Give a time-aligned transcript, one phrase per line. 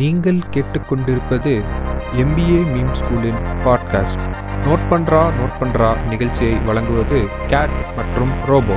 [0.00, 1.52] நீங்கள் கேட்டுக்கொண்டிருப்பது
[2.22, 4.24] MBA meme ஸ்கூலின் பாட்காஸ்ட்
[4.64, 7.18] நோட் பண்றா நோட் பண்றா நிகழ்ச்சியை வழங்குவது
[7.52, 8.76] கேட் மற்றும் robo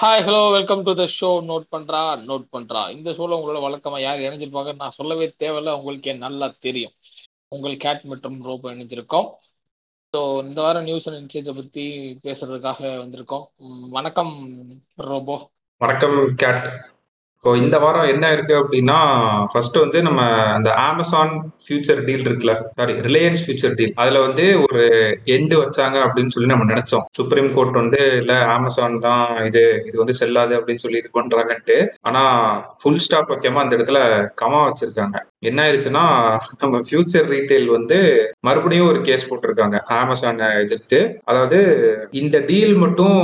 [0.00, 2.82] hi hello welcome to the show note பண்றா நோட் பண்றா.
[2.96, 4.76] இந்த ஷோல உங்களோட வழக்கமா யார் இணைஞ்சிருப்பாங்க?
[4.76, 6.94] நான் சொல்லவே தேவையில்ல உங்களுக்கே நல்லா தெரியும்.
[7.48, 9.28] உங்கள் கேட் மற்றும் ரோபோ இணைஞ்சிருக்கோம்.
[10.14, 11.84] ஸோ இந்த வாரம் நியூஸ் அண்ட் இன்சேஜை பற்றி
[12.24, 13.46] பேசுறதுக்காக வந்திருக்கோம்.
[13.96, 14.34] வணக்கம்
[15.10, 15.36] ரோபோ
[15.80, 16.64] வணக்கம் கேட்
[17.36, 18.96] இப்போ இந்த வாரம் என்ன இருக்கு அப்படின்னா
[19.50, 20.22] ஃபர்ஸ்ட் வந்து நம்ம
[20.54, 21.30] அந்த அமேசான்
[21.64, 24.82] ஃபியூச்சர் டீல் இருக்குல்ல சாரி ரிலையன்ஸ் ஃபியூச்சர் டீல் அதுல வந்து ஒரு
[25.34, 27.04] எண்டு வச்சாங்க அப்படின்னு சொல்லி நம்ம நினைச்சோம்.
[27.18, 31.78] சுப்ரீம் கோர்ட் வந்து இல்ல அமேசான் தான் இது இது வந்து செல்லாது அப்படின்னு சொல்லி இது பண்றாங்கன்ட்டு.
[32.08, 32.24] ஆனா
[32.80, 34.00] ஃபுல் ஸ்டாப் வைக்காம அந்த இடத்துல
[34.42, 35.16] கமா வச்சிருக்காங்க.
[35.50, 36.04] என்ன ஆயிடுச்சுன்னா
[36.64, 37.98] நம்ம ஃபியூச்சர் ரீட்டைல் வந்து
[38.48, 41.00] மறுபடியும் ஒரு கேஸ் போட்டிருக்காங்க அமேசானை எதிர்த்து.
[41.24, 41.60] அதாவது
[42.22, 43.18] இந்த டீல் மட்டும்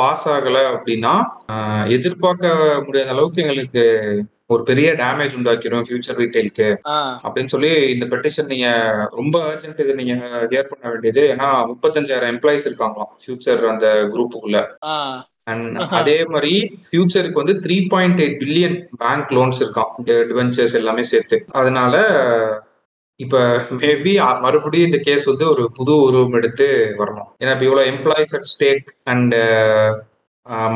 [0.00, 1.14] பாஸ் ஆகல அப்படின்னா
[1.96, 2.52] எதிர்பார்க்க
[2.86, 3.84] முடியாத அளவுக்கு எங்களுக்கு
[4.54, 6.68] ஒரு பெரிய டேமேஜ் உண்டாக்கிரும் ஃபியூச்சர் ரீட்டைலுக்கு
[7.24, 8.68] அப்படின்னு சொல்லி இந்த பெட்டிஷன் நீங்க
[9.18, 10.14] ரொம்ப அர்ஜென்ட் இதை நீங்க
[10.52, 11.22] ஹியர் பண்ண வேண்டியது.
[11.32, 14.60] ஏன்னா முப்பத்தஞ்சாயிரம் எம்ப்ளாயிஸ் இருக்காங்களாம் ஃபியூச்சர் அந்த குரூப்புக்குள்ள
[15.50, 16.54] அண்ட் அதே மாதிரி
[16.86, 19.92] ஃபியூச்சருக்கு வந்து three point eight billion bank loans இருக்கான்
[20.30, 21.38] டிவென்ச்சர்ஸ் எல்லாமே சேர்த்து.
[21.60, 21.94] அதனால
[23.20, 23.38] இப்ப
[23.80, 28.48] மேபி மறுபடியும் இந்த கேஸ் வந்து ஒரு புது உருவம் எடுத்து வரலாம் ஏன்னா இப்ப இவ்வளவு employees at
[28.52, 29.34] stake and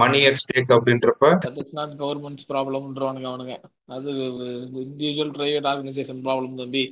[0.01, 3.55] money at stake அப்படின்றப்ப தட் இஸ் நாட் கவர்மெண்ட்ஸ் ப்ராப்ளம்ன்றவானுங்க அவனுங்க.
[3.89, 4.11] அது
[4.85, 6.85] இண்டிவிஜுவல் பிரைவேட் ஆர்கனைசேஷன் ப்ராப்ளம் தம்பி.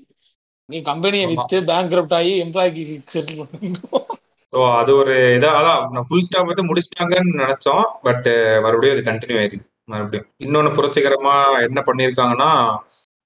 [0.69, 1.27] நீ கம்பெனியை.
[1.33, 4.07] வித்து பேங்க் ஆகி எம்ப்ளாய்க்கு செட்டில் பண்ணணும்.
[4.53, 7.85] ஸோ அது ஒரு இதா அதான் ஃபுல் ஸ்டாப் வந்து முடிச்சிட்டாங்கன்னு நினைச்சோம்.
[8.03, 8.29] பட்
[8.65, 9.69] மறுபடியும் அது கண்டினியூ ஆயிருக்கு.
[9.85, 10.27] மறுபடியும்.
[10.45, 11.37] இன்னொன்னு புரட்சிகரமா
[11.69, 12.51] என்ன பண்ணியிருக்காங்கன்னா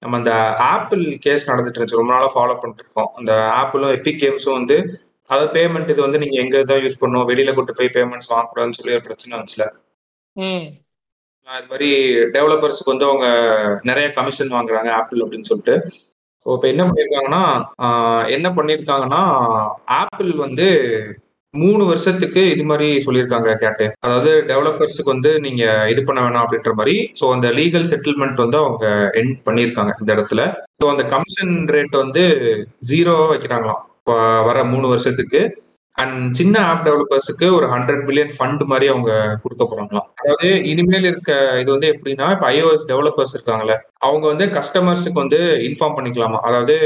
[0.02, 0.32] நம்ம அந்த
[0.66, 2.00] ஆப்பிள் கேஸ் நடந்துட்டு இருந்துச்சு.
[2.00, 4.76] ரொம்ப நாளா ஃபாலோ பண்ணிட்டு இருக்கோம் அந்த ஆப்பிளும் எபிக் கேம்ஸும் வந்து
[5.30, 8.92] அதாவது பேமெண்ட் இது வந்து நீங்க எங்க தான் யூஸ் பண்ணுவோம் வெளியில கூட்டு போய் பேமெண்ட்ஸ் வாங்கக்கூடாதுன்னு சொல்லி
[8.92, 9.64] ஒரு பிரச்சனை வந்துச்சுல.
[10.36, 10.66] ம்.
[11.48, 11.88] அது மாதிரி
[12.32, 13.26] டெவலப்பர்ஸ்க்கு வந்து அவங்க
[13.82, 15.74] நிறைய கமிஷன் வாங்குறாங்க ஆப்பிள் அப்படின்னு சொல்லிட்டு.
[16.46, 17.42] ஸோ இப்போ என்ன பண்ணியிருக்காங்கன்னா
[18.28, 19.22] என்ன பண்ணியிருக்காங்கன்னா
[20.00, 20.66] ஆப்பிள் வந்து
[21.62, 23.86] மூணு வருஷத்துக்கு இது மாதிரி சொல்லியிருக்காங்க கேட்டு.
[24.06, 28.86] அதாவது டெவலப்பர்ஸுக்கு வந்து நீங்க இது பண்ண வேணாம் அப்படின்ற மாதிரி ஸோ அந்த லீகல் செட்டில்மெண்ட் வந்து அவங்க
[29.22, 30.42] எண்ட் பண்ணியிருக்காங்க இந்த இடத்துல.
[30.80, 32.24] ஸோ அந்த கமிஷன் ரேட் வந்து
[32.90, 34.16] ஜீரோவா வைக்கிறாங்களாம் இப்போ
[34.48, 35.40] வர மூணு வருஷத்துக்கு.
[35.98, 39.12] அண்ட் சின்ன ஆப் டெவலப்பர்ஸுக்கு ஒரு ஹண்ட்ரட் மில்லியன் ஃபண்ட் மாதிரி அவங்க
[39.44, 40.08] கொடுக்க போறாங்களாம்.
[40.20, 41.30] அதாவது இனிமேல் இருக்க
[41.62, 45.38] இது வந்து எப்படின்னா இப்போ ஐஓஎஸ் டெவலப்பர்ஸ் இருக்காங்களே அவங்க வந்து கஸ்டமர்ஸுக்கு வந்து
[45.68, 46.40] இன்ஃபார்ம் பண்ணிக்கலாமா?
[46.48, 46.76] அதாவது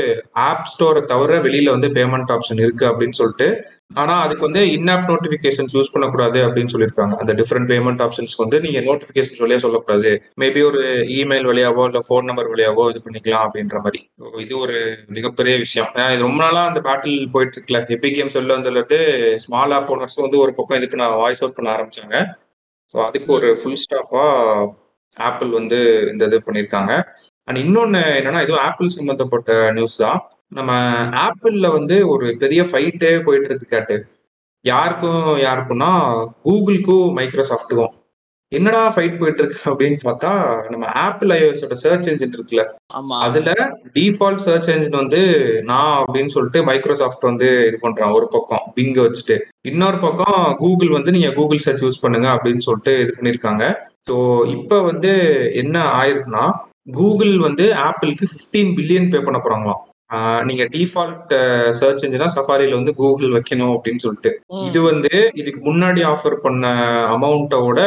[0.48, 3.48] ஆப் ஸ்டோரை தவிர வெளியில வந்து பேமெண்ட் ஆப்ஷன் இருக்கு அப்படின்னு சொல்லிட்டு
[3.90, 7.14] ஆனா அதுக்கு வந்து இன்ஆப் நோட்டிபிகேஷன்ஸ் யூஸ் பண்ணக்கூடாது அப்படின்னு சொல்லியிருக்காங்க.
[7.22, 10.10] அந்த டிஃப்ரெண்ட் பேமெண்ட் ஆப்ஷன்ஸ்க்கு வந்து நீங்க நோட்டிபிகேஷன் வழியா சொல்லக்கூடாது.
[10.42, 10.82] மேபி ஒரு
[11.20, 14.00] இமெயில் வழியாவோ இல்ல ஃபோன் நம்பர் வழியாவோ இது பண்ணிக்கலாம் அப்படின்ற மாதிரி.
[14.44, 14.76] இது ஒரு
[15.16, 15.90] மிகப்பெரிய விஷயம்.
[15.96, 17.80] ஏன்னா இது ரொம்ப நாளா அந்த பேட்டில் போயிட்டு இருக்குல்ல.
[17.96, 19.00] எபி கேம் சொல்ல வந்துட்டு
[19.46, 22.16] ஸ்மால் ஆப் ஓனர்ஸும் வந்து ஒரு பக்கம் இதுக்கு நான் வாய்ஸ் அவுட் பண்ண ஆரம்பிச்சாங்க.
[22.94, 24.24] ஸோ அதுக்கு ஒரு ஃபுல் ஸ்டாப்பா
[25.16, 25.78] ஆப்பிள் வந்து
[26.12, 26.92] இந்த இது பண்ணியிருக்காங்க.
[27.48, 30.20] அண்ட் இன்னொன்னு என்னன்னா இதுவும் ஆப்பிள் சம்பந்தப்பட்ட நியூஸ் தான்.
[30.52, 30.70] நம்ம
[31.26, 33.96] ஆப்பிள்ல வந்து ஒரு பெரிய ஃபைட்டே போயிட்டு இருக்கு கேட்டு.
[34.64, 35.90] யாருக்கும் யாருக்கும்னா
[36.46, 37.94] கூகுளுக்கும் மைக்ரோசாஃப்ட்டுக்கும்
[38.52, 40.30] என்னடா ஃபைட் போயிட்டு இருக்கு அப்படின்னு பார்த்தா
[40.72, 42.62] நம்ம ஆப்பிள் ஐஓஎஸோட சர்ச் என்ஜின் இருக்குல்ல.
[43.26, 43.50] அதுல
[43.96, 45.20] டிஃபால்ட் சர்ச் என்ஜின் வந்து
[45.70, 48.14] நான் அப்படின்னு சொல்லிட்டு மைக்ரோசாஃப்ட் வந்து இது பண்றான்.
[48.18, 49.36] ஒரு பக்கம் பிங்க வச்சுட்டு.
[49.62, 53.64] இன்னொரு பக்கம் கூகுள் வந்து நீங்க கூகுள் சர்ச் யூஸ் பண்ணுங்க அப்படின்னு சொல்லிட்டு இது பண்ணிருக்காங்க
[54.08, 54.16] ஸோ
[54.56, 55.12] இப்போ வந்து
[55.62, 56.44] என்ன ஆயிருக்குன்னா
[56.98, 59.80] கூகுள் வந்து ஆப்பிளுக்கு 15 பில்லியன் பே பண்ண போறாங்களாம்.
[60.48, 61.32] நீங்க டிஃபால்ட்
[61.80, 64.30] சர்ச் என்ஜினா சஃபாரில வந்து கூகுள் வைக்கணும் அப்படின்னு சொல்லிட்டு.
[64.68, 66.64] இது வந்து இதுக்கு முன்னாடி ஆஃபர் பண்ண
[67.16, 67.80] அமௌண்ட்டோட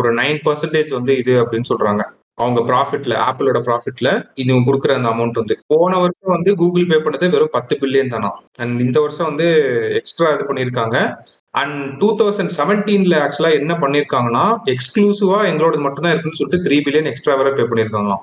[0.00, 2.04] ஒரு நைன் பர்சன்டேஜ் வந்து இது அப்படின்னு சொல்றாங்க.
[2.42, 4.08] அவங்க ப்ராஃபிட்ல ஆப்பிளோட ப்ராஃபிட்ல
[4.42, 5.54] இது கொடுக்குற அந்த அமௌண்ட் வந்து.
[5.72, 8.30] போன வருஷம் வந்து கூகுள் பே பண்ணது வெறும் பத்து பில்லியன் தானா?
[8.62, 9.48] அண்ட் இந்த வருஷம் வந்து
[10.00, 10.96] எக்ஸ்ட்ரா இது பண்ணியிருக்காங்க
[11.60, 17.34] அண்ட் டூ தௌசண்ட் செவன்டீன்ல ஆக்சுவலா என்ன பண்ணியிருக்காங்கன்னா எக்ஸ்க்ளூசிவா எங்களோட மட்டும்தான் இருக்குன்னு சொல்லிட்டு த்ரீ பில்லியன் எக்ஸ்ட்ரா
[17.40, 18.22] வரை பே பண்ணியிருக்காங்களாம்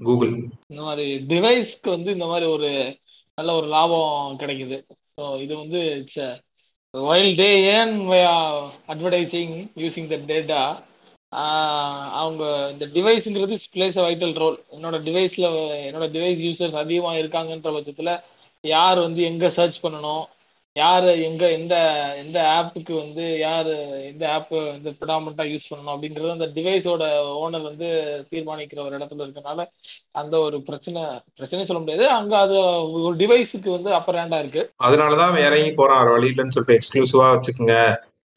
[0.00, 0.32] கூகுள்.
[0.70, 2.70] இந்த மாதிரி டிவைஸ்க்கு வந்து இந்த மாதிரி ஒரு
[3.38, 4.78] நல்ல ஒரு லாபம் கிடைக்குது.
[5.12, 6.22] ஸோ இது வந்து இட்ஸ்
[6.94, 7.94] வைல் தே ஏன்
[8.92, 10.62] அட்வர்டைசிங் யூஸிங் த டேட்டா
[12.20, 15.48] அவங்க இந்த டிவைஸுங்கிறது பிளேஸ் அ வைட்டல் ரோல் என்னோட டிவைஸில்
[15.88, 18.12] என்னோட டிவைஸ் யூசர்ஸ் அதிகமாக இருக்காங்கன்ற பட்சத்தில்
[18.64, 20.24] யார் வந்து எங்கே சர்ச் பண்ணணும்?
[20.80, 21.74] யார் எங்க எந்த
[22.16, 23.70] எந்த ஆப்புக்கு வந்து யார்
[24.10, 27.04] எந்த ஆப் வந்து ப்ரிடாமெண்ட்டாக யூஸ் பண்ணணும் அப்படிங்கறது அந்த டிவைஸோட
[27.42, 27.88] ஓனர் வந்து
[28.32, 29.66] தீர்மானிக்கிற ஒரு இடத்துல இருக்கனால
[30.20, 31.02] அந்த ஒரு பிரச்சனை
[31.34, 32.06] பிரச்சனை சொல்ல முடியாது.
[32.18, 32.56] அங்க அது
[33.06, 34.64] ஒரு டிவைஸுக்கு வந்து அப்பர் ஹேண்டா இருக்கு.
[34.86, 37.76] அதனாலதான் இறங்கி போறான் வழி இல்லைன்னு சொல்லிட்டு எக்ஸ்க்ளூசிவா வச்சுக்கோங்க.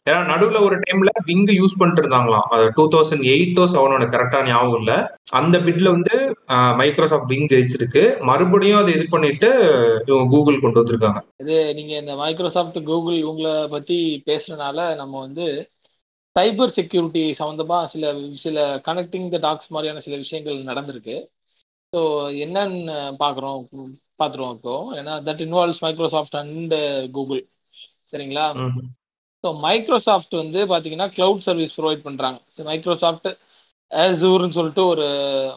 [0.08, 2.48] ஏன்னா நடுவுல ஒரு டைம்ல விங் யூஸ் பண்ணிட்டு இருந்தாங்களாம்
[2.78, 4.94] டூ தௌசண்ட் எயிட்டோ செவனோட கரெக்டா ஞாபகம் இல்ல.
[5.40, 6.16] அந்த பிட்ல வந்து
[6.82, 8.04] மைக்ரோசாஃப்ட் விங் ஜெயிச்சிருக்கு.
[8.30, 9.50] மறுபடியும் அதை இது பண்ணிட்டு
[10.10, 11.22] இவங்க கூகுள் கொண்டு வந்திருக்காங்க.
[11.44, 13.98] இது நீங்க இந்த மைக்ரோசாஃப்ட் கூகுள் இவங்கள பத்தி
[14.30, 15.46] பேசுறதுனால நம்ம வந்து
[16.36, 18.06] சைபர் செக்யூரிட்டி சம்மந்தமா சில
[18.44, 18.58] சில
[18.88, 21.16] கனெக்டிங் த டாக்ஸ் மாதிரியான சில விஷயங்கள் நடந்திருக்கு.
[21.94, 22.00] ஸோ
[22.46, 23.60] என்னன்னு பார்க்குறோம்
[24.22, 24.76] பார்த்துருவோம் இப்போ.
[25.00, 26.76] ஏன்னா that involves Microsoft and
[27.18, 27.44] Google
[28.14, 28.48] சரிங்களா.
[29.44, 33.30] ஸோ மைக்ரோசாஃப்ட் வந்து பார்த்தீங்கன்னா கிளவுட் சர்வீஸ் ப்ரொவைட் பண்ணுறாங்க ஸோ மைக்ரோசாஃப்ட்
[33.92, 35.06] ஏசூர்னு சொல்லிட்டு ஒரு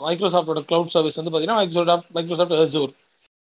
[0.06, 2.93] மைக்ரோசாஃப்டோட கிளவுட் சர்வீஸ் வந்து பார்த்தீங்கன்னா Microsoft Microsoft Azure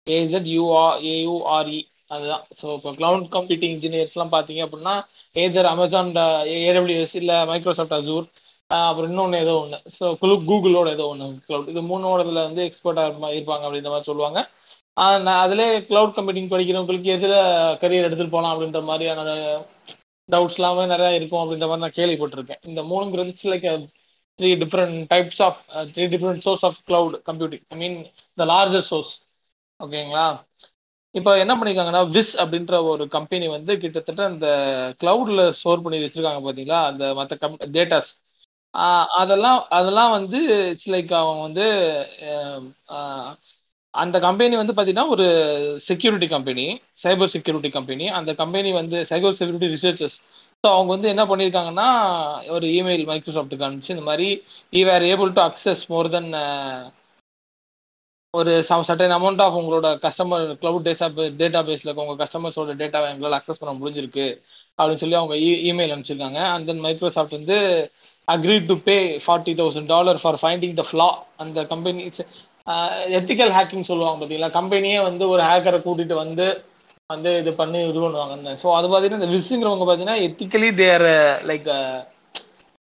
[0.06, 1.81] A Z U R A U R E
[2.11, 2.44] அதுதான்.
[2.61, 4.94] ஸோ இப்போ கிளவுட் கம்ப்யூட்டிங் இன்ஜினியர்ஸ்லாம் பார்த்தீங்க அப்படின்னா
[5.37, 6.11] ஏதர் அமேசான்
[6.62, 8.27] ஏடபிள்யூஎஸ் இல்லை மைக்ரோசாஃப்ட் அசூர்
[8.71, 13.65] அப்புறம் இன்னொன்று ஏதோ ஒன்று ஸோ குழு கூகுளோட ஏதோ ஒன்று கிளவுட் இது மூணோடதுல வந்து எக்ஸ்பர்ட்டாக இருப்பாங்க
[13.67, 14.41] அப்படின்ற மாதிரி சொல்லுவாங்க.
[15.27, 17.37] நான் அதிலே கிளவுட் கம்ப்யூட்டிங் படிக்கிறவங்களுக்கு எதில்
[17.83, 19.31] கரியர் எடுத்துகிட்டு போகலாம் அப்படின்ற மாதிரியான
[20.28, 22.62] டவுட்ஸ் எல்லாமே நிறையா இருக்கும் அப்படின்ற மாதிரி நான் கேள்விப்பட்டிருக்கேன்.
[22.70, 23.66] இந்த மூணுங்கிறது like
[24.38, 25.58] three different types of
[25.92, 27.96] three different source of cloud computing I mean
[28.38, 29.12] the larger source
[29.80, 30.26] ஓகேங்களா
[31.14, 34.46] இப்போ என்ன பண்ணியிருக்காங்கன்னா விஸ் அப்படின்ற ஒரு கம்பெனி வந்து கிட்டத்தட்ட அந்த
[35.00, 36.80] கிளவுடில் ஸ்டோர் பண்ணி வச்சிருக்காங்க பார்த்தீங்களா?
[36.90, 38.10] அந்த மற்ற கம் டேட்டாஸ்
[39.20, 40.38] அதெல்லாம் அதெல்லாம் வந்து
[40.72, 41.66] இட்ஸ் லைக் அவங்க வந்து
[42.30, 42.62] um,
[43.94, 45.25] அந்த கம்பெனி வந்து பார்த்தீங்கன்னா ஒரு
[45.89, 46.65] security company
[47.03, 50.17] cyber security company அந்த கம்பெனி வந்து சைபர் செக்யூரிட்டி ரிசர்ச்சர்ஸ்
[50.65, 51.89] ஸோ அவங்க வந்து என்ன பண்ணியிருக்காங்கன்னா
[52.49, 54.29] ஒரு இமெயில் மைக்ரோசாஃப்ட்டுக்கு அனுப்பிச்சு இந்த மாதிரி
[54.73, 56.31] you are able to access more then
[58.35, 61.06] ஒரு சம் சர்டன் அமௌண்ட் ஆஃப் உங்களோட கஸ்டமர் கிளவுட் டேட்டா
[61.41, 64.27] டேட்டா பேஸில் இருக்க உங்கள் கஸ்டமர்ஸோட டேட்டாவை எங்களால் அக்சஸ் பண்ண முடிஞ்சிருக்கு
[64.79, 66.41] அப்படின்னு சொல்லி அவங்க e- இமெயில் அனுப்பிச்சிருக்காங்க.
[66.53, 67.59] அண்ட் தென் மைக்ரோசாஃப்ட் வந்து
[68.29, 72.03] agree to pay forty thousand dollar for finding the flaw அந்த கம்பெனி
[73.19, 76.47] எத்திக்கல் ஹேக்கிங் சொல்லுவாங்க பார்த்தீங்களா கம்பெனியே வந்து ஒரு ஹேக்கரை கூட்டிட்டு வந்து
[77.11, 81.06] வந்து இது பண்ணி இது பண்ணுவாங்க ஸோ அது பார்த்தீங்கன்னா இந்த விஸ்ங்கிறவங்க பார்த்தீங்கன்னா எத்திக்கலி தேர்
[81.50, 81.69] லைக்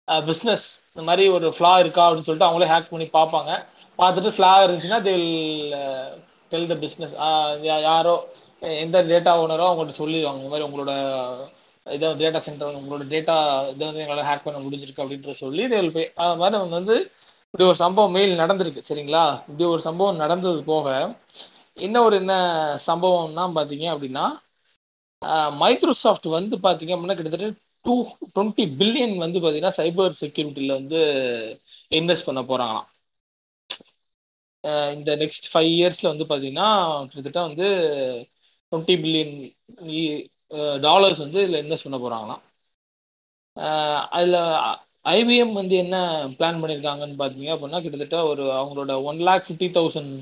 [0.08, 3.50] பிஸ்னஸ் இந்த மாதிரி ஒரு ஃப்ளா இருக்கா அப்படின்னு சொல்லிட்டு அவங்களே ஹேக் பண்ணி பார்ப்பாங்க.
[3.98, 5.14] பார்த்துட்டு ஃப்ளா இருந்துச்சுன்னா தே
[6.52, 7.14] டெல் த பிஸ்னஸ்
[7.86, 8.14] யாரோ
[8.84, 10.40] எந்த டேட்டா ஓனரோ அவங்கள்ட்ட சொல்லிடுவாங்க.
[10.42, 10.92] இந்த மாதிரி உங்களோட
[11.86, 13.36] இதை டேட்டா சென்டர் உங்களோட டேட்டா
[13.72, 16.96] இதை வந்து எங்களால் ஹேக் பண்ண முடிஞ்சிருக்கு அப்படின்ற சொல்லி தே போய் அது மாதிரி அவங்க வந்து
[17.54, 19.20] இப்படி ஒரு சம்பவம் மெயில் நடந்திருக்கு சரிங்களா?
[19.42, 20.86] இப்படி ஒரு சம்பவம் நடந்தது போக
[21.76, 22.34] இன்னும் ஒரு என்ன
[22.86, 24.24] சம்பவம்னா பார்த்தீங்க அப்படின்னா
[25.60, 27.48] மைக்ரோசாஃப்ட் வந்து பார்த்தீங்க அப்படின்னா கிட்டத்தட்ட
[27.84, 27.94] டூ
[28.28, 31.00] டுவெண்ட்டி பில்லியன் வந்து பார்த்தீங்கன்னா சைபர் செக்யூரிட்டியில் வந்து
[31.92, 32.88] இன்வெஸ்ட் பண்ண போகிறாங்களாம்
[34.96, 36.68] இந்த நெக்ஸ்ட் ஃபைவ் இயர்ஸில் வந்து பார்த்தீங்கன்னா
[37.06, 37.68] கிட்டத்தட்ட வந்து
[38.72, 39.34] டுவெண்ட்டி பில்லியன்
[40.84, 42.42] டாலர்ஸ் வந்து இதில் இன்வெஸ்ட் பண்ண போகிறாங்களாம்
[44.12, 44.38] அதில்
[45.04, 45.96] ஐபிஎம் வந்து என்ன
[46.38, 50.14] பிளான் பண்ணியிருக்காங்கன்னு பார்த்தீங்க அப்படின்னா கிட்டத்தட்ட ஒரு அவங்களோட one lakh fifty thousand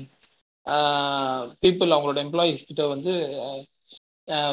[1.63, 3.13] people அவங்களோட எம்ப்ளாயீஸ் கிட்ட வந்து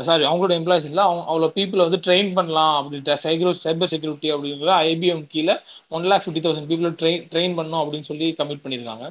[0.05, 4.73] சாரி அவங்களோட எம்ப்ளாயிஸ் இல்லை அவங்க அவ்வளோ பீப்புளை வந்து ட்ரெயின் பண்ணலாம் அப்படின்ற சைக்ரோ சைபர் செக்யூரிட்டி அப்படிங்கிற
[4.89, 5.55] ஐபிஎம் கீழே
[5.91, 9.07] ஒன் லேக் ஃபிஃப்டி தௌசண்ட் பீப்புளை ட்ரெயின் ட்ரெயின் பண்ணணும் அப்படின்னு சொல்லி கமிட் பண்ணியிருக்காங்க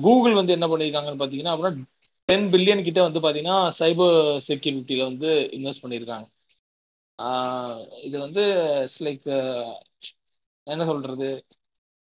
[0.00, 1.86] கூகுள் வந்து என்ன பண்ணியிருக்காங்கன்னு பார்த்தீங்கன்னா அப்படின்னா
[2.28, 4.16] டென் பில்லியன் கிட்ட வந்து பார்த்தீங்கன்னா சைபர்
[4.48, 6.26] செக்யூரிட்டியில் வந்து இன்வெஸ்ட் பண்ணியிருக்காங்க
[8.06, 8.42] இது வந்து
[9.00, 9.28] லைக்
[10.66, 11.28] என்ன சொல்றது?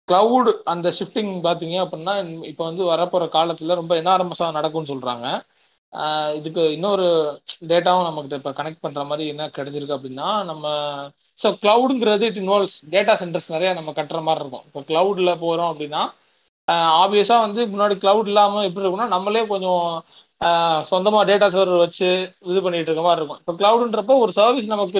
[0.07, 2.13] க்ளவுட் அந்த ஷிஃப்டிங் பார்த்தீங்க அப்படின்னா
[2.51, 5.27] இப்போ வந்து வரப்போகிற காலத்தில் ரொம்ப என்ஆர்எம்எஸ்ஸாக நடக்கும்னு சொல்கிறாங்க
[6.37, 7.05] இதுக்கு இன்னொரு
[7.71, 10.65] டேட்டாவும் நமக்கு இப்போ கனெக்ட் பண்ணுற மாதிரி என்ன கிடைச்சிருக்கு அப்படின்னா நம்ம
[11.39, 14.65] ஸோ க்ளவுடுங்கிறது இட் இன்வால்வ்ஸ் டேட்டா சென்டர்ஸ் நிறையா நம்ம கட்டுற மாதிரி இருக்கும்.
[14.67, 16.01] இப்போ க்ளவுடில் போகிறோம் அப்படின்னா
[17.01, 19.83] ஆப்வியஸாக வந்து முன்னாடி க்ளவுட் இல்லாமல் எப்படி இருக்கும்னா நம்மளே கொஞ்சம்
[20.91, 22.09] சொந்தமாக டேட்டா சர்வர் வச்சு
[22.51, 23.39] இது பண்ணிட்டு இருக்க மாதிரி இருக்கும்.
[23.41, 24.99] இப்போ க்ளவுடுன்றப்போ ஒரு சர்வீஸ் நமக்கு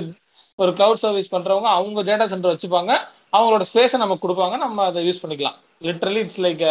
[0.59, 2.91] ஒரு க்ளவுட் சர்வீஸ் பண்ணுறவங்க அவங்க டேட்டா சென்டர் வச்சுப்பாங்க.
[3.35, 4.57] அவங்களோட ஸ்பேஸை நமக்கு கொடுப்பாங்க.
[4.65, 5.57] நம்ம அதை யூஸ் பண்ணிக்கலாம்.
[5.87, 6.63] லிட்ரலி இட்ஸ் லைக்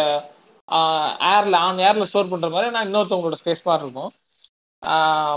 [1.33, 4.11] ஏர்ல ஆன் ஏர்ல ஸ்டோர் பண்ற மாதிரி நான் இன்னொருத்தவங்களோட ஸ்பேஸ் மாதிரி இருக்கும்.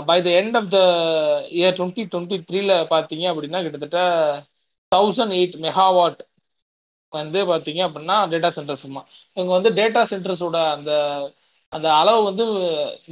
[0.09, 0.79] By the end of the
[1.59, 3.99] year twenty twenty த்ரீல பார்த்தீங்க அப்படின்னா கிட்டத்தட்ட
[4.91, 6.21] தௌசண்ட் எயிட் மெகாவாட்
[7.13, 8.85] வந்து பார்த்தீங்க அப்படின்னா டேட்டா சென்டர்ஸ்
[9.37, 10.91] இவங்க வந்து டேட்டா சென்டர்ஸோட அந்த
[11.73, 12.43] அந்த அளவு வந்து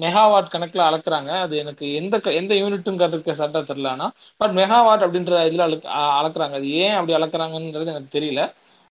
[0.04, 1.32] மெகாவாட் கணக்கில் அளக்குறாங்க.
[1.46, 5.88] அது எனக்கு எந்த எந்த யூனிட்டுங்கிறதுக்கு சட்டை தெரில ஆனால் பட் மெகாவாட் அப்படின்ற இதில் அளக்கு
[6.20, 6.56] அளக்குறாங்க.
[6.60, 8.44] அது ஏன் அப்படி அளக்குறாங்கன்றது எனக்கு தெரியல.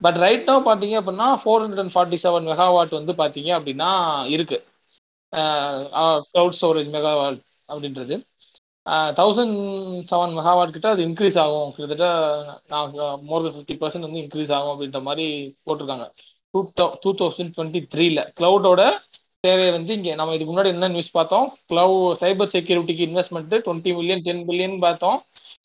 [0.02, 3.90] பட் ரைட் நோ பார்த்தீங்க அப்படின்னா four hundred and forty seven megawatt வந்து பார்த்தீங்க அப்படின்னா
[4.36, 4.58] இருக்கு.
[6.32, 7.40] க்ளவுட் ஸ்டோரேஜ் மெகாவாட்
[7.72, 8.16] அப்படின்றது.
[9.20, 9.56] தௌசண்ட்
[10.12, 11.70] செவன் மெகாவாட் கிட்ட அது இன்க்ரீஸ் ஆகும்.
[11.76, 12.08] கிட்டத்தட்ட
[12.72, 12.94] நான்
[13.30, 15.26] மோர் தென் ஃபிஃப்டி பர்சன்ட் வந்து இன்க்ரீஸ் ஆகும் அப்படின்ற மாதிரி
[15.68, 16.08] போட்டிருக்காங்க.
[16.54, 16.60] டூ
[17.04, 18.82] டூ தௌசண்ட் டுவெண்ட்டி த்ரீல க்ளவுடோட
[19.44, 21.46] தேவையை வந்து இங்கே நம்ம இதுக்கு முன்னாடி என்ன நியூஸ் பார்த்தோம்?
[21.70, 25.18] Cloud cyber செக்யூரிட்டிக்கு investment twenty million ten billion பார்த்தோம்.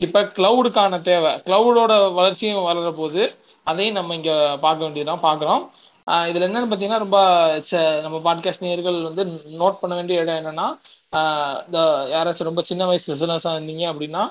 [0.04, 3.22] இப்போ க்ளவுடுக்கான தேவை க்ளவுடோட வளர்ச்சியும் வளர போது
[3.66, 5.62] அதையும் நம்ம இங்கே பார்க்க வேண்டியதான் பார்க்குறோம்.
[6.30, 7.18] இதில் என்னன்னு பார்த்தீங்கன்னா ரொம்ப
[8.06, 9.22] நம்ம பாட்காஸ்ட் நேர்கள் வந்து
[9.62, 10.66] நோட் பண்ண வேண்டிய இடம் என்னன்னா
[11.66, 11.78] இந்த
[12.14, 14.22] யாராச்சும் ரொம்ப சின்ன வயசு பிசினஸாக இருந்தீங்க அப்படின்னா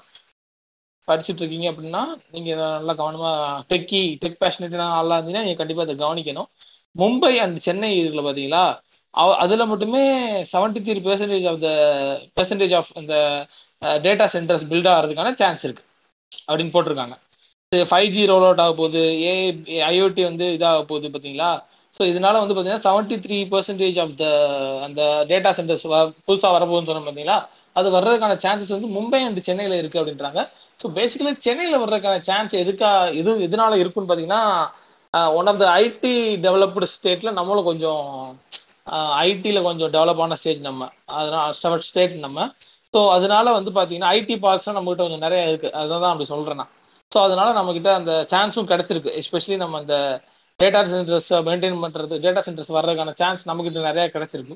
[1.07, 2.01] படிச்சுட்டு இருக்கீங்க அப்படின்னா
[2.35, 6.49] நீங்கள் நல்லா கவனமாக டெக்கி டெக் பேஷனேட்டான ஆளாக இருந்தீங்கன்னா நீங்கள் கண்டிப்பாக அதை கவனிக்கணும்.
[6.95, 8.65] மும்பை அண்ட் சென்னை இதில் பார்த்தீங்களா?
[9.37, 10.03] அதில் மட்டுமே
[10.51, 11.69] seventy three percentage of the
[12.37, 13.15] percentage of இந்த
[14.05, 15.83] டேட்டா சென்டர்ஸ் பில்ட் ஆகிறதுக்கான சான்ஸ் இருக்கு.
[16.47, 17.15] அப்படின்னு போட்டிருக்காங்க.
[17.71, 19.31] ஃபைவ் ஜி ரோல் அவுட் ஆக போகுது ஏ
[19.89, 21.51] ஐஓடி வந்து இதாக போகுது பார்த்தீங்களா
[21.95, 24.25] ஸோ இதனால வந்து பார்த்தீங்கன்னா seventy three percentage of the
[24.85, 25.01] அந்த
[25.31, 25.85] டேட்டா சென்டர்ஸ்
[26.27, 27.37] புதுசாக வரப்போகுதுன்னு சொன்னோம் பார்த்தீங்களா
[27.75, 30.41] அது வர்றதுக்கான சான்சஸ் வந்து மும்பை அண்ட் சென்னையில் இருக்குது அப்படின்றாங்க.
[30.79, 32.89] ஸோ பேசிக்கலி சென்னையில் வர்றதுக்கான சான்ஸ் எதுக்கா
[33.19, 34.41] எது எதனால இருக்குன்னு பார்த்தீங்கன்னா
[35.37, 36.13] one of the IT
[36.45, 38.05] developed ஸ்டேட்டில் நம்மளும் கொஞ்சம்
[39.27, 40.81] ஐடியில் கொஞ்சம் டெவலப் ஆன ஸ்டேஜ் நம்ம.
[41.19, 42.47] அதனால ஸ்டேட் நம்ம.
[42.93, 46.71] ஸோ அதனால வந்து பார்த்தீங்கன்னா ஐடி பார்க்ஸ்லாம் நம்மகிட்ட கொஞ்சம் நிறைய இருக்குது அதான் அப்படி சொல்கிறேன் நான்.
[47.11, 49.15] ஸோ அதனால நம்மக்கிட்ட அந்த சான்ஸும் கிடச்சிருக்கு.
[49.21, 49.95] எஸ்பெஷலி நம்ம அந்த
[50.59, 54.55] டேட்டா சென்டர்ஸ் மெயின்டைன் பண்ணுறது டேட்டா சென்டர்ஸ் வர்றதுக்கான சான்ஸ் நம்மக்கிட்ட நிறையா கிடச்சிருக்கு.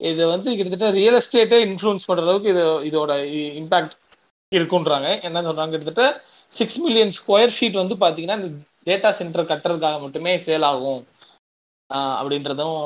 [0.00, 3.12] இது வந்து கிட்டத்தட்ட ரியல் எஸ்டேட்டே இன்ஃப்ளூன்ஸ் பண்ணுற அளவுக்கு இது இதோட
[3.60, 3.94] இம்பாக்ட்
[4.52, 5.08] இருக்குன்றாங்க.
[5.28, 6.06] என்ன சொல்கிறாங்க கிட்டத்தட்ட
[6.54, 8.50] சிக்ஸ் மில்லியன் ஸ்கொயர் ஃபீட் வந்து பார்த்தீங்கன்னா இந்த
[8.88, 11.02] டேட்டா சென்டர் கட்டுறதுக்காக மட்டுமே சேல் ஆகும்.
[12.20, 12.76] அப்படின்றதும்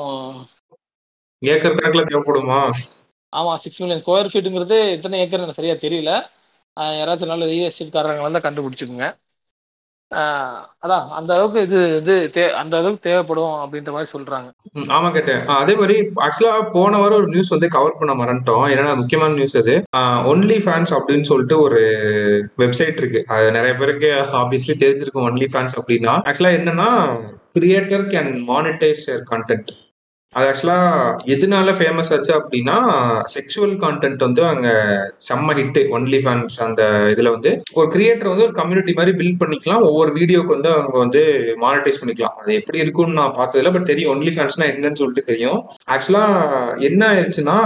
[1.41, 2.59] ஏக்கர் கணக்குல தேவைப்படுமா?
[3.33, 6.11] ஆமாம் சிக்ஸ் மில்லியன் ஸ்கொயர் ஃபீட்டுங்கிறது எத்தனை ஏக்கர் எனக்கு சரியாக தெரியல.
[6.77, 9.07] யாராச்சும் நல்ல ரியல் எஸ்டேட்காரங்க வந்து கண்டுபிடிச்சிக்குங்க.
[10.11, 14.47] ஆஹ் அதான் அந்த அளவுக்கு இது இது தே அந்த அளவுக்கு தேவைப்படும் அப்படின்ற மாதிரி சொல்றாங்க.
[14.95, 15.45] ஆமா கேட்டேன்.
[15.45, 18.65] அதே மாதிரி ஆக்சுவலா போன வாரம் ஒரு நியூஸ் வந்து கவர் பண்ண மறந்துட்டோம்.
[18.73, 19.75] என்னன்னா முக்கியமான நியூஸ் அது.
[20.31, 21.81] ஒன்லி ஃபேன்ஸ் அப்படின்னு சொல்லிட்டு ஒரு
[22.57, 23.23] வெப்சைட் இருக்கு.
[23.27, 24.09] அது நிறைய பேருக்கு
[24.41, 26.89] ஆப்வியஸ்லி தெரிஞ்சிருக்கும் ஒன்லி ஃபேன்ஸ் அப்படின்னா ஆக்சுவலா என்னன்னா
[27.59, 29.71] கிரியேட்டர் கேன் மானிட்டைஸ் கண்டென்ட்
[30.37, 30.79] அது ஆக்சுவலா
[31.33, 32.75] எதனால ஃபேமஸ் ஆச்சு அப்படின்னா
[33.35, 34.67] செக்ஷுவல் கான்டென்ட் வந்து அங்க
[35.27, 36.81] செம்ம ஹிட் ஒன்லி ஃபேன்ஸ் அந்த
[37.13, 37.51] இதுல வந்து.
[37.79, 39.85] ஒரு கிரியேட்டர் வந்து ஒரு கம்யூனிட்டி மாதிரி பில்ட் பண்ணிக்கலாம்.
[39.87, 41.21] ஒவ்வொரு வீடியோக்கு வந்து அவங்க வந்து
[41.63, 42.35] மானிட்டைஸ் பண்ணிக்கலாம்.
[42.41, 44.11] அது எப்படி இருக்கும்னு நான் பார்த்ததுல பட் தெரியும்.
[44.15, 45.59] ஒன்லி ஃபேன்ஸ்னா என்னன்னு சொல்லிட்டு தெரியும்.
[45.95, 46.23] ஆக்சுவலா
[46.89, 47.57] என்ன ஆயிடுச்சுன்னா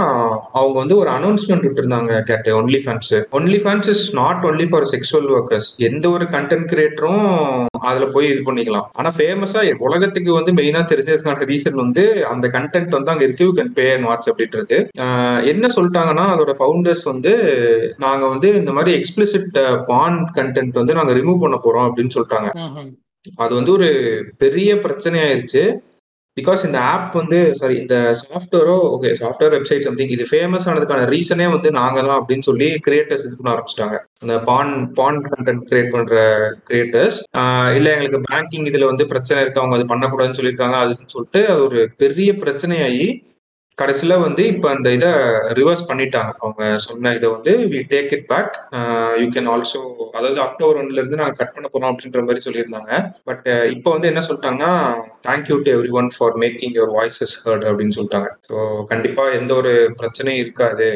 [0.60, 2.56] அவங்க வந்து ஒரு அனௌன்ஸ்மெண்ட் விட்டுருந்தாங்க கேட்டு
[2.86, 3.12] OnlyFans
[3.66, 7.28] OnlyFans is not only for sexual workers எந்த ஒரு கண்டென்ட் கிரியேட்டரும்
[7.90, 8.88] அதுல போய் இது பண்ணிக்கலாம்.
[8.98, 12.02] ஆனா ஃபேமஸா உலகத்துக்கு வந்து மெயினா தெரிஞ்சதுக்கான ரீசன் வந்து
[12.32, 13.46] அந்த கண்டென்ட் வந்து அங்க இருக்கு.
[13.46, 14.78] You can pay and watch அப்படின்றது.
[15.52, 17.32] என்ன சொல்லிட்டாங்கன்னா அதோட ஃபவுண்டர்ஸ் வந்து
[18.04, 19.58] நாங்க வந்து இந்த மாதிரி எக்ஸ்பிளிசிட்
[19.92, 22.50] பான் கண்டென்ட் வந்து நாங்க ரிமூவ் பண்ண போறோம் அப்படின்னு சொல்லிட்டாங்க.
[23.44, 23.88] அது வந்து ஒரு
[24.42, 25.62] பெரிய பிரச்சனை ஆயிருச்சு
[26.36, 31.46] பிகாஸ் இந்த ஆப் வந்து சாரி இந்த சாஃப்ட்வேரோ ஓகே சாஃப்ட்வேர் வெப்சைட் சம்திங் இது ஃபேமஸ் ஆனதுக்கான ரீசனே
[31.52, 33.98] வந்து நாங்க தான் அப்படின்னு சொல்லி கிரியேட்டர்ஸ் இது பண்ண ஆரம்பிச்சிட்டாங்க.
[34.22, 36.16] இந்த பான் பான் கண்டென்ட் கிரியேட் பண்ற
[36.68, 37.18] கிரியேட்டர்ஸ்
[37.76, 41.82] இல்ல எங்களுக்கு பேங்கிங் இதுல வந்து பிரச்சனை இருக்கு அவங்க அது பண்ணக்கூடாதுன்னு சொல்லியிருக்காங்க அதுன்னு சொல்லிட்டு அது ஒரு
[41.96, 43.06] பெரிய பிரச்சனையாகி
[43.78, 45.10] கடைசியில வந்து இப்போ அந்த இதை
[45.58, 46.32] ரிவர்ஸ் பண்ணிட்டாங்க.
[46.42, 48.54] அவங்க சொன்ன இதை வந்து we take it back
[49.22, 49.80] you can also
[50.18, 52.92] அதாவது அக்டோபர் ஒன்லேருந்து நாங்கள் கட் பண்ண போகிறோம் அப்படின்ற மாதிரி சொல்லியிருந்தாங்க.
[53.30, 54.72] பட் இப்போ வந்து என்ன சொல்லிட்டாங்கன்னா
[55.28, 58.30] thank you to everyone for making your voices heard அப்படின்னு சொல்லிட்டாங்க.
[58.50, 58.56] ஸோ
[58.92, 60.90] கண்டிப்பாக எந்த ஒரு பிரச்சனையும் இருக்காது.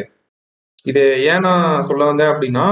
[0.91, 2.67] இது ஏன் நான் சொல்ல வந்தேன் அப்படின்னா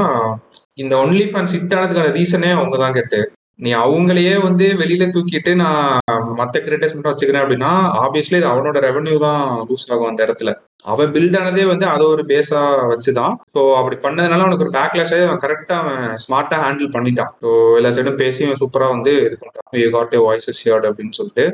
[0.82, 3.20] இந்த ஒன்லி ஃபேன்ஸ் ஹிட் ஆனதுக்கான ரீசனே அவங்க தான் கேட்டு.
[3.58, 6.00] நீ அவங்களையே வந்து வெளியில தூக்கிட்டு நான்
[6.40, 7.70] மத்த கிரியேட்டர்ஸ் மட்டும் வச்சுக்கிறேன் அப்படின்னா
[8.02, 10.52] ஆப்வியஸ்லி இது அவனோட ரெவன்யூ தான் லூஸ் ஆகும் அந்த இடத்துல.
[10.84, 12.60] அவன் பில்ட் ஆனதே வந்து அதை ஒரு பேஸா
[12.92, 13.34] வச்சுதான்.
[13.54, 17.32] ஸோ அப்படி பண்ணதுனால அவனுக்கு ஒரு பேக்லாஷ் ஆகி அவன் கரெக்டா அவன் ஸ்மார்ட்டா ஹேண்டில் பண்ணிட்டான்.
[17.42, 17.48] ஸோ
[17.78, 19.68] எல்லா சைடும் பேசி அவன் சூப்பரா வந்து இது பண்ணிட்டான்.
[19.84, 21.46] யூ காட் ஏ வாய்ஸஸ் அப்படின்னு சொல்லிட்டு.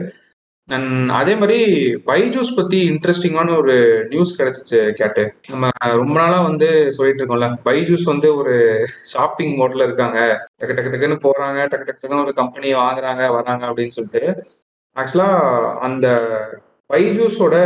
[0.69, 1.59] அண்ட் அதே மாதிரி
[2.07, 5.35] பைஜூஸ் பத்தி இன்ட்ரெஸ்டிங்கான ஒரு நியூஸ் கிடைச்சிச்சு கேட்டு.
[5.49, 10.49] நம்ம ரொம்ப நாளா வந்து சொல்லிட்டு இருக்கோம்ல பைஜூஸ் வந்து ஒரு ஷாப்பிங் மோட்ல இருக்காங்க.
[10.61, 14.45] டக்கு டக்கு டக்குன்னு போறாங்க டக்கு டக்கு டக்குன்னு ஒரு கம்பெனியை வாங்குறாங்க வராங்க அப்படின்னு சொல்லிட்டு.
[14.97, 15.31] ஆக்சுவலா
[15.79, 16.07] அந்த
[16.93, 17.57] பைஜூஸோட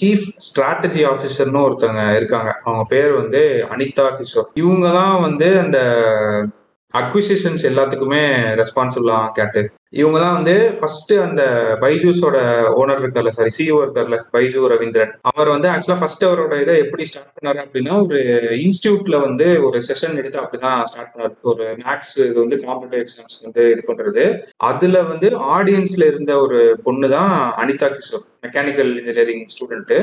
[0.00, 2.60] சீஃப் ஸ்ட்ராட்டஜி ஆஃபீஸர்னு ஒருத்தவங்க இருக்காங்க.
[2.64, 4.50] அவங்க பேர் வந்து அனிதா கிஷோர்.
[4.54, 5.78] இவங்க தான் வந்து அந்த
[6.94, 8.20] அக்விசிஷன்ஸ் எல்லாத்துக்குமே
[8.60, 9.60] ரெஸ்பான்சிபிளா கேட்டு.
[10.00, 11.42] இவங்க தான் வந்து ஃபர்ஸ்ட் அந்த
[11.82, 12.36] பைஜூஸோட
[12.80, 15.12] ஓனர் இருக்கார்ல சாரி சிஓ இருக்கார்ல பைஜு ரவீந்திரன்.
[15.30, 18.20] அவர் வந்து ஆக்சுவலா ஃபர்ஸ்ட் அவரோட இதை எப்படி ஸ்டார்ட் பண்ணாரு அப்படின்னா ஒரு
[18.66, 21.34] இன்ஸ்டியூட்ல வந்து ஒரு செஷன் எடுத்து அப்படிதான் ஸ்டார்ட் பண்ணாரு.
[21.42, 24.24] ஒரு மேக்ஸ் இது வந்து காம்படிட்டிவ் எக்ஸாம்ஸ் வந்து இது பண்றது.
[24.56, 29.94] அதுல வந்து ஆடியன்ஸ்ல இருந்த ஒரு பொண்ணு தான் Anita Kishore mechanical engineering student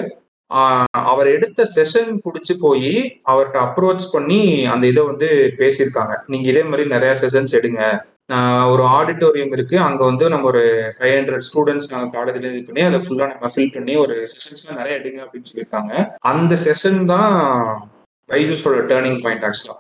[1.12, 2.92] அவர் எடுத்த செஷன் பிடிச்சி போய்
[3.32, 4.42] அவர்கிட்ட அப்ரோச் பண்ணி
[4.74, 5.28] அந்த இதை வந்து
[5.62, 6.16] பேசியிருக்காங்க.
[6.32, 7.82] நீங்க இதே மாதிரி நிறைய செஷன்ஸ் எடுங்க.
[8.74, 9.78] ஒரு ஆடிட்டோரியம் இருக்கு.
[9.88, 10.64] அங்க வந்து நம்ம ஒரு
[10.98, 15.00] ஃபைவ் ஹண்ட்ரட் ஸ்டூடெண்ட்ஸ் நாங்க காலேஜ்ல இது பண்ணி அதை ஃபுல்லா நம்ம ஃபில் பண்ணி ஒரு செஷன்ஸ்லாம் நிறைய
[15.00, 15.94] எடுங்க அப்படின்னு சொல்லியிருக்காங்க.
[16.32, 17.34] அந்த செஷன் தான்
[18.30, 19.78] பைஜூஸோட டேர்னிங் பாயிண்ட் ஆக்சுவலா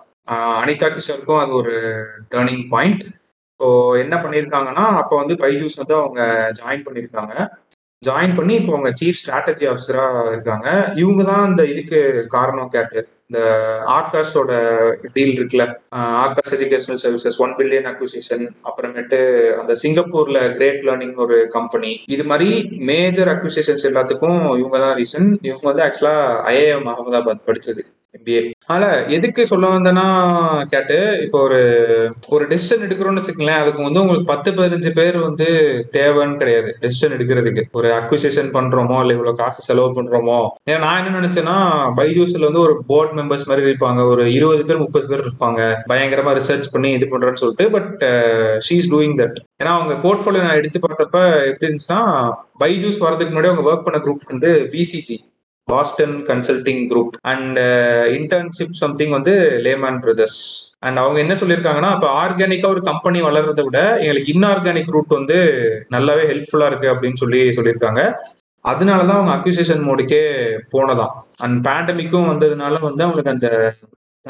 [0.61, 1.75] அனிதா கிஷோருக்கும் அது ஒரு
[2.33, 3.05] டேர்னிங் பாயிண்ட்
[3.59, 3.67] ஸோ
[4.03, 6.21] என்ன பண்ணியிருக்காங்கன்னா அப்போ வந்து பைஜூஸ் வந்து அவங்க
[6.59, 7.33] ஜாயின் பண்ணியிருக்காங்க.
[8.07, 10.67] ஜாயின் பண்ணி இப்போ அவங்க சீஃப் ஸ்ட்ராட்டஜி ஆஃபீஸரா இருக்காங்க.
[11.01, 11.99] இவங்க தான் இந்த இதுக்கு
[12.37, 13.41] காரணம் கேட்டு இந்த
[13.95, 14.51] ஆகாஷோட
[15.15, 15.65] டீல் இருக்குல்ல
[16.23, 19.19] Aakash educational services one billion acquisition அப்புறமேட்டு
[19.61, 22.49] அந்த சிங்கப்பூர்ல கிரேட் லேர்னிங் ஒரு கம்பெனி இது மாதிரி
[22.91, 26.15] மேஜர் அக்விசிஷன்ஸ் எல்லாத்துக்கும் இவங்க தான் ரீசன் இவங்க வந்து ஆக்சுவலா
[26.53, 27.83] ஐஏஎம் அகமதாபாத் படிச்சது.
[28.17, 30.05] எம்பிஏ அதனால எதுக்கு சொல்ல வந்தேன்னா
[30.67, 31.59] கேட்டு இப்போ ஒரு
[32.29, 35.47] ஒரு டெசிஷன் எடுக்கிறோம்னு வச்சுக்கங்களேன் அதுக்கு வந்து உங்களுக்கு பத்து பதினஞ்சு பேர் வந்து
[35.97, 37.63] தேவைன்னு கிடையாது டெசிஷன் எடுக்கிறதுக்கு.
[37.71, 40.37] ஒரு அக்விசேஷன் பண்றோமோ இல்லை இவ்வளவு காசு செலவு பண்றோமோ.
[40.69, 41.57] ஏன்னா நான் என்ன நினைச்சேன்னா
[41.99, 45.59] பைஜூஸ்ல வந்து ஒரு போர்ட் மெம்பர்ஸ் மாதிரி இருப்பாங்க ஒரு இருபது பேர் முப்பது பேர் இருப்பாங்க.
[45.91, 47.91] பயங்கரமா ரிசர்ச் பண்ணி இது பண்றேன்னு சொல்லிட்டு but
[48.67, 51.17] she is doing that ஏன்னா அவங்க போர்ட்ஃபோலியோ நான் எடுத்து பார்த்தப்ப
[51.49, 52.01] எப்படி இருந்துச்சுன்னா
[52.63, 55.17] பைஜூஸ் வரதுக்கு முன்னாடி அவங்க ஒர்க் பண்ண குரூப் வந்து BCG
[55.67, 57.57] Boston consulting group and
[58.17, 59.33] internship something வந்து
[59.65, 60.39] லேமேன் பிரதர்ஸ்
[60.79, 65.37] அண்ட் அவங்க என்ன சொல்லியிருக்காங்கன்னா இப்போ ஆர்கானிக்கா ஒரு கம்பெனி வளர்றதை விட எங்களுக்கு இன்ஆர்கானிக் ரூட் வந்து
[65.91, 68.01] நல்லாவே ஹெல்ப்ஃபுல்லா இருக்கு அப்படின்னு சொல்லி சொல்லியிருக்காங்க.
[68.65, 70.21] அதனாலதான் அவங்க அக்யூசேஷன் மோடுக்கே
[70.75, 71.13] போனதாம்.
[71.39, 73.47] அண்ட் பேண்டமிக்கும் வந்ததுனால வந்து அவங்களுக்கு அந்த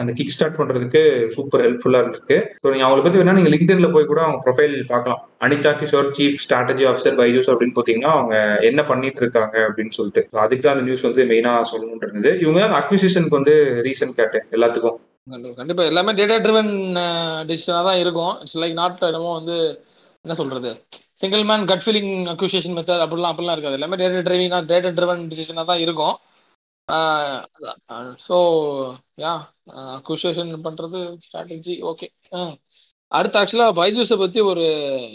[0.02, 1.02] அந்த கிக் ஸ்டார்ட் பண்றதுக்கு
[1.36, 5.22] சூப்பர் ஹெல்ப்ஃபுல்லா இருந்திருக்கு ஸோ நீங்க அவங்களை பத்தி வேணா நீங்க லிங்க்டின்ல போய் கூட அவங்க ப்ரொஃபைல் பார்க்கலாம்.
[5.46, 8.36] Anita Kishore chief strategy officer Byju's அப்படின்னு பார்த்தீங்கன்னா அவங்க
[8.70, 10.24] என்ன பண்ணிட்டு இருக்காங்க அப்படின்னு சொல்லிட்டு.
[10.46, 12.34] அதுக்கு தான் அந்த நியூஸ் வந்து மெயினா சொல்லணும்னு இருந்தது.
[12.44, 13.56] இவங்க தான் அக்விசிஷனுக்கு வந்து
[13.88, 14.98] ரீசன் கேட்டேன் எல்லாத்துக்கும்.
[15.34, 15.84] கண்டிப்பா கண்டிப்பா.
[15.92, 16.74] எல்லாமே டேட்டா ட்ரிவன்
[17.50, 18.34] டிசிஷனாக தான் இருக்கும்.
[18.44, 19.58] இட்ஸ் லைக் நாட் என்னமோ வந்து
[20.26, 20.72] என்ன சொல்றது?
[21.22, 23.78] Single man gut feeling acquisition method அப்படிலாம் அப்படிலாம் இருக்காது.
[23.80, 26.16] எல்லாமே டேட்டா ட்ரைவிங் டேட்டா ட்ரிவன் டிசிஷனாக தான் இருக்கும்.
[28.24, 28.38] ஸோ
[29.22, 29.34] யா
[29.94, 32.08] அக்குசேஷன் பண்றது ஸ்ட்ராட்டஜி ஓகே
[33.12, 34.64] அடுத்து ஆக்சுவலா பைஜூஸை பத்தி ஒரு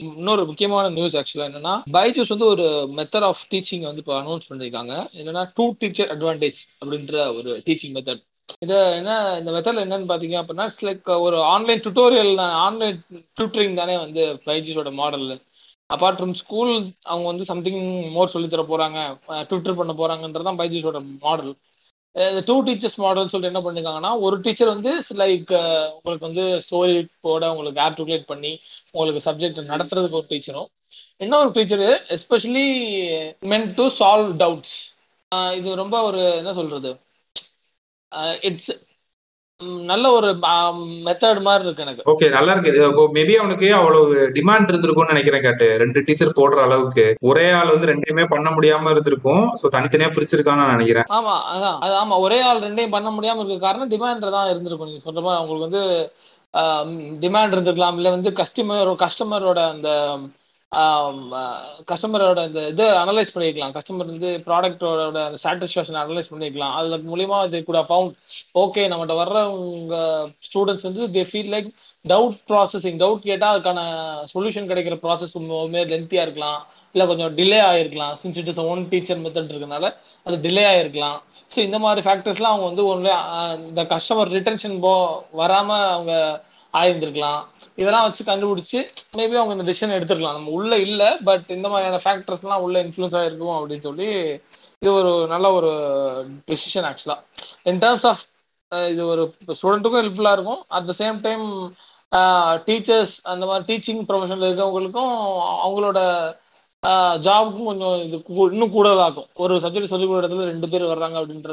[0.08, 2.66] இன்னொரு முக்கியமான நியூஸ் ஆக்சுவலா என்னன்னா பைஜூஸ் வந்து ஒரு
[2.98, 8.24] மெத்தட் ஆஃப் டீச்சிங் வந்து இப்போ அனௌன்ஸ் பண்ணியிருக்காங்க என்னன்னா டூ டீச்சர் அட்வான்டேஜ் அப்படின்ற ஒரு டீச்சிங் மெத்தட்
[8.62, 12.96] இதை என்ன இந்த மெத்தட்ல என்னன்னு பாத்தீங்க அப்படின்னா இட்ஸ் லைக் ஒரு ஆன்லைன் டுட்டோரியல் ஆன்லைன்
[13.36, 15.26] டியூட்டரிங் தானே வந்து பைஜிஸோட மாடல்
[15.90, 18.98] அப்பார்ட் ஃப்ரம் ஸ்கூல் அவங்க வந்து சம்திங் மோர் சொல்லித்தர தர போறாங்க.
[19.44, 21.52] ட்விட்டர் பண்ண போறாங்கன்றதான் பைஜிஸோட மாடல்
[22.16, 25.52] இந்த டூ டீச்சர்ஸ் மாடல் சொல்லிட்டு என்ன பண்ணிருக்காங்கன்னா ஒரு டீச்சர் வந்து லைக்
[25.96, 28.52] உங்களுக்கு வந்து ஸ்டோரி போட உங்களுக்கு ஆர்டிகுலேட் பண்ணி
[28.90, 30.68] உங்களுக்கு சப்ஜெக்ட் நடத்துறதுக்கு ஒரு டீச்சரும்
[31.16, 31.84] இன்னொரு teacher
[32.16, 32.66] especially
[33.52, 34.76] meant to solve doubts
[35.56, 36.90] இது ரொம்ப ஒரு என்ன சொல்றது?
[38.40, 38.70] இட்ஸ்
[39.90, 40.28] நல்ல ஒரு
[41.06, 42.02] மெத்தட் மாதிரி இருக்கு எனக்கு.
[42.10, 43.06] ஓகே நல்லா இருக்கு.
[43.16, 45.66] மேபி அவனுக்கு அவ்வளவு டிமாண்ட் இருந்திருக்கும்னு நினைக்கிறேன் கேட்டு.
[45.82, 47.06] ரெண்டு டீச்சர் போடுற அளவுக்கு.
[47.30, 49.42] ஒரே ஆள் வந்து ரெண்டையுமே பண்ண முடியாம இருந்திருக்கும்.
[49.60, 51.08] சோ தனித்தனியா பிரிச்சிருக்கான்னு நான் நினைக்கிறேன்.
[51.18, 51.78] ஆமா அதான்.
[51.86, 54.90] அது ஆமா ஒரே ஆள் ரெண்டையும் பண்ண முடியாம இருக்க காரணம் டிமாண்ட் தான் இருந்திருக்கும்.
[54.90, 55.84] நீங்க சொல்ற மாதிரி அவங்களுக்கு வந்து
[57.24, 57.98] டிமாண்ட் இருந்திருக்கலாம்.
[58.00, 59.90] இல்ல வந்து கஸ்டமர் கஸ்டமரோட அந்த
[61.90, 67.58] கஸ்டமரோட இந்த இது அனலைஸ் பண்ணிக்கலாம் கஸ்டமர் வந்து ப்ராடக்டோட அந்த சாட்டிஸ்ஃபேக்ஷன் அனலைஸ் பண்ணிக்கலாம் அதில் மூலியமா இது
[67.68, 68.16] கூட ஃபவுண்ட்
[68.62, 69.94] ஓகே நம்மகிட்ட வர்றவங்க
[70.48, 71.70] ஸ்டூடெண்ட்ஸ் வந்து they feel like
[72.04, 73.80] doubt processing doubt கேட்டால் அதுக்கான
[74.34, 76.60] சொல்யூஷன் கிடைக்கிற ப்ராசஸ் ரொம்பவுமே லென்த்தியாக இருக்கலாம்.
[76.94, 79.88] இல்லை கொஞ்சம் delay ஆகிருக்கலாம் since it is one teacher method இருக்கனால
[80.26, 81.18] அது டிலே ஆகிருக்கலாம்
[81.50, 83.12] ஸோ இந்த மாதிரி ஃபேக்டர்ஸ்லாம் அவங்க வந்து ஒன்று
[83.68, 84.92] இந்த கஸ்டமர் ரிட்டன்ஷன் போ
[85.40, 86.14] வராமல் அவங்க
[86.74, 87.42] ஆயிருந்திருக்கலாம்.
[87.78, 88.78] இதெல்லாம் வச்சு கண்டுபிடிச்சு
[89.18, 90.38] மேபி அவங்க இந்த டிசிஷன் எடுத்துருக்கலாம்.
[90.38, 94.08] நம்ம உள்ள இல்லை பட் இந்த மாதிரியான ஃபேக்டர்ஸ்லாம் உள்ள இன்ஃப்ளூன்ஸ் ஆயிருக்கும் அப்படின்னு சொல்லி
[94.82, 95.70] இது ஒரு நல்ல ஒரு
[96.50, 97.16] டிசிஷன் ஆக்சுவலா
[97.70, 98.22] இன் டேர்ம்ஸ் ஆஃப்
[98.92, 99.22] இது ஒரு
[99.58, 100.60] ஸ்டூடெண்ட்டுக்கும் ஹெல்ப்ஃபுல்லா இருக்கும்.
[100.76, 101.46] At the same time
[102.68, 105.14] teachers அந்த மாதிரி டீச்சிங் ப்ரொஃபஷனில் இருக்கவங்களுக்கும்
[105.64, 106.00] அவங்களோட
[107.26, 108.18] ஜாபுக்கும் கொஞ்சம் இது
[108.52, 111.52] இன்னும் கூடுதலாகும் ஒரு சப்ஜெக்ட் சொல்லிக் கொடுக்குற இடத்துல ரெண்டு பேர் வர்றாங்க அப்படின்ற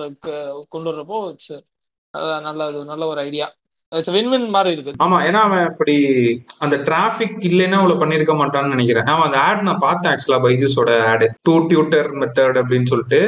[0.74, 1.56] கொண்டு வர்றப்போ இட்ஸ்
[2.48, 2.62] நல்ல
[2.92, 3.48] நல்ல ஒரு ஐடியா
[3.98, 4.94] இட்ஸ் வின் வின் மாதிரி இருக்கு.
[5.06, 5.96] ஆமா ஏன்னா அவன் இப்படி
[6.66, 9.12] அந்த டிராபிக் இல்லைன்னா அவ்வளவு பண்ணிருக்க மாட்டான்னு நினைக்கிறேன்.
[9.14, 13.22] அவன் அந்த ஆட் நான் பார்த்தேன் ஆக்சுவலா பைஜூஸோட ஆடு டூ டியூட்டர் மெத்தட் அப்படின்னு சொல்லிட்டு.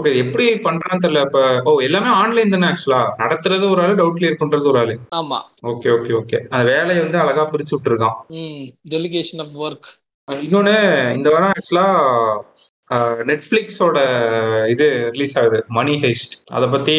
[0.00, 1.24] ஓகே எப்படி பண்றான்னு தெரியல.
[1.28, 4.94] இப்ப ஓ எல்லாமே ஆன்லைன் தானே ஆக்சுவலா நடத்துறது ஒரு ஆளு டவுட் கிளியர் பண்றது ஒரு ஆளு.
[5.16, 5.38] ஆமா.
[5.72, 8.16] ஓகே ஓகே ஓகே அந்த வேலையை வந்து அழகா பிரிச்சு விட்டுருக்கான்.
[8.94, 9.90] டெலிகேஷன் ஆஃப் ஒர்க்
[10.28, 10.74] இன்னொன்னு
[11.16, 11.86] இந்த வாரம் ஆக்சுவலா
[13.28, 13.98] நெட்ஃபிளிக்ஸோட
[14.68, 16.96] இது ரிலீஸ் ஆகுது மணி ஹெஸ்ட் அதை பத்தி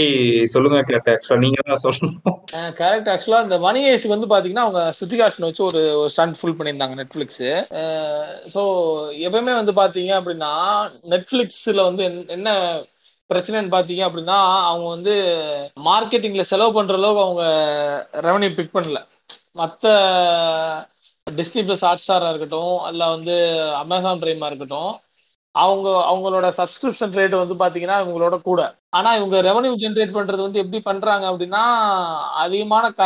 [0.54, 2.38] சொல்லுங்க கேட்ட ஆக்சுவலா நீங்க தான் சொல்லணும்?
[2.80, 5.82] கரெக்ட் ஆக்சுவலா இந்த மணி ஹெஸ்ட்க்கு வந்து பாத்தீங்கன்னா அவங்க சுத்திகாசன் வச்சு ஒரு
[6.14, 7.44] ஸ்டண்ட் ஃபுல் பண்ணியிருந்தாங்க நெட்ஃபிளிக்ஸ்
[8.54, 8.62] ஸோ
[9.28, 10.52] எப்பவுமே வந்து பாத்தீங்க அப்படின்னா
[11.14, 12.50] நெட்ஃபிளிக்ஸ்ல வந்து என்ன
[13.30, 15.14] பிரச்சனைன்னு பாத்தீங்க அப்படின்னா அவங்க வந்து
[15.86, 17.46] மார்க்கெட்டிங்ல செலவு பண்ற அளவுக்கு அவங்க
[18.28, 19.00] ரெவன்யூ பிக் பண்ணல.
[19.56, 19.86] மற்ற
[21.28, 23.36] டிஸ்னி பிளஸ் ஹாட் ஸ்டாரா இருக்கட்டும் அல்ல வந்து
[23.82, 24.92] அமேசான் பிரைமா இருக்கட்டும்
[25.56, 28.62] அவங்க அவங்களோட சப்ஸ்கிரிப்ஷன் ரேட் வந்து பாத்தீங்கன்னா இவங்களோட கூட.
[28.98, 31.62] ஆனா இவங்க ரெவன்யூ ஜென்ரேட் பண்றது வந்து எப்படி பண்றாங்க அப்படின்னா
[32.44, 33.04] அதிகமான க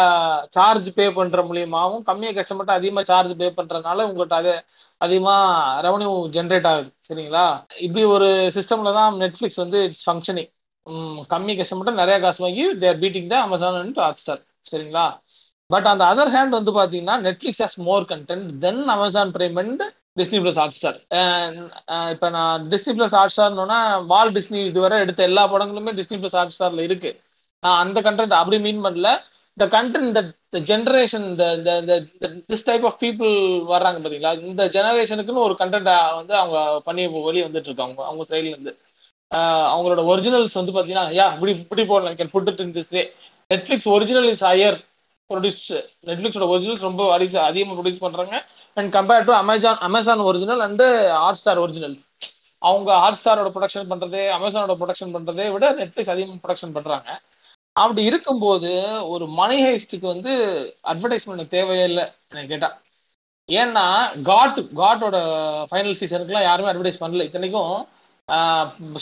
[0.57, 4.53] சார்ஜ் பே பண்ற மூலியமாவும் கம்மியாக கஷ்டப்பட்டு அதிகமா சார்ஜ் பே பண்றதுனால உங்கள்கிட்ட அது
[5.01, 5.35] அதிகமா
[5.85, 6.89] ரெவன்யூ ஜென்ரேட் ஆகுது.
[7.09, 7.45] சரிங்களா?
[7.85, 10.49] இப்படி ஒரு சிஸ்டம்ல தான் நெட்ஃபிளிக்ஸ் வந்து இட்ஸ் ஃபங்க்ஷனிங்
[11.33, 15.05] கம்மி கஷ்டப்பட்டு நிறைய காசு வாங்கி they're beating the Amazon and Hotstar சரிங்களா?
[15.69, 19.83] பட் அந்த அதர் ஹேண்ட் வந்து பாத்தீங்கன்னா Netflix has more content than Amazon Prime and
[20.19, 20.97] Disney Plus Hotstar
[22.13, 23.79] இப்போ நான் டிஸ்னி பிளஸ் ஹாட் ஸ்டார்னோன்னா
[24.11, 27.11] வால் டிஸ்னி இதுவரை எடுத்த எல்லா படங்களுமே டிஸ்னி பிளஸ் ஹாட் ஸ்டாரில் இருக்கு.
[27.63, 29.09] நான் அந்த கண்டென்ட் அப்படி மீன் பண்ணல.
[29.57, 31.95] இந்த கண்டென்ட் இந்த ஜென்ரேஷன் இந்த
[32.51, 33.33] திஸ் டைப் ஆஃப் பீப்புள்
[33.71, 37.99] வர்றாங்க பார்த்தீங்களா இந்த ஜெனரேஷனுக்குன்னு ஒரு கண்டென்ட் வந்து அவங்க பண்ணி வெளியே வந்துட்டு இருக்காங்க.
[38.09, 38.73] அவங்க சைட்லேருந்து
[39.73, 42.15] அவங்களோட ஒரிஜினல்ஸ் வந்து பார்த்தீங்கன்னா யா இப்படி இப்படி போடலாம்.
[42.19, 43.01] Can put it in this way
[43.53, 44.77] Netflix original is higher
[45.29, 45.61] produce
[46.07, 47.03] நெட்ஃப்ளிக்ஸோட originals ரொம்ப
[47.47, 48.35] அதிகமாக ப்ரொடியூஸ் பண்ணுறாங்க
[48.77, 50.87] and compared to Amazon Amazon original and
[51.41, 52.05] Hotstar originals
[52.61, 57.09] அவங்க ஹாட் ஸ்டாரோட ப்ரொடக்ஷன் பண்ணுறதே அமேசானோட ப்ரொடக்ஷன் பண்ணுறதை விட நெட்ஃப்ளிக்ஸ் அதிகமாக ப்ரொடக்ஷன் பண்ணுறாங்க
[57.75, 58.71] அப்படி இருக்கும்போது
[59.13, 60.31] ஒரு மணி ஹைஸ்டுக்கு வந்து
[60.91, 62.77] அட்வர்டைஸ்மெண்ட் தேவையே இல்லை எனக்கு கேட்டால்
[63.49, 63.83] ஏன்னா
[64.29, 65.17] காட் காட்டோட
[65.69, 67.25] ஃபைனல் சீசனுக்குலாம் யாருமே அட்வர்டைஸ் பண்ணல.
[67.29, 67.71] இத்தனைக்கும்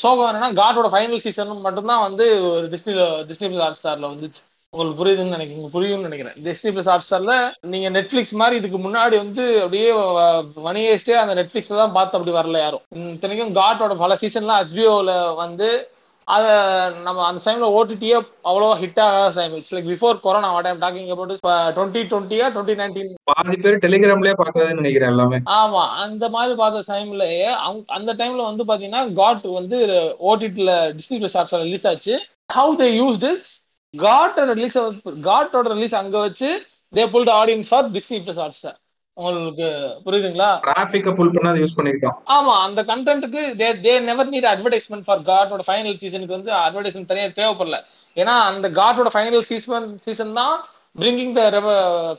[0.03, 2.93] சோகம் என்னன்னா காட்டோட ஃபைனல் சீசன் மட்டும்தான் வந்து ஒரு டிஸ்னி
[3.29, 4.41] டிஸ்னி ஹாட் ஸ்டாரில் வந்துச்சு.
[4.77, 5.59] உங்களுக்கு புரியுதுன்னு நினைக்கிறேன்.
[5.59, 6.37] உங்களுக்கு புரியும்னு நினைக்கிறேன்.
[6.47, 7.35] டிஸ்னி பிளஸ் ஹாட் ஸ்டார்ல
[7.73, 9.89] நீங்க நெட்ஃபிளிக்ஸ் மாதிரி இதுக்கு முன்னாடி வந்து அப்படியே
[10.69, 12.85] மணி ஹேஸ்டே அந்த நெட்ஃபிளிக்ஸ்ல தான் பார்த்து அப்படி வரல யாரும்.
[13.13, 15.13] இத்தனைக்கும் காட்டோட பல சீசன்லாம் ஹெச்பிஓல
[15.43, 15.69] வந்து
[16.27, 16.53] அதை
[17.05, 18.15] நம்ம அந்த டைம்ல ஓடிடியே
[18.49, 21.31] அவ்வளோ ஹிட் ஆகாத time it's like before corona what I'm talking about
[21.77, 25.37] twenty டுவெண்ட்டியா twenty nineteen பாதி பேர் டெலிகிராம்லயே பார்த்ததுன்னு நினைக்கிறேன் எல்லாமே.
[25.59, 27.45] ஆமா அந்த மாதிரி பார்த்த டைம்லயே
[27.97, 29.79] அந்த டைம்ல வந்து பாத்தீங்கன்னா காட் வந்து
[30.31, 32.15] ஓடிடில டிஸ்னி பிளஸ் ஹாட்ஸ்டார் ரிலீஸ் ஆச்சு.
[32.57, 33.47] How they use this
[33.93, 34.77] GOT release
[35.29, 36.49] காட்டோட release அங்க வச்சு
[36.93, 38.77] they pulled audience for Disney Plus Hotstar
[39.17, 39.67] உங்களுக்கு
[40.05, 40.49] புரியுதுங்களா?
[40.65, 45.23] டிராபிக்க புல் பண்ண அதை யூஸ் பண்ணிருக்கோம் ஆமா அந்த கண்டென்ட்டுக்கு they they never need advertisement for
[45.29, 47.77] காட்டோட final சீசனுக்கு வந்து அட்வர்டைஸ்மெண்ட் தனியாக தேவைப்படல.
[48.17, 50.53] ஏன்னா அந்த காட்டோட ஃபைனல் சீசன் சீசன் தான்
[51.01, 51.41] பிரிங்கிங் த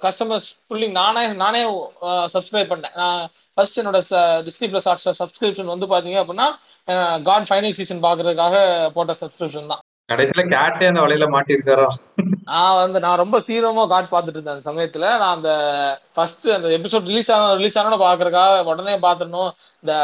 [0.06, 1.60] கஸ்டமர்ஸ் புல்லிங் நானே நானே
[2.34, 2.96] சப்ஸ்கிரைப் பண்ணேன்.
[3.02, 3.22] நான்
[3.56, 4.00] ஃபர்ஸ்ட் என்னோட
[4.48, 6.48] Disney plus Hotstar subscription வந்து பாத்தீங்க அப்படின்னா
[7.28, 8.56] காட் ஃபைனல் சீசன் பாக்குறதுக்காக
[8.96, 9.82] போட்ட சப்ஸ்கிரிப்ஷன் தான்.
[10.08, 11.86] கடைசியில கேட்டே அந்த வலையில மாட்டிருக்காரா
[12.50, 15.06] நான் வந்து நான் ரொம்ப தீவிரமா காட் பாத்துட்டு இருந்தேன் அந்த சமயத்துல.
[15.22, 15.50] நான் அந்த
[16.14, 19.50] ஃபர்ஸ்ட் அந்த எபிசோட் ரிலீஸ் ஆன ரிலீஸ் ஆனோட பாக்குறக்காக உடனே பார்த்துடணும்.
[19.84, 19.94] இந்த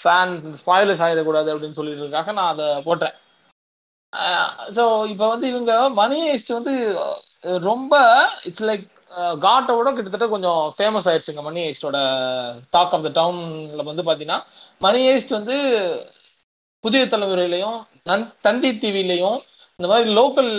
[0.00, 3.16] ஃபேன் ஸ்பாயிலர்ஸ் ஆயிடக்கூடாது அப்படின்னு சொல்லிட்டு நான் அதை போட்டேன்.
[4.76, 6.74] ஸோ இப்போ வந்து இவங்க மணி ஹேஸ்ட் வந்து
[7.70, 7.94] ரொம்ப
[8.48, 8.86] இட்ஸ் லைக்
[9.44, 11.98] காட்டோட கிட்டத்தட்ட கொஞ்சம் ஃபேமஸ் ஆயிடுச்சுங்க மணி ஹேஸ்டோட
[12.76, 14.40] டாக் ஆஃப் த டவுன்ல வந்து பாத்தீங்கன்னா
[14.80, 15.56] மணி ஹேஸ்ட் வந்து
[16.84, 17.78] புதிய தலைமுறையிலையும்
[18.46, 19.38] தந்தி டிவிலையும்
[19.78, 20.52] இந்த மாதிரி லோக்கல்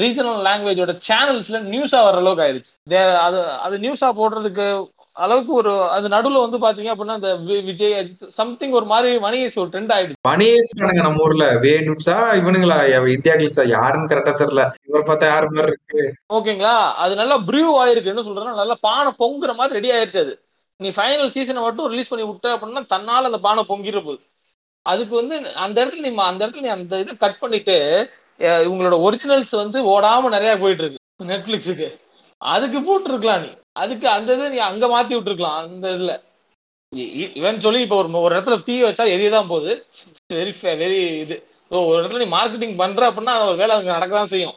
[0.00, 2.70] ரீஜனல் லாங்குவேஜோட சேனல்ஸ்ல நியூஸா வர அளவுக்கு ஆயிடுச்சு.
[3.26, 4.66] அது அது நியூஸா போடுறதுக்கு
[5.24, 7.30] அளவுக்கு ஒரு அது நடுவுல வந்து பாத்தீங்க அப்படின்னா இந்த
[7.70, 10.20] விஜய் அஜித் சம்திங் ஒரு மாதிரி மணியேஸ் ஒரு ட்ரெண்ட் ஆயிடுச்சு.
[10.28, 11.46] மணியேஸ் நம்ம ஊர்ல.
[11.66, 12.78] வேணுட்ஸா இவனுங்களா
[13.16, 14.66] இந்தியா கிளிட்ஸா யாருன்னு கரெக்டா தெரியல.
[14.88, 16.04] இவரை பார்த்தா யாரு மாதிரி இருக்கு?
[16.38, 16.76] ஓகேங்களா?
[17.04, 20.34] அது நல்லா ப்ரூவ் ஆயிருக்கு என்ன சொல்றேன்னா நல்லா பானை பொங்குற மாதிரி ரெடி ஆயிருச்சு அது.
[20.80, 24.22] நீ ஃபைனல் சீசனை மட்டும் ரிலீஸ் பண்ணி விட்ட அப்படின்னா தன்னால அந்த பானை பொங்கிட போகுது.
[24.86, 27.76] அதுக்கு வந்து அந்த இடத்துல நீ அந்த இடத்துல நீ அந்த இதை கட் பண்ணிட்டு
[28.64, 31.00] இவங்களோட ஒரிஜினல்ஸ் வந்து ஓடாம நிறைய போயிட்டு இருக்கு.
[31.30, 31.88] நெட்ஃபிளிக்ஸுக்கு.
[32.40, 33.50] அதுக்கு போட்டுருக்கலாம் நீ.
[33.82, 36.12] அதுக்கு அந்த இதை நீ அங்க மாத்தி விட்டுருக்கலாம் அந்த இதுல.
[37.38, 39.72] இவன் சொல்லி இப்போ ஒரு ஒரு இடத்துல தீ வச்சா எரியதான் போகுது.
[40.34, 41.36] வெரி வெரி இது.
[41.70, 44.56] ஒரு இடத்துல நீ மார்க்கெட்டிங் பண்ற அப்படின்னா ஒரு வேலை அங்கே நடக்க தான் செய்யும்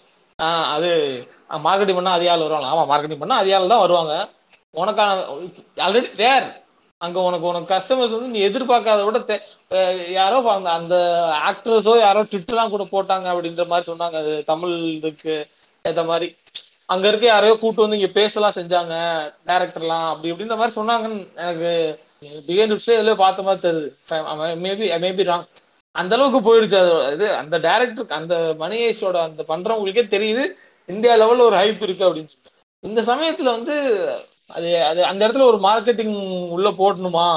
[0.76, 0.90] அது
[1.66, 2.68] மார்க்கெட்டிங் பண்ணா அதே ஆள் வருவாங்க.
[2.74, 4.14] ஆமா மார்க்கெட்டிங் பண்ணா அதே ஆள் தான் வருவாங்க.
[4.74, 5.22] உனக்கான
[5.86, 6.48] ஆல்ரெடி தேர்
[7.02, 9.36] அங்க உனக்கு உனக்கு கஸ்டமர்ஸ் வந்து நீ எதிர்பார்க்காத விட
[10.20, 10.96] யாரோ அந்த அந்த
[11.50, 14.16] ஆக்டர்ஸோ யாரோ ட்விட்டர்லாம் கூட போட்டாங்க அப்படின்ற மாதிரி சொன்னாங்க.
[14.22, 15.34] அது தமிழ் இதுக்கு
[15.86, 16.28] ஏற்ற மாதிரி.
[16.94, 18.96] அங்க இருக்க யாரையோ கூட்டு வந்து இங்க பேசலாம் செஞ்சாங்க
[19.50, 21.72] டேரக்டர்லாம் அப்படி இப்படின்ற மாதிரி சொன்னாங்கன்னு எனக்கு
[22.48, 23.90] பிகைன் எதுல பார்த்த மாதிரி தெரியுது.
[24.66, 25.46] மேபி மேபி ராங்
[25.96, 26.96] அந்த அளவுக்கு போயிடுச்சு அது.
[27.16, 30.44] இது அந்த டேரக்டருக்கு அந்த மணியேஷோட அந்த பண்றவங்களுக்கே தெரியுது.
[30.90, 32.52] இந்தியா லெவல்ல ஒரு ஹைப் இருக்கு அப்படின்னு சொல்லிட்டு.
[32.84, 33.76] இந்த சமயத்துல வந்து
[34.50, 36.16] அது அது அந்த இடத்துல ஒரு மார்க்கெட்டிங்
[36.56, 37.28] உள்ள போடணுமா?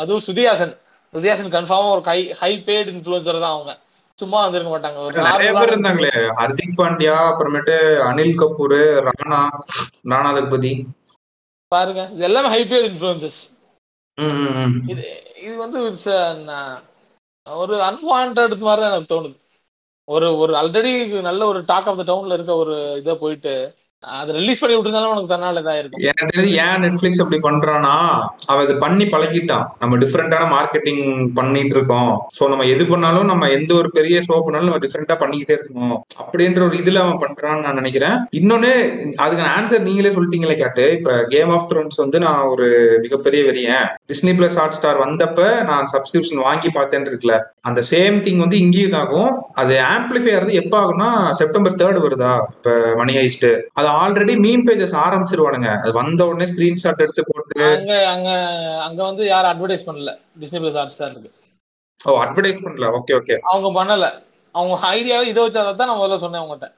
[0.00, 0.74] அதுவும் சுதியாசன்.
[1.14, 3.72] சுதியாசன் கன்ஃபார்மா ஒரு ஹை ஹை பேட் இன்ஃபுளுசர் தான் அவங்க.
[4.18, 4.98] சும்மா வந்திருக்க மாட்டாங்க.
[5.06, 6.12] ஒரு நிறைய பேர் இருந்தாங்களே.
[6.40, 7.76] ஹர்திக் பாண்டியா அப்புறமேட்டு
[8.08, 8.76] அனில் கபூர்
[9.08, 9.40] ராணா
[10.12, 10.72] ராணா தகுபதி
[11.72, 12.02] பாருங்க.
[12.14, 13.40] இது எல்லாமே ஹை பேட் இன்ஃபுளுசஸ்
[14.92, 15.04] இது
[15.46, 15.78] இது வந்து
[17.46, 19.36] ஒரு அன்வான்ட் மாதிரி தான் எனக்கு தோணுது.
[20.08, 20.92] ஒரு ஒரு ஆல்ரெடி
[21.28, 23.54] நல்ல ஒரு டாக் ஆஃப் த டவுன்ல இருக்க ஒரு இதை போயிட்டு
[24.20, 27.94] அது ரிலீஸ் பண்ணி விட்டுருந்தாலும் உனக்கு தன்னால இதா இருக்கும் எனக்கு தெரிஞ்சு ஏன் நெட்ஃபிளிக்ஸ் அப்படி பண்றானா
[28.52, 29.64] அவ இது பண்ணி பழகிட்டான்.
[29.80, 31.02] நம்ம டிஃப்ரெண்டான மார்க்கெட்டிங்
[31.38, 32.10] பண்ணிட்டு இருக்கோம்.
[32.36, 35.96] சோ நம்ம எது பண்ணாலும் நம்ம எந்த ஒரு பெரிய ஷோ பண்ணாலும் நம்ம டிஃப்ரெண்டா பண்ணிக்கிட்டே இருக்கணும்.
[36.22, 38.16] அப்படின்ற ஒரு இதுல அவன் பண்றான்னு நான் நினைக்கிறேன்.
[38.40, 38.72] இன்னொன்னு
[39.24, 42.68] அதுக்கு ஆன்சர் நீங்களே சொல்லிட்டீங்களே கேட்டு இப்ப கேம் ஆஃப் த்ரோன்ஸ் வந்து நான் ஒரு
[43.06, 43.88] மிகப்பெரிய வெறியன்.
[44.12, 45.40] டிஸ்னி பிளஸ் ஹாட் ஸ்டார் வந்தப்ப
[45.72, 47.36] நான் சப்ஸ்கிரிப்ஷன் வாங்கி பார்த்தேன்னு இருக்குல்ல
[47.70, 49.30] அந்த சேம் திங் வந்து இங்கேயும் ஆகும்
[49.60, 52.32] அது ஆம்பிளிஃபை ஆகிறது எப்ப ஆகும்னா செப்டம்பர் தேர்ட் வருதா?
[52.56, 55.70] இப்ப மணி ஹைஸ்ட் அது ஆல்ரெடி மீம் பேஜஸ் ஆரம்பிச்சிருவானுங்க.
[55.82, 57.58] அது வந்த உடனே ஸ்கிரீன்ஷாட் எடுத்து போட்டு.
[57.74, 58.30] அங்க அங்க
[58.86, 60.12] அங்க வந்து யாரும் அட்வர்டைஸ் பண்ணல.
[60.42, 61.32] டிஸ்னி பிளஸ் ஹாட் ஸ்டார் இருக்கு.
[62.00, 62.88] ஓ அட்வர்டைஸ் பண்ணல.
[62.98, 64.08] ஓகே ஓகே அவங்க பண்ணல.
[64.54, 66.72] அவங்க ஐடியாவே இதை வச்சாதான் நான் முதல்ல சொன்னேன் அவங்ககிட்ட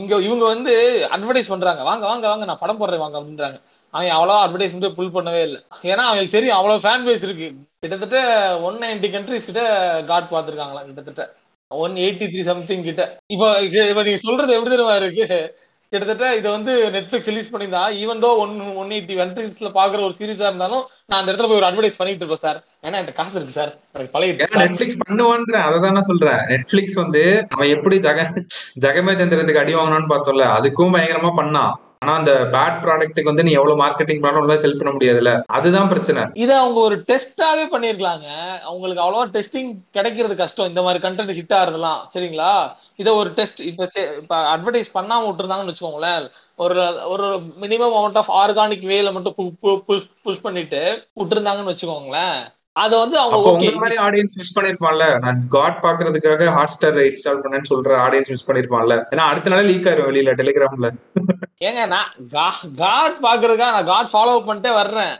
[0.00, 0.72] இங்க இவங்க வந்து
[1.14, 1.80] அட்வர்டைஸ் பண்றாங்க.
[1.88, 3.58] வாங்க வாங்க வாங்க நான் படம் போடுறேன் வாங்க அப்படின்றாங்க.
[3.94, 5.58] அவன் அவ்வளோ அட்வர்டைஸ்மெண்ட் புல் பண்ணவே இல்லை.
[5.90, 7.48] ஏன்னா அவங்களுக்கு தெரியும் அவ்வளவு ஃபேன் பேஸ் இருக்கு.
[7.82, 8.18] கிட்டத்தட்ட
[8.66, 9.62] ஒன் நைன்டி கண்ட்ரிஸ் கிட்ட
[10.10, 11.24] காட் பார்த்துருக்காங்களா கிட்டத்தட்ட.
[11.70, 13.02] ஒன் எயிட்டி த்ரீ சம்திங் கிட்ட.
[13.34, 13.48] இப்போ
[13.90, 15.26] இப்போ நீங்க சொல்றது எப்படி தெரியுமா இருக்கு?
[15.92, 18.52] கிட்டத்தட்ட இதை வந்து நெட்ஃபிளிக்ஸ் ரிலீஸ் பண்ணியிருந்தா even though one
[18.82, 22.44] one eighty கண்ட்ரீஸ்ல பாக்குற ஒரு சீரிஸா இருந்தாலும் நான் அந்த இடத்துல போய் ஒரு அட்வர்டைஸ் பண்ணிட்டு இருப்பேன்
[22.46, 26.40] சார் ஏன்னா என்கிட்ட காசு இருக்கு சார் எனக்கு பழைய நெட்ஃபிளிக்ஸ் பண்ணுவான்ற அதை தானே சொல்றேன்.
[26.52, 27.22] நெட்ஃபிளிக்ஸ் வந்து
[27.54, 28.26] அவன் எப்படி ஜெக
[28.84, 31.74] ஜெகமே தந்திரத்துக்கு அடி வாங்கணும்னு பார்த்தோம்ல அதுக்கும் பயங்கரமா பண்ணான்.
[32.02, 35.32] ஆனா அந்த பேட் ப்ராடக்ட்டுக்கு வந்து நீ எவ்வளவு மார்க்கெட்டிங் பண்ணாலும் செல் பண்ண முடியாதுல்ல?
[35.58, 36.22] அதுதான் பிரச்சனை.
[36.44, 38.28] இதை அவங்க ஒரு டெஸ்டாவே பண்ணிருக்கலாங்க.
[38.70, 40.70] அவங்களுக்கு அவ்வளவா டெஸ்டிங் கிடைக்கிறது கஷ்டம்.
[40.72, 42.54] இந்த மாதிரி கண்டென்ட் ஹிட் ஆகுறதுலாம் சரிங்களா?
[43.02, 43.84] இதை ஒரு டெஸ்ட் இப்போ
[44.22, 46.26] இப்ப அட்வர்டைஸ் பண்ணாம விட்டுருந்தாங்கன்னு வச்சுக்கோங்களேன்.
[46.64, 46.74] ஒரு
[47.12, 47.28] ஒரு
[47.60, 49.36] மினிமம் அமௌண்ட் ஆஃப் ஆர்கானிக் வேல மட்டும்
[50.22, 50.82] புஷ் பண்ணிட்டு
[51.20, 52.40] விட்டுருந்தாங்கன்னு வச்சுக்கோங்களேன்.
[52.76, 55.06] அதை வந்து அவங்க உங்க மாதிரி ஆடியன்ஸ் மிஸ் பண்ணிருப்பான்ல?
[55.24, 58.94] நான் காட் பாக்குறதுக்காக ஹாட் ஸ்டார் இன்ஸ்டால் பண்ணேன்னு சொல்ற ஆடியன்ஸ் மிஸ் பண்ணிருப்பான்ல?
[59.12, 60.90] ஏன்னா அடுத்த நாளே லீக் ஆயிரும் வெளியில டெலிகிராம்ல
[61.68, 62.08] ஏங்க நான்
[62.78, 65.14] காட் பாக்குறதுக்காக நான் காட் ஃபாலோ பண்ணிட்டே வர்றேன்.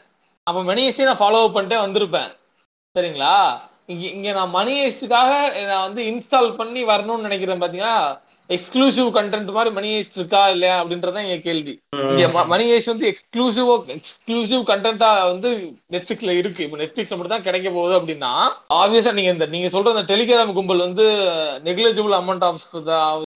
[0.47, 2.31] அப்ப மணி ஹெஸ்டி நான் ஃபாலோ பண்ணிட்டே வந்திருப்பேன்.
[2.97, 3.35] சரிங்களா?
[3.93, 5.31] இங்க இங்க நான் மணி ஹெஸ்டுக்காக
[5.71, 7.97] நான் வந்து இன்ஸ்டால் பண்ணி வரணும்னு நினைக்கிறேன் பாத்தீங்கன்னா
[8.55, 11.75] எக்ஸ்க்ளூசிவ் கண்டென்ட் மாதிரி மணி ஹெஸ்ட் இருக்கா இல்லையா அப்படின்றதான் என் கேள்வி.
[12.13, 15.51] இங்க மணி ஹெஸ்ட் வந்து எக்ஸ்க்ளூசிவ் எக்ஸ்க்ளூசிவ் கண்டென்ட்டா வந்து
[15.95, 16.65] நெட்ஃபிளிக்ஸ்ல இருக்கு.
[16.67, 18.33] இப்போ நெட்ஃபிளிக்ஸ்ல மட்டும் தான் கிடைக்க போகுது அப்படின்னா
[18.81, 21.07] ஆப்வியஸா நீங்க இந்த நீங்க சொல்ற அந்த டெலிகிராம் கும்பல் வந்து
[21.69, 22.67] நெக்லிஜிபிள் அமௌண்ட் ஆஃப்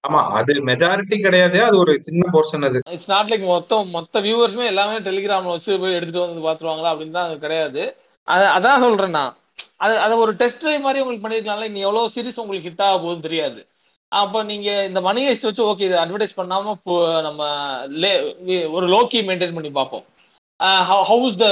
[0.09, 2.79] ஆமா அது மெஜாரிட்டி கிடையாது அது ஒரு சின்ன போர்ஷன் அது.
[2.95, 7.29] இட்ஸ் நாட் லைக் மொத்தம் மொத்த வியூவர்ஸுமே எல்லாமே டெலிகிராம்ல வச்சு போய் எடுத்துட்டு வந்து பாத்துருவாங்களா அப்படின்னு தான்
[7.29, 7.83] அது கிடையாது.
[8.29, 9.35] அது அதான் சொல்றேன் நான்.
[9.85, 13.27] அது அதை ஒரு டெஸ்ட் ட்ரைவ் மாதிரி உங்களுக்கு பண்ணிருக்கலாம்ல நீ எவ்வளவு சீரிஸ் உங்களுக்கு ஹிட் ஆக போகுதுன்னு
[13.29, 13.61] தெரியாது.
[14.09, 17.45] அப்ப நீங்க இந்த மணி ஹெஸ்ட் வச்சு ஓகே இது அட்வர்டைஸ் பண்ணாம நம்ம
[17.87, 20.05] லே- ஒரு லோக்கி மெயின்டைன் பண்ணி பார்ப்போம்.
[20.83, 21.47] ஹவுஸ் த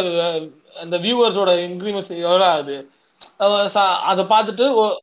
[0.74, 2.90] அந்த வியூவர்ஸோட இன்க்ரீமெண்ட்ஸ் எவ்வளோ ஆகுது?
[3.36, 4.98] அதை பார்த்துட்டு ஓ-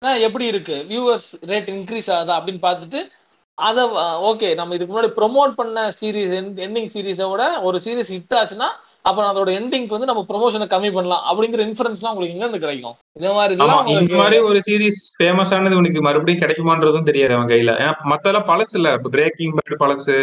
[0.00, 0.86] எப்படி இருக்கு?
[0.88, 3.08] வியூவர்ஸ் ரேட் இன்க்ரீஸ் ஆகுதா அப்படின்னு பார்த்துட்டு
[3.54, 3.84] அதை
[4.30, 6.34] ஓகே நம்ம இதுக்கு முன்னாடி ப்ரோமோட் பண்ண சீரிஸ்
[6.66, 8.68] எண்டிங் சீரீஸை விட ஒரு சீரீஸ் ஹிட் ஆச்சுன்னா
[9.08, 12.94] அப்ப அதோட எண்டிங்க்கு வந்து நம்ம ப்ரொமோஷனை கம்மி பண்ணலாம் அப்படிங்கிற இன்ஃபரன்ஸ்லாம் உங்களுக்கு எங்க இருந்து கிடைக்கும்?
[13.18, 13.54] இந்த மாதிரி
[13.94, 17.74] இந்த மாதிரி ஒரு சீரிஸ் ஃபேமஸ் ஆனது உனக்கு மறுபடியும் கிடைக்குமான்றதும் தெரியாது அவன் கையில.
[17.82, 18.90] ஏன்னா மத்தெல்லாம் பழசு இல்ல.
[19.16, 20.16] பிரேக்கிங் பேட் பழசு.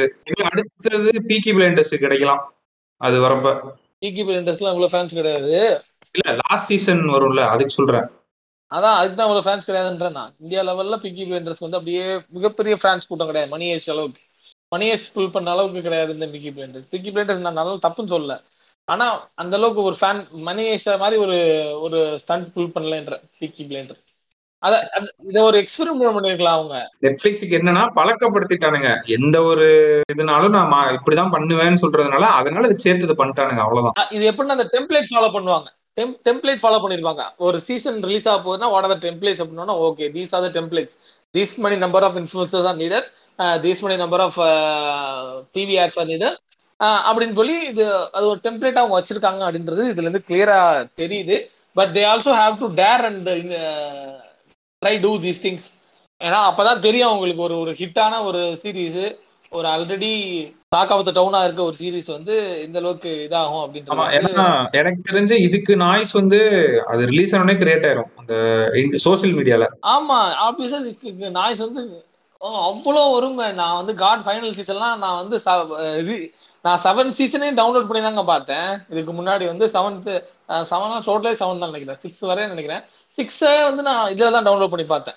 [0.49, 2.41] அடுத்தது பீக்கி பிளைண்டர்ஸ் கிடைக்கலாம்.
[3.01, 3.53] அது வரப்ப.
[4.03, 5.53] பீக்கி பிளண்டர்ஸ்லாம் இவ்வளவு ஃபேன்ஸ் கிடையாது.
[6.15, 8.07] இல்ல லாஸ்ட் சீசன் வரும்ல அதுக்கு சொல்றேன்.
[8.71, 10.33] அதான் அதுக்கு தான் இவ்வளவு ஃபேன்ஸ் கிடையாதுன்றேன் நான்.
[10.43, 12.03] இந்தியா லெவல்ல பிக்கி பிளண்டர்ஸ் வந்து அப்படியே
[12.37, 13.51] மிகப்பெரிய ஃபேன்ஸ் கூட்டம் கிடையாது.
[13.55, 14.21] மணி ஏஸ் அளவுக்கு.
[14.73, 18.35] மணி ஏஸ் ஃபுல் பண்ண அளவுக்கு கிடையாது இந்த பிக்கி பிளண்டர்ஸ் பிக்கி பிளண்டர்ஸ் நான் நல்லா தப்புன்னு சொல்லல.
[18.87, 21.37] ஆனா அந்த அளவுக்கு ஒரு ஃபேன் மணி மாதிரி ஒரு
[21.81, 23.99] ஒரு ஸ்டண்ட் ஃபுல் பண்ணலன்ற பிக்கி பிளண்டர்
[24.63, 24.75] அத
[25.29, 26.75] இத ஒரு எக்ஸ்பெரிமெண்ட் பண்ணிருக்கலாம் அவங்க.
[27.05, 28.89] நெட்ஃபிளிக்ஸுக்கு என்னன்னா பழக்கப்படுத்திட்டானுங்க.
[29.05, 29.67] எந்த ஒரு
[30.13, 34.11] இதுனாலும் நான் இப்படிதான் பண்ணுவேன்னு சொல்றதுனால அதனால இதுக்கு சேர்த்து பண்ணிட்டானுங்க அவ்வளவுதான்.
[34.17, 35.69] இது எப்படின்னா அந்த டெம்ப்ளேட் ஃபாலோ பண்ணுவாங்க.
[36.27, 37.23] டெம்ப்ளேட் ஃபாலோ பண்ணிருப்பாங்க.
[37.37, 40.95] ஒரு சீசன் ரிலீஸ் ஆக போகுதுன்னா வாட் ஆர் டெம்ப்ளேட்ஸ் அப்படின்னா okay these are the templates
[41.35, 43.07] these many number of influencers are needed
[43.65, 44.39] these many number of
[45.57, 46.37] TV ads are needed
[47.07, 47.83] அப்படின்னு சொல்லி இது
[48.17, 50.59] அது ஒரு டெம்ப்ளேட் அவங்க வச்சிருக்காங்க அப்படின்றது இதுல இருந்து கிளியரா
[51.01, 51.35] தெரியுது.
[51.75, 53.29] But they also have to dare and
[54.81, 55.67] try to these things
[56.21, 59.03] ஏன்னா அப்பதான் தெரியும் அவங்களுக்கு ஒரு ஒரு ஹிட்டான ஒரு சீரீஸ்
[59.51, 60.11] ஒரு ஆல்ரெடி
[60.75, 64.45] டாக் ஆஃப் த டவுனா இருக்க ஒரு சீரிஸ் வந்து இந்த அளவுக்கு இதாகும் ஏன்னா
[64.79, 66.39] எனக்கு தெரிஞ்சு இதுக்கு நாய்ஸ் வந்து
[66.91, 68.11] அது ரிலீஸ் ஆனோடனே கிரியேட் ஆயிரும்.
[68.21, 68.33] அந்த
[69.07, 70.79] சோசியல் மீடியால ஆமா ஆப்வியஸா
[71.39, 71.83] நாய்ஸ் வந்து
[72.69, 73.43] அவ்வளோ வருங்க.
[73.59, 75.37] நான் வந்து காட் ஃபைனல் சீசன்லாம் நான் வந்து
[76.03, 76.15] இது
[76.61, 78.83] நான் செவன் சீசனையும் டவுன்லோட் பண்ணி தாங்க பார்த்தேன்.
[78.89, 81.99] இதுக்கு முன்னாடி வந்து செவன்த் செவன் டோட்டலே செவன் தான் நினைக்கிறேன்.
[81.99, 82.83] சிக்ஸ் வரையும் நினைக்கிறேன்.
[83.17, 85.15] சிக்ஸை வந்து நான் இதில் தான் டவுன்லோட் பண்ணி பார்த்தேன்.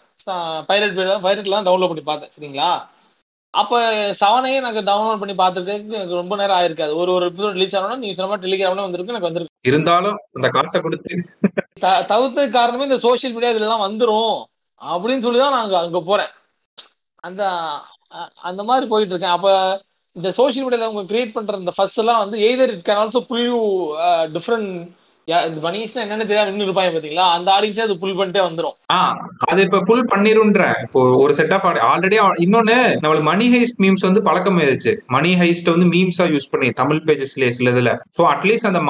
[0.68, 2.30] பைரட் பைரட்ல தான் டவுன்லோட் பண்ணி பார்த்தேன்.
[2.38, 2.87] சரிங்களா?
[3.50, 6.94] அப்போ செவனையும் எனக்கு டவுன்லோட் பண்ணி பார்த்துருக்கேன் எனக்கு ரொம்ப நேரம் ஆயிருக்காது.
[6.94, 9.59] ஒரு ஒரு எபிசோட் ரிலீஸ் ஆனோன்னா நீ சொன்ன டெலிகிராம்ல வந்திருக்கு எனக்கு வந்திருக்கு.
[9.66, 11.22] இருந்தாலும் அந்த காசை கொடுத்து
[11.80, 14.44] த- தவிர்த்த காரணமே இந்த சோஷியல் மீடியா இதெல்லாம் வந்துரும்.
[14.80, 16.28] அப்படின்னு சொல்லி தான் நான் அங்க போறேன்.
[17.14, 17.70] அந்த
[18.40, 19.37] அந்த மாதிரி போயிட்டு இருக்கேன்.
[19.37, 19.80] அப்ப
[20.16, 23.46] இந்த சோஷியல் மீடியால அவங்க கிரியேட் பண்ற இந்த ஃபர்ஸ்ட் எல்லாம் வந்து either it can also pull
[23.46, 23.61] you
[24.33, 24.70] different
[25.28, 28.74] இந்த மணிஷ்னா என்னன்னு தெரியாம இன்னும் இருப்பாங்க பாத்தீங்களா அந்த ஆடியன்ஸே அது புல் பண்ணிட்டே வந்துரும்.
[29.50, 34.22] அது இப்ப புல் பண்ணிருன்றேன் இப்போ ஒரு செட் ஆஃப் ஆல்ரெடி இன்னொன்னு நம்மளுக்கு மணி ஹைஸ்ட் மீம்ஸ் வந்து
[34.28, 37.92] பழக்கம் ஆயிடுச்சு மணி ஹைஸ்ட் வந்து மீம்ஸா யூஸ் பண்ணி தமிழ் பேஜஸ்லயே சில இதுல.
[38.18, 38.82] ஸோ அட்லீஸ்ட் அந்த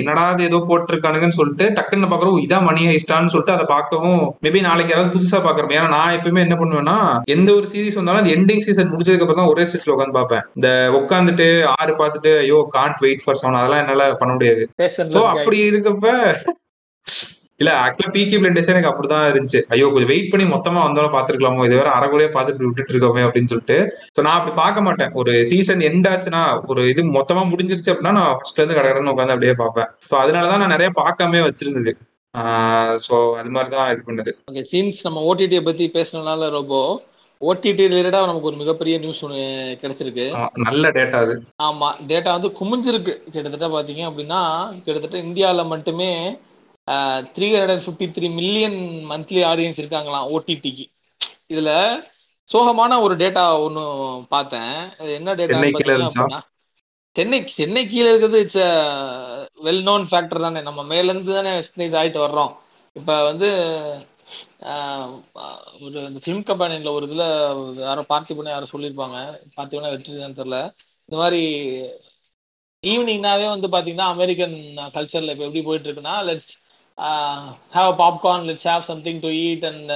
[0.00, 4.94] என்னடா அது ஏதோ போட்டிருக்கானுங்கன்னு சொல்லிட்டு டக்குன்னு பாக்குறோம் இதான் மணி ஹைஸ்டான்னு சொல்லிட்டு அதை பார்க்கவும் மேபி நாளைக்கு
[4.94, 6.98] யாராவது புதுசா பாக்குறோம் ஏன்னா நான் எப்பவுமே என்ன பண்ணுவேன்னா
[7.36, 10.44] எந்த ஒரு சீரிஸ் வந்தாலும் அது எண்டிங் சீசன் முடிச்சதுக்கு அப்புறம் தான் ஒரே ஸ்டிச்ல உட்காந்து பார்ப்பேன்.
[10.58, 10.68] இந்த
[11.00, 11.48] உட்காந்துட்டு
[11.78, 14.62] ஆறு பார்த்துட்டு ஐயோ காண்ட் வெயிட் ஃபார் செவன் அதெல்லாம் என்னால பண்ண முடியாது.
[15.54, 16.08] அப்படி இருக்கப்ப.
[17.60, 19.60] இல்ல ஆக்சுவலா பிகே பிளண்டேஷன் எனக்கு அப்படிதான் இருந்துச்சு.
[19.72, 23.76] ஐயோ கொஞ்சம் வெயிட் பண்ணி மொத்தமா வந்தாலும் பாத்துருக்கலாமோ இது வேற அரைகுறையா பாத்துட்டு விட்டுட்டு இருக்கோமே அப்படின்னு சொல்லிட்டு.
[24.26, 25.12] நான் அப்படி பார்க்க மாட்டேன்.
[25.20, 29.54] ஒரு சீசன் எண்ட் ஆச்சுன்னா ஒரு இது மொத்தமா முடிஞ்சிருச்சு அப்படின்னா நான் ஃபர்ஸ்ட்ல இருந்து கடகடன்னு உட்காந்து அப்படியே
[29.62, 29.90] பார்ப்பேன்.
[30.08, 31.94] சோ அதனாலதான் நான் நிறைய பார்க்காம வச்சிருந்தது.
[33.06, 34.32] சோ அது மாதிரிதான் இது பண்ணது.
[34.50, 36.74] ஓகே சீன்ஸ் நம்ம ஓடிடியை பத்தி பேசுறதுனால ரொம்ப
[37.40, 39.42] ஓடிடி ரிலேட்டடா நமக்கு ஒரு மிகப்பெரிய நியூஸ் ஒன்று
[39.82, 40.26] கிடைச்சிருக்கு.
[40.66, 41.34] நல்ல டேட்டா அது.
[41.68, 43.14] ஆமா டேட்டா வந்து குமிஞ்சிருக்கு.
[43.34, 44.40] கிட்டத்தட்ட பாத்தீங்க அப்படின்னா
[44.84, 46.10] கிட்டத்தட்ட இந்தியாவில் மட்டுமே
[47.36, 48.78] three hundred fifty three million
[49.10, 50.86] monthly audience இருக்காங்களாம் ஓடிடிக்கு
[51.52, 51.70] இதுல
[52.48, 53.84] சோகமான ஒரு டேட்டா ஒன்று
[54.34, 54.74] பார்த்தேன்.
[55.18, 55.60] என்ன டேட்டா
[57.16, 58.62] சென்னை சென்னை கீழே இருக்கிறது இட்ஸ்
[59.66, 60.60] வெல் நோன் ஃபேக்டர் தானே.
[60.68, 62.52] நம்ம மேலேருந்து தானே வெஸ்டர்னைஸ் ஆகிட்டு வர்றோம்.
[62.96, 63.48] இப்போ வந்து
[65.84, 67.24] ஒரு இந்த ஃபிலிம் கம்பெனியில் ஒரு இதில்
[67.86, 69.18] யாரோ பார்த்திபனை யாரோ சொல்லியிருப்பாங்க.
[69.56, 70.58] பார்த்திபனா வெற்றிதான் தெரில.
[71.08, 71.40] இந்த மாதிரி
[72.82, 74.56] ஈவினிங்னாவே வந்து பார்த்தீங்கன்னா அமெரிக்கன்
[74.96, 76.52] கல்ச்சரில் இப்போ எப்படி போயிட்டு இருக்குன்னா let's
[77.76, 79.92] have popcorn let's have something to eat and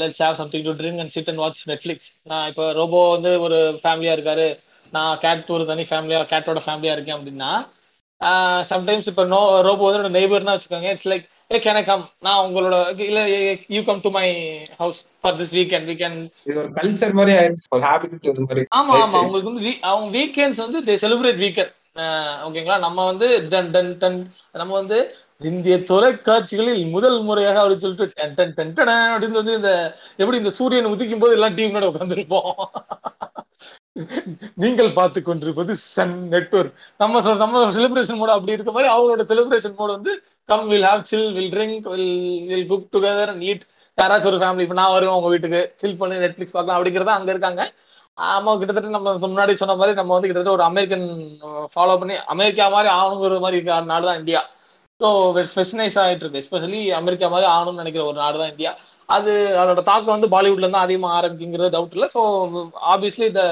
[0.00, 3.58] let's have something to drink and sit and watch Netflix நான் இப்போ ரோபோ வந்து ஒரு
[3.84, 4.48] ஃபேமிலியாக இருக்காரு.
[4.92, 7.50] நான் கேட் ஒரு தனி ஃபேமிலியாக கேட்டோட ஃபேமிலியாக இருக்கேன் அப்படின்னா
[8.72, 10.88] சம்டைம்ஸ் இப்போ நோ ரோபோ வந்து என்னோட நெய்பர்னா வச்சுக்கோங்க.
[10.94, 13.22] It's like a can come நான் உங்களோட இல்லை
[13.70, 14.24] you come to my
[14.78, 17.64] house for this weekend weekend இது ஒரு கல்ச்சர் மாதிரி ஆயிடுச்சு.
[17.74, 18.62] ஒரு ஹேபிட் இது மாதிரி.
[18.78, 19.18] ஆமா ஆமா.
[19.20, 21.72] அவங்களுக்கு வந்து வீ- அவங்க வீக்கெண்ட்ஸ் வந்து தே செலிப்ரேட் வீக்கெண்ட்
[22.46, 22.76] ஓகேங்களா?
[22.82, 24.18] நம்ம வந்து டன் டன் டன்
[24.54, 24.98] நம்ம வந்து
[25.42, 29.72] இந்திய தொலைக்காட்சிகளில் முதல் முறையாக அப்படின்னு சொல்லிட்டு டன் டன் டன் டன் அப்படின்னு வந்து இந்த
[30.18, 32.52] எப்படி இந்த சூரியன் உதிக்கும் போது எல்லாம் டீமோட உட்காந்துருப்போம்
[34.62, 39.96] நீங்கள் பார்த்து கொண்டிருப்பது சன் நெட்வொர்க் நம்ம நம்ம செலிப்ரேஷன் மோட் அப்படி இருக்க மாதிரி அவங்களோட செலிப்ரேஷன் மோட்
[39.96, 40.12] வந்து
[40.48, 42.12] come will have chill will drink will
[42.50, 43.64] will cook together and eat
[43.98, 45.60] யாராச்சும் ஒரு ஃபேமிலி இப்போ நான் வருவேன் உங்க வீட்டுக்கு.
[45.80, 47.62] சில் பண்ணி நெட்ஃபிளிக்ஸ் பார்க்கலாம் அப்படிங்கிறத அங்கே இருக்காங்க.
[48.18, 51.06] ஆமா கிட்டத்தட்ட நம்ம முன்னாடி சொன்ன மாதிரி நம்ம வந்து கிட்டத்தட்ட ஒரு அமெரிக்கன்
[51.74, 54.40] ஃபாலோ பண்ணி அமெரிக்கா மாதிரி ஆகணுங்கிற மாதிரி இருக்கிற நாடு தான் இந்தியா.
[55.00, 55.08] ஸோ
[55.52, 58.72] ஸ்பெஷனைஸ் ஆகிட்டு இருக்கு எஸ்பெஷலி அமெரிக்கா மாதிரி ஆகணும்னு நினைக்கிற ஒரு நாடு தான் இந்தியா.
[59.08, 62.08] அது அதோட தாக்கம் வந்து பாலிவுட்ல தான் அதிகமாக ஆரம்பிக்குங்கிறது டவுட் இல்லை.
[62.16, 62.22] ஸோ
[62.94, 63.44] ஆப்வியஸ்லி இந்த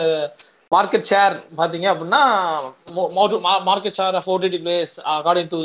[0.72, 2.22] மார்க்கெட் ஷேர் பார்த்தீங்க அப்படின்னா
[3.70, 5.61] market share of OTT plays according to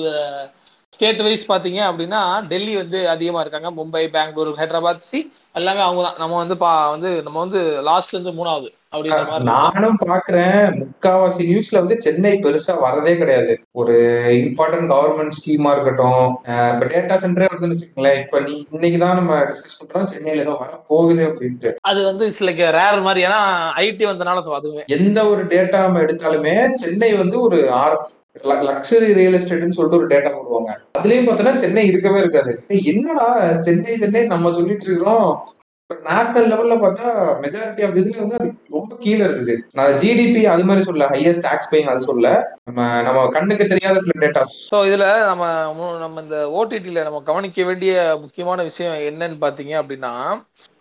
[0.93, 3.69] state wise பார்த்தீங்க அப்படின்னா டெல்லி வந்து அதிகமாக இருக்காங்க.
[3.77, 5.19] மும்பை பெங்களூர் ஹைதராபாத் சி
[5.59, 8.69] எல்லாமே அவங்க தான் நம்ம வந்து பா வந்து நம்ம வந்து லாஸ்ட்லேருந்து மூணாவது.
[9.49, 10.63] நானும் பாக்குறேன்.
[10.79, 13.53] முக்காவாசி நியூஸ்ல வந்து சென்னை பெருசா வரதே கிடையாது.
[13.71, 13.93] ஒரு
[14.39, 16.25] இம்பார்ட்டன்ட் கவர்மெண்ட் ஸ்கீமா இருக்கட்டும்.
[16.73, 18.19] இப்ப டேட்டா சென்டரே வருதுன்னு வச்சுக்கோங்களேன்.
[18.23, 20.09] இப்ப நீ இன்னைக்குதான் நம்ம டிஸ்கஸ் பண்றோம்.
[20.13, 21.71] சென்னையில ஏதோ வர போகுது அப்படின்ட்டு.
[21.81, 23.23] அது வந்து லைக் ரேர் மாதிரி.
[23.27, 23.39] ஏன்னா
[23.83, 27.59] ஐடி வந்தனால so அதுவுமே எந்த ஒரு டேட்டா நம்ம எடுத்தாலுமே சென்னை வந்து ஒரு
[28.67, 30.71] லக்ஸரி ரியல் எஸ்டேட்னு சொல்லிட்டு ஒரு டேட்டா போடுவாங்க.
[30.99, 32.53] அதுலயும் பார்த்தோன்னா சென்னை இருக்கவே இருக்காது.
[32.91, 33.27] என்னடா
[33.69, 35.31] சென்னை சென்னை நம்ம சொல்லிட்டு இருக்கிறோம்.
[36.05, 37.07] நேஷனல் லெவல்ல பார்த்தா
[37.43, 39.55] மெஜாரிட்டி ஆஃப் இதுல வந்து அது ரொம்ப கீழே இருக்குது.
[39.77, 42.27] நான் ஜிடிபி அது மாதிரி சொல்ல ஹையஸ்ட் டாக்ஸ் பேயிங் அது சொல்ல
[42.67, 45.45] நம்ம நம்ம கண்ணுக்கு தெரியாத சில டேட்டாஸ் ஸோ இதுல நம்ம
[46.01, 50.13] நம்ம இந்த ஓடிடியில நம்ம கவனிக்க வேண்டிய முக்கியமான விஷயம் என்னன்னு பாத்தீங்க அப்படின்னா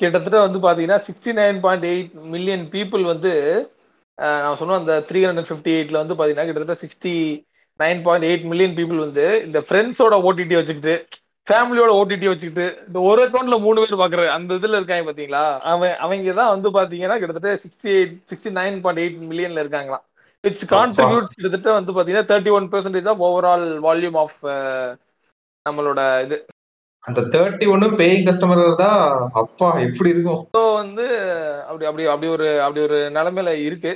[0.01, 3.35] கிட்டத்தட்ட வந்து பாத்தீங்கன்னா sixty nine point eight million people வந்து
[4.43, 7.15] நான் சொன்ன அந்த த்ரீ ஹண்ட்ரட் ஃபிஃப்டி எயிட்ல வந்து பாத்தீங்கன்னா கிட்டத்தட்ட sixty
[7.81, 10.95] nine point eight million people வந்து இந்த ஃப்ரெண்ட்ஸோட ஓடிடி வச்சுக்கிட்டு
[11.51, 15.43] ஃபேமிலியோட ஓடிடி வச்சுக்கிட்டு இந்த ஒரு அக்கௌண்ட்ல மூணு பேர் பாக்குற அந்த இதுல இருக்காங்க பாத்தீங்களா?
[15.71, 20.05] அவன் அவங்க தான் வந்து பாத்தீங்கன்னா கிட்டத்தட்ட sixty eight sixty nine point eight மில்லியன்ல இருக்காங்களாம்
[20.45, 24.39] இட்ஸ் கான்ட்ரிபியூட் கிட்டத்தட்ட வந்து பாத்தீங்கன்னா thirty one percentage of overall volume of
[25.67, 26.37] நம்மளோட இது.
[27.05, 28.99] அந்த தேர்ட்டி ஒன்னு பேயிங் கஸ்டமர் தான்
[29.43, 30.41] அப்பா எப்படி இருக்கும்?
[30.55, 31.05] ஸோ வந்து
[31.69, 33.93] அப்படி அப்படி அப்படி ஒரு அப்படி ஒரு நிலைமையில இருக்கு.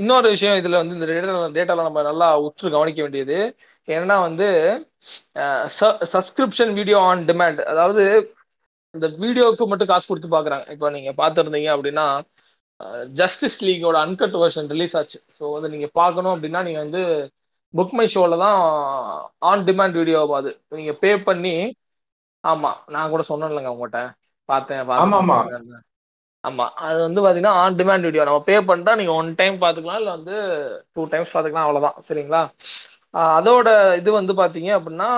[0.00, 3.38] இன்னொரு விஷயம் இதுல வந்து இந்த டேட்டா டேட்டால நம்ம நல்லா உற்று கவனிக்க வேண்டியது.
[3.88, 4.46] என்னன்னா வந்து
[6.12, 8.04] சப்ஸ்கிரிப்ஷன் வீடியோ ஆன் டிமாண்ட் அதாவது
[8.94, 10.64] இந்த வீடியோவுக்கு மட்டும் காசு கொடுத்து பாக்குறாங்க.
[10.74, 12.06] இப்போ நீங்க பார்த்துருந்தீங்க அப்படின்னா
[13.20, 15.18] ஜஸ்டிஸ் லீகோட அன்கட் வெர்ஷன் ரிலீஸ் ஆச்சு.
[15.36, 17.02] ஸோ வந்து நீங்க பார்க்கணும் அப்படின்னா நீங்க வந்து
[17.74, 18.58] புக் மை ஷோல தான்
[19.50, 20.50] ஆன் டிமாண்ட் வீடியோ அது.
[20.78, 21.54] நீங்க பே பண்ணி
[22.44, 24.00] ஆமா நான் கூட சொன்னேன்லங்க உங்கள்கிட்ட
[24.48, 24.80] பார்த்தேன்
[25.24, 25.36] ஆமா,
[26.44, 26.64] ஆமா.
[26.86, 30.34] அது வந்து பாத்தீங்கன்னா ஆன் டிமாண்ட் வீடியோ நம்ம பே பண்ணிட்டா நீங்க ஒன் டைம் பாத்துக்கலாம் இல்ல வந்து
[30.94, 31.98] டூ டைம்ஸ் பாத்துக்கலாம் அவ்வளவுதான்.
[32.08, 32.42] சரிங்களா?
[33.14, 33.68] அதோட
[34.00, 35.08] இது வந்து பார்த்தீங்க அப்படின்னா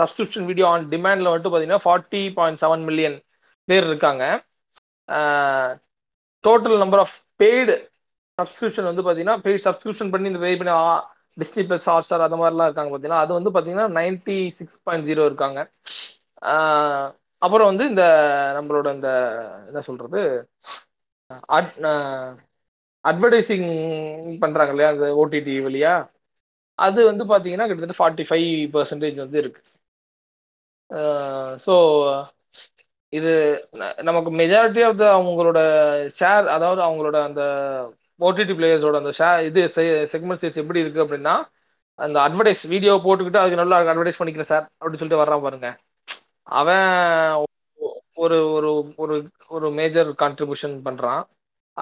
[0.00, 3.16] சப்ஸ்கிரிப்ஷன் வீடியோ ஆன் டிமாண்டில் வந்துட்டு பார்த்தீங்கன்னா ஃபார்ட்டி பாயிண்ட் செவன் மில்லியன்
[3.68, 4.24] பேர் இருக்காங்க.
[6.44, 7.74] Total number of paid
[8.38, 10.74] subscription வந்து பார்த்தீங்கன்னா பெய்ட் சப்ஸ்கிரிப்ஷன் பண்ணி இந்த பே பண்ணி
[11.38, 15.24] டிஸ்னி பிளஸ் ஹாட் ஸ்டார் அந்த மாதிரிலாம் இருக்காங்க பார்த்தீங்கன்னா அது வந்து பார்த்தீங்கன்னா நைன்டி சிக்ஸ் பாயிண்ட் ஜீரோ
[15.30, 15.58] இருக்காங்க.
[17.42, 18.04] அப்புறம் வந்து இந்த
[18.56, 19.10] நம்மளோட இந்த
[19.68, 20.20] என்ன சொல்றது
[23.04, 23.68] அட்வர்டைஸிங்
[24.42, 25.92] பண்ணுறாங்க இல்லையா அந்த ஓடிடி வழியா?
[26.78, 29.60] அது வந்து பார்த்தீங்கன்னா கிட்டத்தட்ட ஃபார்ட்டி ஃபைவ் பர்சன்டேஜ் வந்து இருக்கு.
[31.64, 31.74] ஸோ
[33.12, 33.30] இது
[34.08, 35.60] நமக்கு மெஜாரிட்டி ஆஃப் த அவங்களோட
[36.18, 37.42] ஷேர் அதாவது அவங்களோட அந்த
[38.20, 39.60] ஓடிடி பிளேயர்ஸோட அந்த ஷேர் இது
[40.14, 41.34] செக்மெண்ட் சைஸ் எப்படி இருக்கு அப்படின்னா
[41.98, 45.68] அந்த அட்வர்டைஸ் வீடியோ போட்டுக்கிட்டு அதுக்கு நல்லா அட்வர்டைஸ் பண்ணிக்கிறேன் சார் அப்படின்னு சொல்லிட்டு வர்றான் பாருங்க.
[46.46, 46.86] அவன்
[48.24, 48.68] ஒரு ஒரு
[49.02, 49.16] ஒரு
[49.56, 51.22] ஒரு மேஜர் கான்ட்ரிபியூஷன் பண்றான்.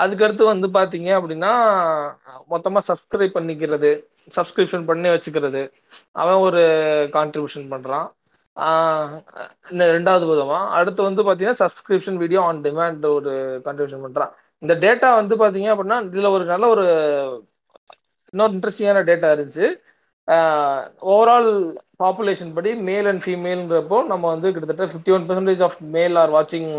[0.02, 1.52] அதுக்கடுத்து வந்து பார்த்தீங்க அப்படின்னா
[2.52, 3.90] மொத்தமாக சப்ஸ்கிரைப் பண்ணிக்கிறது
[4.36, 5.62] சப்ஸ்கிரிப்ஷன் பண்ணி வச்சுக்கிறது.
[6.22, 6.62] அவன் ஒரு
[7.16, 8.06] கான்ட்ரிபியூஷன் பண்ணுறான்
[9.72, 13.32] இந்த ரெண்டாவது விதமாக அடுத்து வந்து பார்த்தீங்கன்னா சப்ஸ்கிரிப்ஷன் வீடியோ ஆன் டிமாண்ட் ஒரு
[13.66, 14.32] கான்ட்ரிபியூஷன் பண்ணுறான்
[14.62, 16.84] இந்த டேட்டா வந்து பார்த்தீங்க அப்படின்னா இதில் ஒரு நல்ல ஒரு
[18.32, 19.66] இன்னொரு இன்ட்ரெஸ்டிங்கான டேட்டா இருந்துச்சு.
[21.14, 21.50] ஓவரால்
[22.02, 26.70] பாப்புலேஷன் படி மேல் அண்ட் ஃபீமேல்ன்றப்போ நம்ம வந்து கிட்டத்தட்ட fifty one percentage of male are வாட்சிங்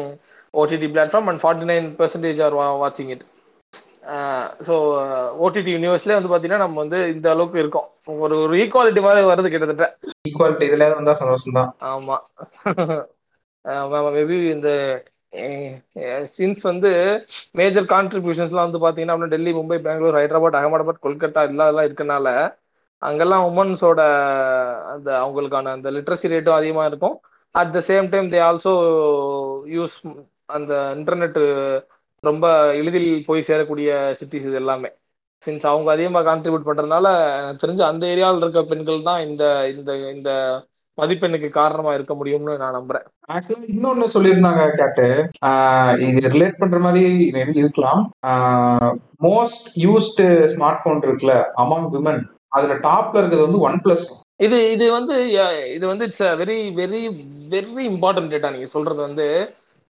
[0.57, 3.25] OTT platform and forty nine percentage R வாட்சிங் இட்
[4.67, 4.73] ஸோ
[5.45, 7.87] ஓடிடி யூனிவர்ஸ்லேயே வந்து பார்த்தீங்கன்னா நம்ம வந்து இந்த அளவுக்கு இருக்கோம்.
[8.19, 9.85] ஒரு ஒரு ஈக்குவாலிட்டி மாதிரி வருது கிட்டத்தட்ட.
[10.29, 12.17] ஈக்குவாலிட்டி இதுல வந்தா சந்தோஷம் தான் ஆமா
[14.07, 14.69] மேபி இந்த
[16.35, 16.89] சின்ஸ் வந்து
[17.59, 22.27] மேஜர் கான்ட்ரிபியூஷன்ஸ்லாம் வந்து பார்த்தீங்கன்னா அப்படின்னா டெல்லி மும்பை பெங்களூர் ஹைதராபாத் அகமதாபாத் கொல்கத்தா இதெல்லாம் இருக்கனால
[23.01, 24.01] அங்கெல்லாம் உமன்ஸோட
[24.93, 27.15] அந்த அவங்களுக்கான அந்த லிட்ரஸி ரேட்டும் அதிகமாக இருக்கும்.
[27.55, 28.73] At the same time they also
[29.75, 29.97] use
[30.49, 31.39] அந்த இன்டர்நெட்
[32.23, 32.45] ரொம்ப
[32.79, 33.89] எளிதில் போய் சேரக்கூடிய
[34.19, 34.89] சிட்டிஸ் இது எல்லாமே.
[35.43, 37.07] சின்ஸ் அவங்க அதிகமாக கான்ட்ரிபியூட் பண்றதுனால
[37.39, 39.43] எனக்கு தெரிஞ்சு அந்த ஏரியாவில் இருக்க பெண்கள் தான் இந்த
[39.73, 40.31] இந்த இந்த
[40.97, 43.05] மதிப்பெண்ணுக்கு காரணமா இருக்க முடியும்னு நான் நம்புறேன்.
[43.33, 45.05] ஆக்சுவலா இன்னொன்னு சொல்லியிருந்தாங்க கேட்டு.
[46.07, 47.03] இது ரிலேட் பண்ற மாதிரி
[47.35, 48.01] மேபி இருக்கலாம்.
[49.27, 52.23] மோஸ்ட் யூஸ்டு ஸ்மார்ட் போன் இருக்குல்ல அமாங் விமன்
[52.57, 54.05] அதுல டாப்ல இருக்கிறது வந்து ஒன் பிளஸ்
[54.39, 55.15] இது இது வந்து
[55.75, 56.99] இது வந்து it's very very
[57.49, 59.25] very important data நீங்க சொல்றது வந்து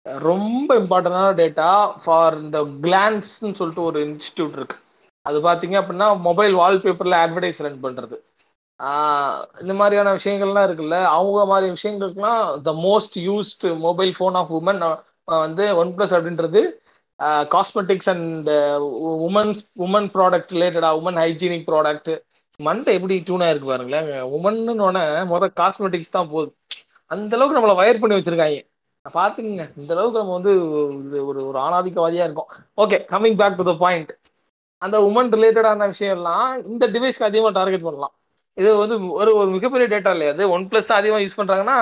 [0.06, 1.70] ரொம்ப இம்பார்ட்டண்டான டேட்டா
[2.04, 4.78] ஃபார் இந்த கிளான்ஸ்ன்னு சொல்லிட்டு ஒரு இன்ஸ்டியூட் இருக்கு.
[5.26, 8.16] அது பார்த்தீங்க அப்படின்னா மொபைல் வால்பேப்பரில் அட்வர்டைஸ் ரன் பண்ணுறது
[9.62, 14.82] இந்த மாதிரியான விஷயங்கள்லாம் இருக்குல்ல அவங்க மாதிரி விஷயங்களுக்குலாம் the most used mobile phone of woman
[15.46, 16.62] வந்து ஒன் ப்ளஸ் அப்படின்றது
[17.56, 18.50] cosmetics and
[19.28, 22.12] woman's woman product ரிலேட்டடாக உமன் ஹைஜீனிக் ப்ராடக்ட்
[22.60, 24.10] மண்டை எப்படி டியூனாக இருக்கு பாருங்களேன்.
[24.38, 26.52] உமன்னு முதல் காஸ்மெட்டிக்ஸ் தான் போகுது
[27.12, 28.60] அந்த அளவுக்கு நம்மள வயர் பண்ணி வச்சிருக்காங்க.
[29.06, 29.66] பாத்துக்கங்க.
[29.82, 30.52] இந்த அளவுக்கு நம்ம வந்து
[31.06, 32.50] இது ஒரு ஒரு ஆணாதிக்கவாதியா இருக்கும்.
[32.84, 34.12] Okay coming back to the point
[34.86, 38.14] அந்த உமன் ரிலேட்டடான விஷயம் எல்லாம் இந்த டிவைஸ்க்கு அதிகமா டார்கெட் பண்ணலாம்.
[38.58, 41.78] இது வந்து ஒரு ஒரு மிகப்பெரிய டேட்டா இல்லையா அது ஒன் பிளஸ் தான் அதிகமா யூஸ் பண்றாங்கன்னா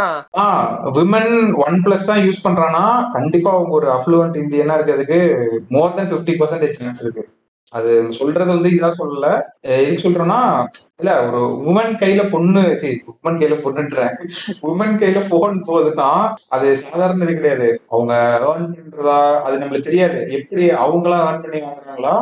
[0.97, 1.33] விமன்
[1.65, 5.19] ஒன் பிளஸ் தான் யூஸ் பண்றாங்கன்னா கண்டிப்பா அவங்க ஒரு அஃப்ளூவன்ட் இந்தியனா இருக்கிறதுக்கு
[5.75, 7.23] more than fifty percentage chance இருக்கு.
[7.73, 9.27] அது சொல்றது வந்து இதான் சொல்லல.
[9.65, 10.39] எது எதுக்கு சொல்றேன்னா
[10.99, 14.15] இல்ல ஒரு உமன் கையில பொண்ணு சரி உமன் கையில பொண்ணுன்றேன்
[14.69, 16.09] உமன் கையில போன் போகுதுன்னா
[16.49, 17.67] அது சாதாரண இது கிடையாது.
[17.89, 18.13] அவங்க
[18.47, 20.19] ஏர்ன் பண்றதா அது நம்மளுக்கு தெரியாது.
[20.39, 22.15] எப்படி அவங்களா ஏர்ன் பண்ணி வாங்குறாங்களா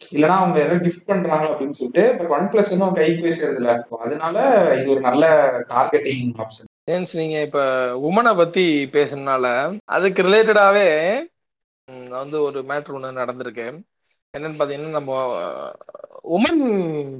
[0.00, 3.60] இல்லைன்னா அவங்க யாராவது கிஃப்ட் பண்றாங்க அப்படின்னு சொல்லிட்டு பட் ஒன் பிளஸ் வந்து அவங்க கைக்கு போய் சேருது
[3.62, 4.36] இல்ல அதனால
[4.78, 5.24] இது ஒரு நல்ல
[5.72, 7.60] டார்கெட்டிங் ஆப்ஷன் சேன்ஸ் நீங்க இப்ப
[8.08, 9.46] உமனை பத்தி பேசுனால
[9.90, 10.88] அதுக்கு ரிலேட்டடாவே
[12.14, 13.66] வந்து ஒரு மேட்ரு ஒன்று நடந்திருக்கு.
[14.34, 15.12] என்னன்னு பாத்தீங்கன்னா நம்ம
[16.34, 16.60] உமன்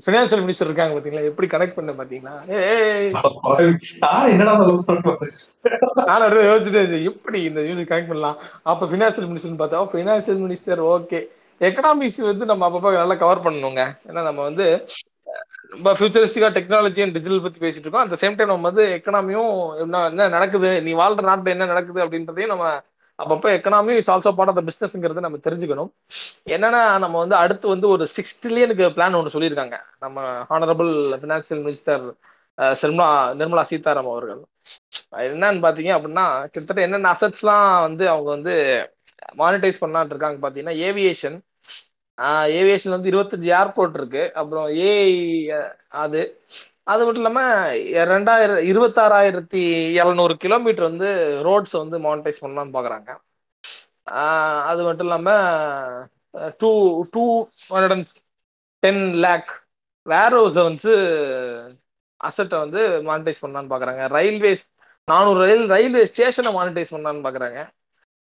[0.05, 3.09] ஃபினான்சியல் மினிஸ்டர் இருக்காங்க பாத்தீங்களா எப்படி கனெக்ட் பண்ண பாத்தீங்களா ஏய்
[6.09, 8.37] நான் அப்படியே யோசிச்சுட்டு எப்படி இந்த நியூஸ் கனெக்ட் பண்ணலாம்?
[8.73, 11.21] அப்ப ஃபினான்சியல் மினிஸ்டர் பார்த்தா ஃபினான்சியல் மினிஸ்டர் ஓகே
[11.61, 13.83] எக்கனாமிக்ஸ் வந்து நம்ம அப்பப்போ நல்லா கவர் பண்ணணுங்க.
[14.09, 14.67] ஏன்னா நம்ம வந்து
[15.79, 18.07] இப்போ ஃபியூச்சரிஸ்டிக்கா டெக்னாலஜி அண்ட் டிஜிட்டல் பத்தி பேசிட்டு இருக்கோம்.
[18.07, 19.53] அந்த சேம் டைம் நம்ம வந்து எக்கனாமியும்
[19.83, 20.71] என்ன என்ன நடக்குது?
[20.87, 22.67] நீ வாழ்ற நாட்டுல என்ன நடக்குது அப்படின்றதையும் நம்ம
[23.21, 25.91] அப்பப்போ economy is also part of the பிஸ்னஸ்ங்கிறது நம்ம தெரிஞ்சுக்கணும்.
[26.55, 29.77] என்னன்னா நம்ம வந்து அடுத்து வந்து ஒரு சிக்ஸ் ட்ரில்லியனுக்கு பிளான் ஒன்று சொல்லியிருக்காங்க.
[29.99, 30.19] நம்ம
[30.51, 30.93] honourable
[31.23, 32.05] financial minister
[32.83, 33.09] Nirmala
[33.41, 34.41] Nirmala Sitharaman அவர்கள்.
[35.29, 38.55] என்னன்னு பாத்தீங்க அப்படின்னா கிட்டத்தட்ட என்னென்ன அசட்ஸ்லாம் வந்து அவங்க வந்து
[39.43, 41.39] மானிட்டைஸ் பண்ணலான்னு இருக்காங்க பாத்தீங்கன்னா ஏவியேஷன்
[42.59, 44.23] ஏவியேஷன் வந்து இருபத்தஞ்சு ஏர்போர்ட் இருக்கு.
[44.41, 45.13] அப்புறம் ஏஐ
[46.03, 46.23] அது.
[46.93, 47.41] அது மட்டும் இல்லாம
[48.13, 49.63] ரெண்டாயிரம் இருபத்தாறாயிரத்தி
[50.03, 51.09] எழுநூறு கிலோமீட்டர் வந்து
[51.47, 53.11] ரோட்ஸ் வந்து மானிட்டைஸ் பண்ணலாம்னு பாக்குறாங்க.
[54.71, 55.31] அது மட்டும் இல்லாம
[56.61, 56.71] two
[57.15, 57.25] two
[57.73, 58.11] hundred and
[58.83, 59.51] ten lakh
[60.07, 60.93] வேர் ஹவுஸை வந்து
[62.21, 64.03] அசட்டை வந்து மானிட்டைஸ் பண்ணலான்னு பாக்குறாங்க.
[64.17, 64.65] ரயில்வேஸ்
[65.09, 67.61] நானூறு ரயில் ரயில்வே ஸ்டேஷனை மானிட்டைஸ் பண்ணலான்னு பாக்குறாங்க.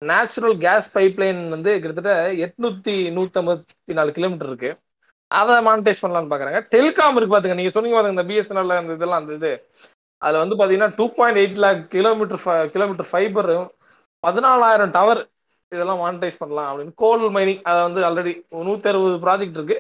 [0.03, 2.13] நேச்சுரல் கேஸ் பைப்லைன் வந்து கிட்டத்தட்ட
[2.47, 4.71] எட்நூத்தி நூத்தி நாலு கிலோமீட்டர் இருக்கு.
[5.31, 6.61] அதை மானிட்டைஸ் பண்ணலாம்னு பாக்குறாங்க.
[6.75, 9.53] டெலிகாம் இருக்கு பாத்துங்க நீங்க சொன்னீங்க பாருங்க இந்த பிஎஸ்என்எல் அந்த இதெல்லாம் அந்த இது.
[10.23, 12.43] அதுல வந்து பாத்தீங்கன்னா two point eight lakh kilometre
[12.77, 13.69] kilometre ஃபைபரும்
[14.25, 15.21] பதினாலாயிரம் டவர்
[15.73, 18.33] இதெல்லாம் மானிட்டைஸ் பண்ணலாம் அப்படின்னு கோல் மைனிங் அதை வந்து ஆல்ரெடி
[18.69, 19.77] நூத்தி அறுபது ப்ராஜெக்ட் இருக்கு.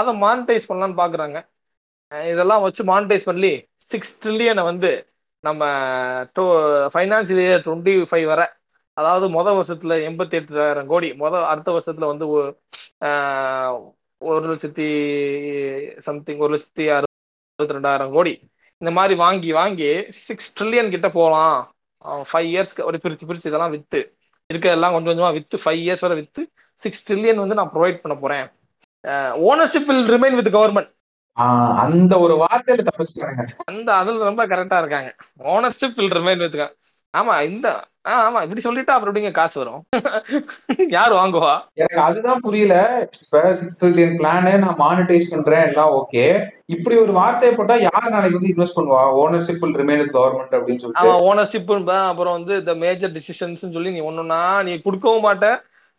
[0.00, 1.38] அதை மானிட்டைஸ் பண்ணலாம்னு பாக்குறாங்க.
[2.32, 3.52] இதெல்லாம் வச்சு மானிட்டைஸ் பண்ணி
[3.90, 4.90] சிக்ஸ் ட்ரில்லியனை வந்து
[5.44, 5.62] நம்ம
[6.36, 6.42] to
[6.94, 8.42] financial year twenty five வர
[8.96, 12.26] அதாவது முத வருஷத்துல எண்பத்தி எட்டாயிரம் கோடி முத அடுத்த வருஷத்துல வந்து
[14.28, 14.86] ஒரு லட்சத்தி
[16.06, 18.34] சம்திங் ஒரு லட்சத்தி அறுபத்தி ரெண்டாயிரம் கோடி.
[18.80, 19.88] இந்த மாதிரி வாங்கி வாங்கி
[20.26, 21.58] சிக்ஸ் ட்ரில்லியன் கிட்ட போகலாம்
[22.30, 24.00] ஃபைவ் இயர்ஸ்க்கு ஒரு பிரிச்சு பிரிச்சு இதெல்லாம் வித்து.
[24.52, 26.42] இருக்கிறதெல்லாம் கொஞ்சம் கொஞ்சமா வித்து ஃபைவ் இயர்ஸ் வரை வித்து.
[26.82, 28.46] சிக்ஸ் ட்ரில்லியன் வந்து நான் ப்ரொவைட் பண்ண போறேன்.
[29.50, 30.90] Ownership will remain with government
[31.82, 33.42] அந்த ஒரு வார்த்தையில தப்பிச்சிட்டாங்க.
[33.72, 35.10] அந்த அதுல ரொம்ப கரெக்டா இருக்காங்க.
[35.54, 36.58] ஓனர்ஷிப் வில் ரிமைன் வித்
[37.14, 37.68] ஆமா இந்த
[38.16, 39.80] ஆமா இப்படி சொல்லிட்டா அப்புறம் எப்படிங்க காசு வரும்?
[40.94, 41.54] யார் வாங்குவா?
[41.80, 42.74] எனக்கு அதுதான் புரியல.
[43.18, 46.24] இப்ப சிக்ஸ் ட்ரில்லியன் பிளானு நான் மானிட்டைஸ் பண்றேன் எல்லாம் ஓகே
[46.74, 49.02] இப்படி ஒரு வார்த்தையை போட்டா யார் நாளைக்கு வந்து இன்வெஸ்ட் பண்ணுவா?
[49.22, 51.02] ஓனர்ஷிப் ரிமைன் கவர்மெண்ட் அப்படின்னு சொல்லிட்டு.
[51.04, 51.72] அவன் ஓனர்ஷிப்
[52.04, 55.50] அப்புறம் வந்து இந்த மேஜர் டிசிஷன்ஸ் சொல்லி நீ ஒண்ணுன்னா நீ கொடுக்கவும் மாட்ட.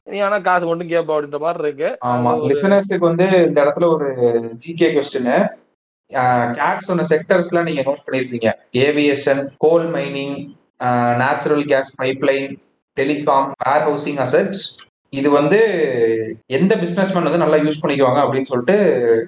[0.08, 1.90] நீ ஆனா காசு மட்டும் கேப்ப அப்படின்ற மாதிரி இருக்கு.
[2.12, 4.08] ஆமா லிசனர்ஸ்க்கு வந்து இந்த இடத்துல ஒரு
[4.64, 5.30] ஜிகே கொஸ்டின்
[6.58, 8.50] கேட் சொன்ன செக்டர்ஸ்லாம் நீங்க நோட் பண்ணிருக்கீங்க.
[8.86, 10.36] Aviation coal mining
[11.22, 12.48] natural gas pipeline
[12.98, 13.50] telecom
[13.88, 14.64] warehousing assets
[15.14, 15.58] இது வந்து
[16.58, 18.76] எந்த பிசினஸ்மேன் வந்து நல்லா யூஸ் பண்ணிக்குவாங்க அப்படின்னு சொல்லிட்டு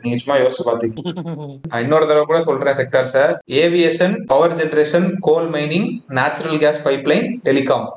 [0.04, 3.24] நீங்க சும்மா யோசிச்சு பாத்தீங்க இன்னொரு தடவை கூட சொல்றேன் sectors
[3.64, 5.88] aviation power generation coal mining
[6.20, 7.88] natural gas pipeline telecom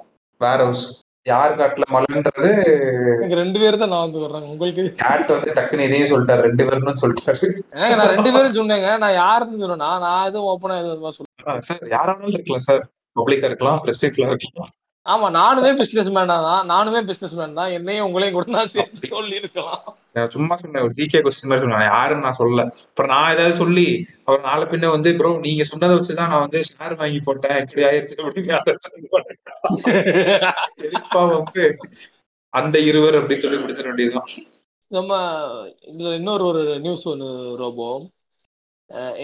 [0.65, 0.87] warehouse
[1.27, 2.51] யார் காட்டுல மலைன்றது
[3.39, 6.43] ரெண்டு பேரும் தான் நான் வந்து வர்றேன் உங்களுக்கு கேட் வந்து டக்குன்னு இதையும் சொல்லிட்டாரு.
[6.49, 7.47] ரெண்டு பேரும் சொல்லிட்டாரு.
[7.93, 8.91] நான் ரெண்டு பேரும் சொன்னேங்க.
[9.05, 12.85] நான் யாருன்னு சொன்னா நான் எதுவும் ஓப்பனா எதுவும் சொல்ல சார் யாராலும் இருக்கலாம் சார்
[13.19, 14.73] பப்ளிக்கா இருக்கலாம் ஸ்பெசிபிக்ல இருக்கலாம்.
[15.07, 16.65] ஆமா நானுமே பிசினஸ் மேன் தான்.
[16.73, 17.73] நானுமே பிசினஸ் மேன் தான்.
[17.77, 19.85] என்னையும் உங்களையும் கூட நான் சேர்த்து சொல்லி இருக்கலாம்
[20.35, 21.89] சும்மா சொன்னேன் ஒரு ஜிகே கொஸ்டின் மாதிரி சொன்னேன்.
[21.93, 22.63] யாருன்னு நான் சொல்லல.
[22.89, 23.85] அப்புறம் நான் ஏதாவது சொல்லி
[24.27, 27.59] அவர் நாளை பின்ன வந்து ப்ரோ நீங்க சொன்னதை வச்சுதான் நான் வந்து ஷேர் வாங்கி போட்டேன்.
[27.65, 28.55] இப்படி ஆயிருச்சு அப்படின்னு
[32.53, 34.31] அந்த இருவர் அப்படி சொல்லி முடிச்சிட வேண்டியதுதான்.
[34.91, 35.13] நம்ம
[35.93, 37.31] இதுல இன்னொரு ஒரு நியூஸ் ஒன்று
[37.63, 37.89] ரோபோ.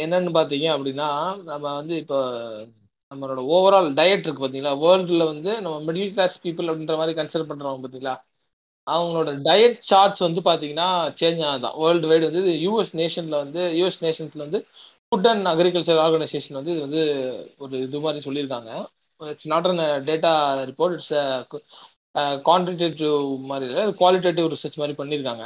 [0.05, 1.11] என்னன்னு பாத்தீங்க அப்படின்னா
[1.51, 2.21] நம்ம வந்து இப்போ
[3.13, 7.83] நம்மளோட ஓவரால் டயட் இருக்கு பார்த்தீங்களா வேர்ல்டில் வந்து நம்ம மிடில் கிளாஸ் பீப்புள் அப்படின்ற மாதிரி கன்சிடர் பண்ணுறவங்க
[7.85, 8.15] பார்த்தீங்களா
[8.87, 10.89] அவங்களோட டயட் சார்ட்ஸ் வந்து பார்த்தீங்கன்னா
[11.21, 14.61] சேஞ்ச் ஆகுதான் வேர்ல்டு வைடு வந்து யூஎஸ் நேஷனில் வந்து யூஎஸ் நேஷன்ஸில் வந்து
[15.13, 17.03] ஃபுட் அண்ட் அக்ரிகல்ச்சர் ஆர்கனைசேஷன் வந்து இது வந்து
[17.59, 18.71] ஒரு இது மாதிரி சொல்லியிருக்காங்க.
[19.21, 20.33] It's not an data
[20.71, 21.13] report it's
[22.49, 23.19] quantitative
[23.51, 25.45] மாதிரி இல்லை குவாலிட்டேட்டிவ் ரிசர்ச் மாதிரி பண்ணியிருக்காங்க.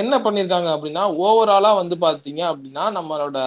[0.00, 3.38] என்ன பண்ணியிருக்காங்க அப்படின்னா ஓவராலாக வந்து பார்த்தீங்க அப்படின்னா நம்மளோட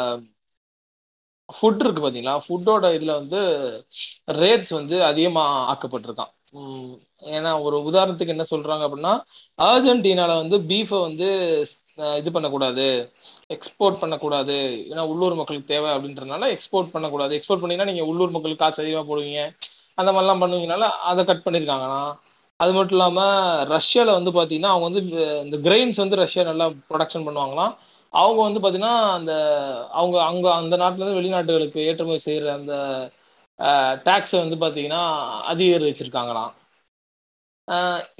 [1.57, 2.35] ஃபுட் இருக்கு பாத்தீங்களா?
[2.45, 3.39] ஃபுட்டோட இதுல வந்து
[4.41, 5.43] ரேட்ஸ் வந்து அதிகமா
[5.73, 6.31] ஆக்கப்பட்டிருக்கான்.
[7.35, 9.13] ஏன்னா ஒரு உதாரணத்துக்கு என்ன சொல்றாங்க அப்படின்னா
[9.69, 11.27] அர்ஜென்டினால வந்து பீஃபை வந்து
[12.19, 12.85] இது பண்ணக்கூடாது.
[13.55, 14.57] எக்ஸ்போர்ட் பண்ணக்கூடாது.
[14.91, 17.35] ஏன்னா உள்ளூர் மக்களுக்கு தேவை அப்படின்றனால எக்ஸ்போர்ட் பண்ணக்கூடாது.
[17.37, 19.41] எக்ஸ்போர்ட் பண்ணீங்கன்னா நீங்க உள்ளூர் மக்களுக்கு காசு அதிகமாக போடுவீங்க.
[19.99, 22.03] அந்த மாதிரிலாம் பண்ணுவீங்கனால அதை கட் பண்ணியிருக்காங்கண்ணா
[22.59, 25.01] அது மட்டும் இல்லாமல் ரஷ்யாவில் வந்து பார்த்தீங்கன்னா அவங்க வந்து
[25.45, 27.73] இந்த கிரெயின்ஸ் வந்து ரஷ்யா நல்லா ப்ரொடக்ஷன் பண்ணுவாங்களாம்.
[28.13, 29.33] அவங்க வந்து பார்த்தீங்கன்னா அந்த
[29.99, 32.73] அவங்க அங்கே அந்த நாட்டிலேருந்து வெளிநாட்டுகளுக்கு ஏற்றுமதி செய்கிற அந்த
[34.07, 35.03] டேக்ஸை வந்து பார்த்தீங்கன்னா
[35.51, 36.51] அதிகரிச்சிருக்காங்களாம்.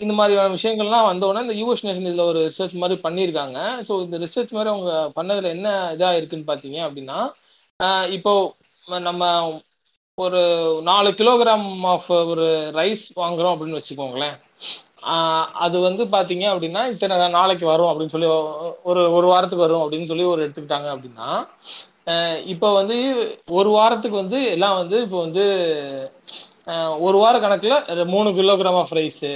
[0.04, 3.58] இந்த மாதிரியான விஷயங்கள்லாம் வந்தோடனே இந்த யூஎஸ் நேஷன் இதில் ஒரு ரிசர்ச் மாதிரி பண்ணியிருக்காங்க.
[3.88, 7.20] ஸோ இந்த ரிசர்ச் மாதிரி அவங்க பண்ணதில் என்ன இதாக இருக்குன்னு பார்த்தீங்க அப்படின்னா
[8.18, 8.34] இப்போ
[9.10, 9.24] நம்ம
[10.18, 10.42] ஒரு
[10.89, 12.48] நாலு கிலோகிராம் ஆஃப் ஒரு
[12.80, 14.38] ரைஸ் வாங்குறோம் அப்படின்னு வச்சுக்கோங்களேன்.
[15.66, 18.30] அது வந்து பாத்தீங்க அப்படின்னா இத்தனை நாளைக்கு வரும் அப்படின்னு சொல்லி
[18.89, 21.30] ஒரு ஒரு வாரத்துக்கு வரும் அப்படின்னு சொல்லி ஒரு எடுத்துக்கிட்டாங்க அப்படின்னா
[22.54, 22.97] இப்போ வந்து
[23.60, 25.43] ஒரு வாரத்துக்கு வந்து எல்லாம் வந்து இப்போ வந்து
[27.08, 29.32] ஒரு வார கணக்கில் மூணு கிலோகிராம் ஆஃப் ரைஸு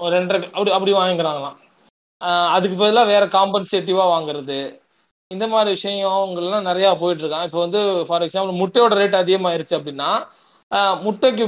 [0.00, 1.58] ஒரு ரெண்டரை அப்படி அப்படி வாங்கிக்கிறாங்களாம்.
[2.56, 4.58] அதுக்கு பதிலாக வேற காம்பன்சேட்டிவாக வாங்குறது.
[5.30, 10.10] இந்த மாதிரி விஷயங்கள்லாம் நிறையா போயிட்டு இருக்கான் இப்போ வந்து ஃபார் எக்ஸாம்பிள் முட்டையோட ரேட் அதிகமாயிருச்சு அப்படின்னா
[11.04, 11.44] முட்டைக்கு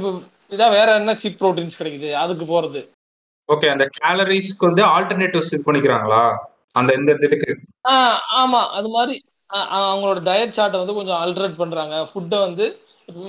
[0.55, 2.09] இதான் வேற என்ன சீப் ப்ரோட்டீன்ஸ் கிடைக்குது?
[2.23, 2.81] அதுக்கு போகிறது
[3.53, 6.23] ஓகே அந்த கேலரிஸ்க்கு வந்து ஆல்டர்னேட்டிவ்ஸ் இது பண்ணிக்கிறாங்களா?
[6.79, 7.53] அந்த இந்த இதுக்கு?
[8.43, 8.61] ஆமா.
[8.79, 9.15] அது மாதிரி
[9.79, 11.95] அவங்களோட டயட் சார்ட்டை வந்து கொஞ்சம் ஆல்டரேட் பண்றாங்க.
[12.11, 12.65] ஃபுட்டை வந்து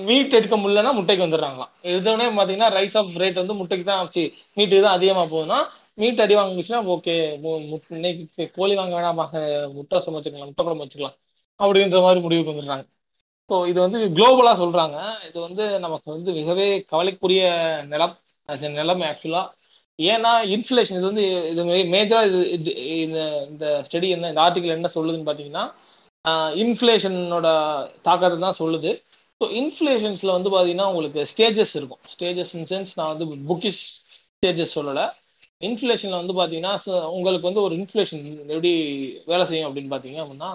[0.08, 1.72] மீட் எடுக்க முடியலன்னா முட்டைக்கு வந்துடுறாங்களாம்.
[1.90, 4.24] எடுத்தோடனே பார்த்தீங்கன்னா ரைஸ் ஆஃப் ரேட் வந்து முட்டைக்கு தான் ஆச்சு.
[4.58, 5.58] மீட்டு தான் அதிகமாக போகுதுன்னா
[6.02, 7.14] மீட் அடி வாங்கிச்சுன்னா ஓகே
[7.96, 9.24] இன்னைக்கு கோழி வாங்க வேணாமா
[9.76, 11.16] முட்டை சமைச்சுக்கலாம் முட்டை குழம்பு வச்சுக்கலாம்.
[11.60, 12.86] அப்படின்ற மாதிரி முடிவுக்கு வந்துடுறாங்க.
[13.50, 14.96] ஸோ இது வந்து குளோபலாக சொல்றாங்க.
[15.28, 17.42] இது வந்து நமக்கு வந்து மிகவே கவலைக்குரிய
[17.92, 18.16] நிலம்.
[18.78, 19.46] நிலம் ஆக்சுவலாக
[19.98, 21.64] ஏன்னா இன்ஃப்ளேஷன் இது வந்து இது
[21.94, 22.70] மேஜராக இது
[23.06, 23.20] இந்த
[23.50, 25.64] இந்த ஸ்டடி என்ன இந்த ஆர்டிகல் என்ன சொல்லுதுன்னு பார்த்தீங்கன்னா
[26.62, 27.48] இன்ஃப்ளேஷனோட
[28.08, 28.92] தாக்கத்தை தான் சொல்லுது.
[29.40, 32.02] ஸோ இன்ஃப்ளேஷன்ஸில் வந்து பார்த்தீங்கன்னா உங்களுக்கு ஸ்டேஜஸ் இருக்கும்.
[32.14, 33.82] ஸ்டேஜஸ் இன் சென்ஸ் நான் வந்து புக்கிஷ்
[34.36, 35.06] ஸ்டேஜஸ் சொல்லலை.
[35.68, 36.74] இன்ஃப்ளேஷனில் வந்து பார்த்தீங்கன்னா
[37.16, 38.24] உங்களுக்கு வந்து ஒரு இன்ஃப்ளேஷன்
[38.54, 38.72] எப்படி
[39.32, 40.50] வேலை செய்யும் அப்படின்னு பார்த்தீங்க அப்படின்னா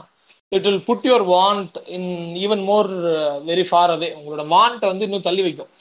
[0.51, 2.11] it will put your want in
[2.43, 2.89] even more
[3.49, 5.71] very far away உங்களோட வாண்ட்டை வந்து இன்னும் தள்ளி வைக்கும்.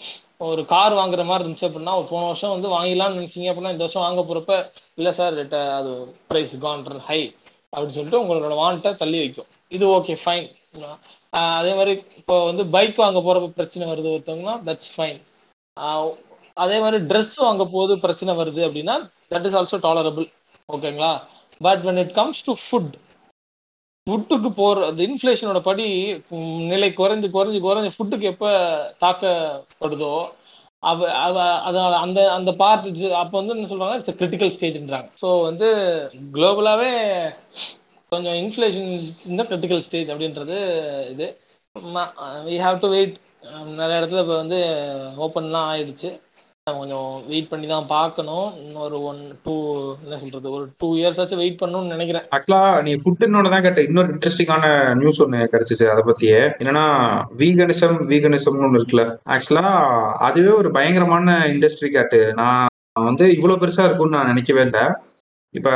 [0.40, 4.06] ஒரு கார் வாங்குற மாதிரி இருந்துச்சு அப்படின்னா ஒரு போன வருஷம் வந்து வாங்கிடலாம்னு நினைச்சீங்க அப்படின்னா இந்த வருஷம்
[4.06, 4.56] வாங்க போறப்ப
[4.94, 5.38] இல்லை சார்
[5.78, 5.92] அது
[6.30, 7.20] ப்ரைஸ் கான்ட்ரு ஹை
[7.72, 9.48] அப்படின்னு சொல்லிட்டு உங்களோட வாண்ட்டை தள்ளி வைக்கும்.
[9.72, 10.46] இது ஓகே ஃபைன்
[11.58, 15.18] அதே மாதிரி இப்போ வந்து பைக் வாங்க போறப்ப பிரச்சனை வருது ஒருத்தவங்கன்னா தட்ஸ் ஃபைன்
[16.56, 18.96] அதே மாதிரி ட்ரெஸ் வாங்க போது பிரச்சனை வருது அப்படின்னா
[19.30, 20.26] தட் இஸ் ஆல்சோ டாலரபிள்
[20.68, 21.12] ஓகேங்களா
[21.60, 22.94] but when it comes to food
[24.08, 25.86] ஃபுட்டுக்கு போற அந்த இன்ஃப்ளேஷனோட படி
[26.70, 28.50] நிலை குறைஞ்சு குறைஞ்சு குறைஞ்சு ஃபுட்டுக்கு எப்போ
[29.02, 30.12] தாக்கப்படுதோ
[30.82, 31.36] அவ அவ
[31.68, 32.84] அதனால அந்த அந்த பார்ட்
[33.20, 33.96] அப்போ வந்து என்ன சொல்றாங்க?
[33.98, 35.68] இட்ஸ் கிரிட்டிக்கல் ஸ்டேஜ்ன்றாங்க ஸோ வந்து
[36.36, 36.90] குளோபலாவே
[38.12, 38.88] கொஞ்சம் இன்ஃப்ளேஷன்
[39.32, 40.58] இந்த கிரிட்டிக்கல் ஸ்டேஜ் அப்படின்றது
[41.14, 41.26] இது.
[42.46, 43.16] வி ஹாவ் டு வெயிட்
[43.80, 44.60] நிறைய இடத்துல இப்போ வந்து
[45.26, 46.10] ஓப்பன்லாம் ஆயிடுச்சு.
[46.76, 48.48] கொஞ்சம் வெயிட் பண்ணி தான் பார்க்கணும்.
[48.64, 49.54] இன்னொரு ஒன் டூ
[50.04, 52.26] என்ன சொல்றது ஒரு டூ இயர்ஸ் ஆச்சு வெயிட் பண்ணணும்னு நினைக்கிறேன்.
[52.36, 53.82] ஆக்சுவலா நீ ஃபுட்டுன்னு தான் கேட்ட.
[53.88, 54.64] இன்னொரு இன்ட்ரெஸ்டிங்கான
[55.00, 56.40] நியூஸ் ஒன்று கிடைச்சிச்சு அதை பத்தியே.
[56.62, 56.86] என்னன்னா
[57.42, 59.06] வீகனிசம் வீகனிசம்னு ஒன்று இருக்குல்ல.
[59.36, 59.68] ஆக்சுவலா
[60.28, 62.20] அதுவே ஒரு பயங்கரமான இண்டஸ்ட்ரி கேட்டு.
[62.40, 64.84] நான் வந்து இவ்வளவு பெருசா இருக்கும்னு நான் நினைக்கவே இல்லை.
[65.54, 65.70] இப்ப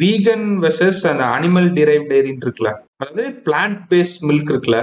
[0.00, 2.70] வீகன் வெர்சஸ் அந்த அனிமல் டிரைவ் டெய்ரின்னு இருக்குல்ல.
[3.02, 4.80] அதாவது பிளான்ட் பேஸ்ட் மில்க் இருக்குல்ல.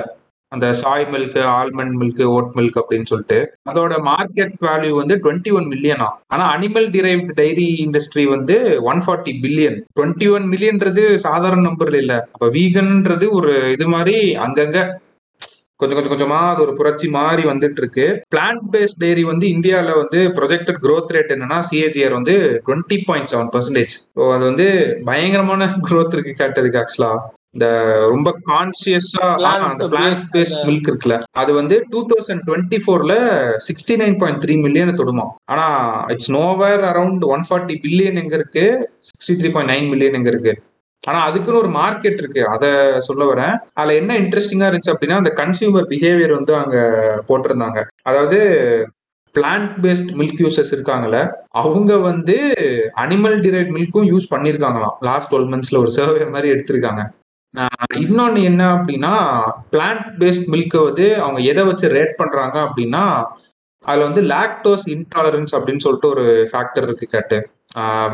[0.52, 5.68] அந்த soy milk almond milk oat milk அப்படின்னு சொல்லிட்டு அதோட மார்க்கெட் வேல்யூ வந்து டுவெண்ட்டி ஒன்
[5.72, 8.56] மில்லியனா ஆனா அனிமல் டிரைவ்ட் டைரி இண்டஸ்ட்ரி வந்து
[8.88, 12.14] one forty billion twenty one மில்லியன்றது சாதாரண நம்பர் இல்ல.
[12.34, 14.80] அப்ப வீகன்ன்றது ஒரு இது மாதிரி அங்கங்க
[15.80, 20.20] கொஞ்சம் கொஞ்சம் கொஞ்சமா அது ஒரு புரட்சி மாதிரி வந்துட்டு இருக்கு பிளான்ட் பேஸ்ட் டெய்ரி வந்து இந்தியாவில வந்து
[20.38, 22.36] ப்ரொஜெக்டட் க்ரோத் ரேட் என்னன்னா சிஏஜிஆர் வந்து
[22.66, 24.68] twenty point seven percentage so அது வந்து
[25.08, 27.12] பயங்கரமான க்ரோத் இருக்கு காட்டுறதுக்கு ஆக்சுவலா
[27.58, 27.68] இந்த
[28.14, 29.28] ரொம்ப கான்சியஸா
[29.68, 33.14] அந்த பிளான்ட் பேஸ்ட் மில்க் இருக்குல்ல அது வந்து டூ தௌசண்ட் டுவெண்ட்டி ஃபோர்ல
[33.68, 35.66] sixty nine point three million தொடுமா ஆனா
[36.14, 38.66] it's nowhere around one forty billion எங்க இருக்கு
[39.10, 40.54] sixty three point nine million எங்க இருக்கு.
[41.04, 42.70] ஆனா அதுக்குன்னு ஒரு மார்க்கெட் இருக்கு அதை
[43.08, 43.56] சொல்ல வரேன்.
[43.80, 46.78] அதுல என்ன இன்ட்ரெஸ்டிங்கா இருந்துச்சு அப்படின்னா அந்த கன்சியூமர் பிஹேவியர் வந்து அங்க
[47.28, 47.82] போட்டிருந்தாங்க.
[48.10, 48.40] அதாவது
[49.36, 51.20] பிளான்ட் பேஸ்ட் மில்க் யூசர்ஸ் இருக்காங்கல்ல
[51.62, 52.38] அவங்க வந்து
[53.04, 57.04] அனிமல் டிரைவ் மில்க்கும் யூஸ் பண்ணிருக்காங்களாம் லாஸ்ட் டுவெல் மந்த்ஸ்ல ஒரு சர்வே மாதிரி எடுத்திருக்காங்க.
[57.54, 59.14] ஆஹ் இன்னொன்னு என்ன அப்படின்னா
[59.72, 63.04] பிளான்ட் பேஸ்ட் மில்க்கை வந்து அவங்க எதை வச்சு ரேட் பண்றாங்க அப்படின்னா
[63.86, 67.38] அதுல வந்து லாக்டோஸ் இன்டாலரன்ஸ் அப்படின்னு சொல்லிட்டு ஒரு ஃபேக்டர் இருக்கு கேட்டு.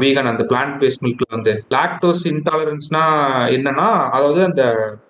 [0.01, 1.51] வீகன் அந்த பிளான்ட் பேஸ்ட் மில்க்ல வந்து.
[1.75, 3.01] லாக்டோஸ் இன்டாலரன்ஸ்னா
[3.57, 3.85] என்னன்னா
[4.15, 4.63] அதாவது அந்த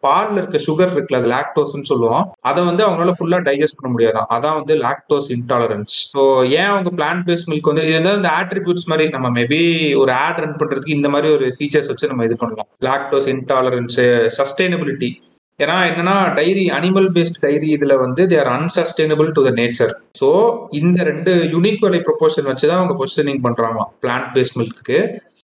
[0.05, 2.25] பால்ல இருக்க சுகர் இருக்குல்ல அது லாக்டோஸ்ன்னு சொல்லுவோம்.
[2.41, 6.23] அதை வந்து அவங்களால ஃபுல்லா டைஜஸ்ட் பண்ண முடியாதான் அதான் வந்து லாக்டோஸ் இன்டாலரன்ஸ் ஸோ
[6.59, 9.61] ஏன் அவங்க பிளான்ட் பேஸ்ட் மில்க் வந்து இது வந்து இந்த ஆட்ரிபியூட்ஸ் மாதிரி நம்ம மேபி
[10.03, 12.69] ஒரு ஆட் ரன் பண்றதுக்கு இந்த மாதிரி ஒரு ஃபீச்சர்ஸ் வச்சு நம்ம இது பண்ணலாம்.
[12.89, 13.99] லாக்டோஸ் இன்டாலரன்ஸ்
[14.39, 15.11] சஸ்டைனபிலிட்டி
[15.59, 20.29] ஏன்னா என்னன்னா டைரி அனிமல் பேஸ்ட் டைரி இதுல வந்து they're unsustainable to the nature so
[20.71, 24.99] இந்த ரெண்டு யூனிக் வலை ப்ரொபோஷன் வச்சு தான் அவங்க பொசிஷனிங் பண்றாங்களாம் பிளான்ட் பேஸ்ட் மில்க்கு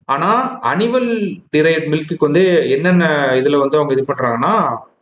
[0.10, 0.30] ஆனா
[0.64, 1.10] அனிமல்
[1.52, 4.54] டிரைட் மில்க்குக்கு வந்து என்னென்ன இதுல வந்து அவங்க இது பண்றாங்கன்னா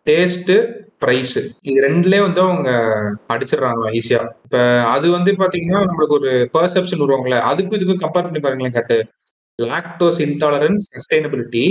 [0.07, 0.53] டேஸ்ட்
[0.99, 2.69] பிரைஸ் இது ரெண்டுலே வந்து அவங்க
[3.33, 4.57] அடிச்சிடுறாங்க ஈஸியா இப்ப
[4.93, 8.97] அது வந்து பாத்தீங்கன்னா நம்மளுக்கு ஒரு பெர்செப்ஷன் வருவாங்கல்ல அதுக்கும் இதுக்கும் கம்பேர் பண்ணி பாருங்களேன் கட்டு.
[9.59, 11.65] லாக்டோஸ் இன்டாலரன்ஸ் சஸ்டைனபிலிட்டி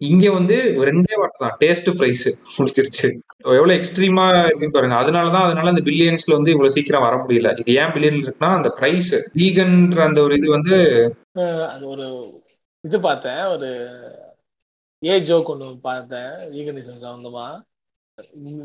[0.00, 0.56] இங்க வந்து
[0.88, 1.56] ரெண்டே வார்த்தை தான்.
[1.62, 2.26] டேஸ்ட் பிரைஸ்
[2.56, 3.08] முடிச்சிருச்சு
[3.56, 4.96] எவ்வளவு எக்ஸ்ட்ரீமா இருக்குன்னு பாருங்க.
[5.02, 7.52] அதனாலதான் அதனால அந்த பில்லியன்ஸ்ல வந்து இவ்வளவு சீக்கிரம் வர முடியல.
[7.62, 10.76] இது ஏன் பில்லியன் இருக்குன்னா அந்த பிரைஸ் வீகன்ற அந்த ஒரு இது வந்து
[11.72, 12.06] அது ஒரு
[12.84, 13.42] இது பார்த்தேன்.
[13.54, 13.70] ஒரு
[15.02, 16.30] ஏ ஜோக் ஒன்று பார்த்தேன்.
[16.54, 17.48] வீகனிசம் சம்பந்தமா.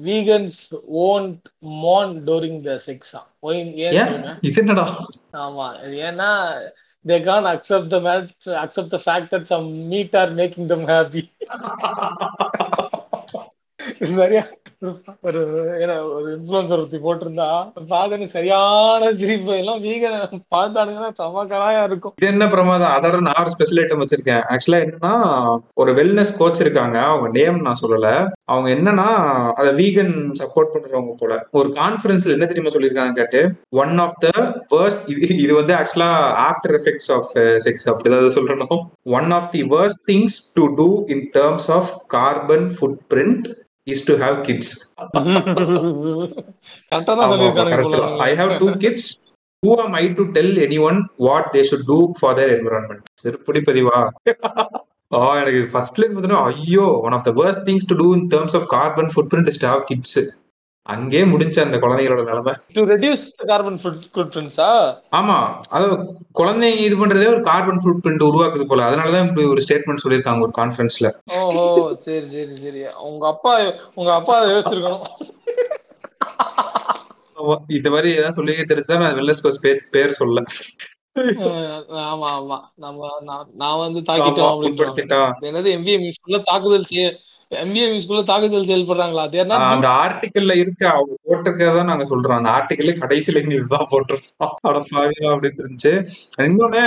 [0.05, 0.61] Vegans
[1.07, 1.47] won't
[1.84, 3.21] moan during the செக்ஸா
[3.55, 3.67] ஏன்
[4.49, 4.86] இது என்னடா?
[5.45, 5.67] ஆமா.
[6.07, 6.29] ஏன்னா
[7.06, 11.32] they can't accept the match, accept the fact that some meat are making them happy.
[13.80, 14.43] it's very
[15.21, 15.41] ஒரு
[15.81, 17.47] ஏன்னா ஒரு இன்ஃபுளுசர் ஒருத்தி போட்டிருந்தா
[17.89, 19.57] பாதனு சரியான சிரிப்பு.
[19.57, 22.13] எல்லாம் வீகன் பார்த்தானுங்கன்னா செம இருக்கும்.
[22.21, 22.93] இது என்ன பிரமாதம்?
[22.97, 24.43] அதோட நான் ஒரு ஸ்பெஷல் ஐட்டம் வச்சிருக்கேன்.
[24.53, 25.13] ஆக்சுவலா என்னன்னா
[25.73, 26.97] ஒரு வெல்னஸ் கோச் இருக்காங்க.
[27.01, 28.27] அவங்க நேம் நான் சொல்லல.
[28.43, 29.07] அவங்க என்னன்னா
[29.51, 31.47] அத வீகன் சப்போர்ட் பண்றவங்க போல.
[31.51, 34.29] ஒரு கான்ஃபரன்ஸ்ல என்ன தெரியுமா சொல்லியிருக்காங்க கேட்டு ஒன் ஆஃப் த
[34.75, 36.11] வேர்ஸ்ட் இது இது வந்து ஆக்சுவலா
[36.47, 37.29] ஆஃப்டர் எஃபெக்ட்ஸ் ஆஃப்
[37.67, 38.81] செக்ஸ் அப்படிதான் சொல்லணும்.
[39.03, 42.67] One of the worst things to do in terms of carbon
[43.13, 43.47] footprint
[43.88, 44.73] is to have kids
[46.91, 48.03] கரெக்டா தான் சொல்லியிருக்கானுங்க போல.
[48.23, 49.07] I have two kids
[49.63, 50.53] who am I to tell
[50.84, 53.97] anyone what they should do for their environment செருப்படி பதிவா
[55.11, 58.67] ஆ எனக்கு ஃபர்ஸ்ட்ல இருந்து ஐயோ one of the worst things to do in terms of
[58.71, 60.17] carbon footprint is to have kids
[60.86, 62.53] அங்கே முடிஞ்ச அந்த குழந்தைகளோட நிலைமை.
[62.75, 63.21] டு ரெடியூஸ்
[63.51, 64.69] கார்பன் ஃபுட் ஃபுட்பிரிண்ட்ஸா
[65.11, 65.38] ஆமா.
[65.69, 65.95] அதாவது
[66.39, 68.88] குழந்தைங்க இது பண்றதே ஒரு கார்பன் ஃபுட் பிரிண்ட் உருவாக்குது போல.
[68.89, 71.65] அதனாலதான் இப்படி ஒரு ஸ்டேட்மெண்ட் சொல்லியிருக்காங்க ஒரு கான்ஃபரன்ஸ்ல ஓஹோ
[72.03, 72.81] சரி சரி சரி.
[73.09, 73.53] உங்க அப்பா
[73.95, 75.07] உங்க அப்பா அதை யோசிச்சிருக்கணும்.
[77.73, 80.39] இந்த மாதிரி ஏதாவது சொல்லி தெரிஞ்சா நான் வெல்லஸ் கோஸ் பேர் பேர் சொல்ல.
[82.05, 82.55] ஆமா ஆமா.
[82.77, 87.05] நம்ம நான் நான் வந்து தாக்கிட்டோம் என்னது எம்பிஏ மியூஸ்குள்ள தாக்குதல் செய்ய
[87.54, 89.30] எம்பிஏ மியூஸ்குள்ள தாக்குதல் செயல்படுறாங்களா?
[89.34, 92.43] ஆஹ் அந்த ஆர்டிக்கல்ல இருக்க அவங்க போட்டிருக்கதான் நாங்க சொல்றோம்.
[92.43, 94.86] அந்த ஆர்டிக்கல்ல கடைசியில இங்க இதுதான் போட்டிருக்கோம்
[95.22, 96.08] அப்படின்னு இருந்துச்சு.
[96.41, 96.82] இன்னொன்னு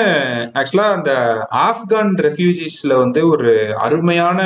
[0.55, 1.13] ஆக்சுவலா அந்த
[1.51, 4.43] ஆப்கான் ரெஃப்யூஜிஸ்ல வந்து ஒரு அருமையான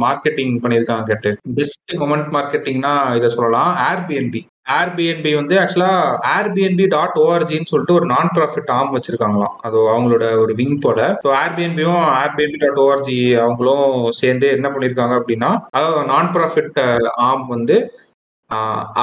[0.00, 1.36] மார்க்கெட்டிங் பண்ணியிருக்காங்க கேட்டு.
[1.54, 3.76] பெஸ்ட் மொமெண்ட் மார்க்கெட்டிங்னா இதை சொல்லலாம்.
[3.76, 5.92] ஏர்பிஎன்பி ஏர்பிஎன்பி வந்து ஆக்சுவலா
[6.34, 9.54] ஏர்பிஎன்பி டாட் ஓஆர்ஜின்னு சொல்லிட்டு ஒரு நான் ப்ராஃபிட் ஆம் வச்சிருக்காங்களாம்.
[9.60, 11.00] அது அவங்களோட ஒரு விங் போல.
[11.24, 13.88] ஸோ ஏர்பிஎன்பியும் ஏர்பிஎன்பி டாட் ஓஆர்ஜி அவங்களும்
[14.20, 16.80] சேர்ந்து என்ன பண்ணியிருக்காங்க அப்படின்னா அதாவது நான் ப்ராஃபிட்
[17.28, 17.78] ஆம் வந்து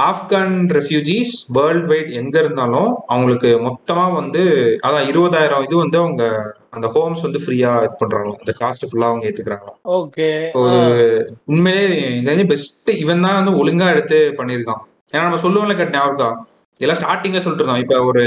[0.02, 4.42] ஆப்கான் ரெஃப்யூஜிஸ் வேர்ல்ட் வைட் எங்க இருந்தாலும் அவங்களுக்கு மொத்தமா வந்து
[4.82, 6.24] அதான் இருபதாயிரம் இது வந்து அவங்க
[6.72, 10.28] அந்த ஹோம்ஸ் வந்து ஃப்ரீயா இது பண்றாங்க அந்த காஸ்ட் ஃபுல்லா அவங்க ஏத்துக்கிறாங்க ஓகே
[11.46, 16.30] உண்மையிலே இது பெஸ்ட் இவன் தான் வந்து ஒழுங்கா எடுத்து பண்ணியிருக்கான் ஏன்னா நம்ம சொல்லுவோம்ல கேட்டேன் அவருக்கா?
[16.80, 18.24] இதெல்லாம் ஸ்டார்டிங்ல சொல்லிட்டு இருந்தோம் இப்ப ஒரு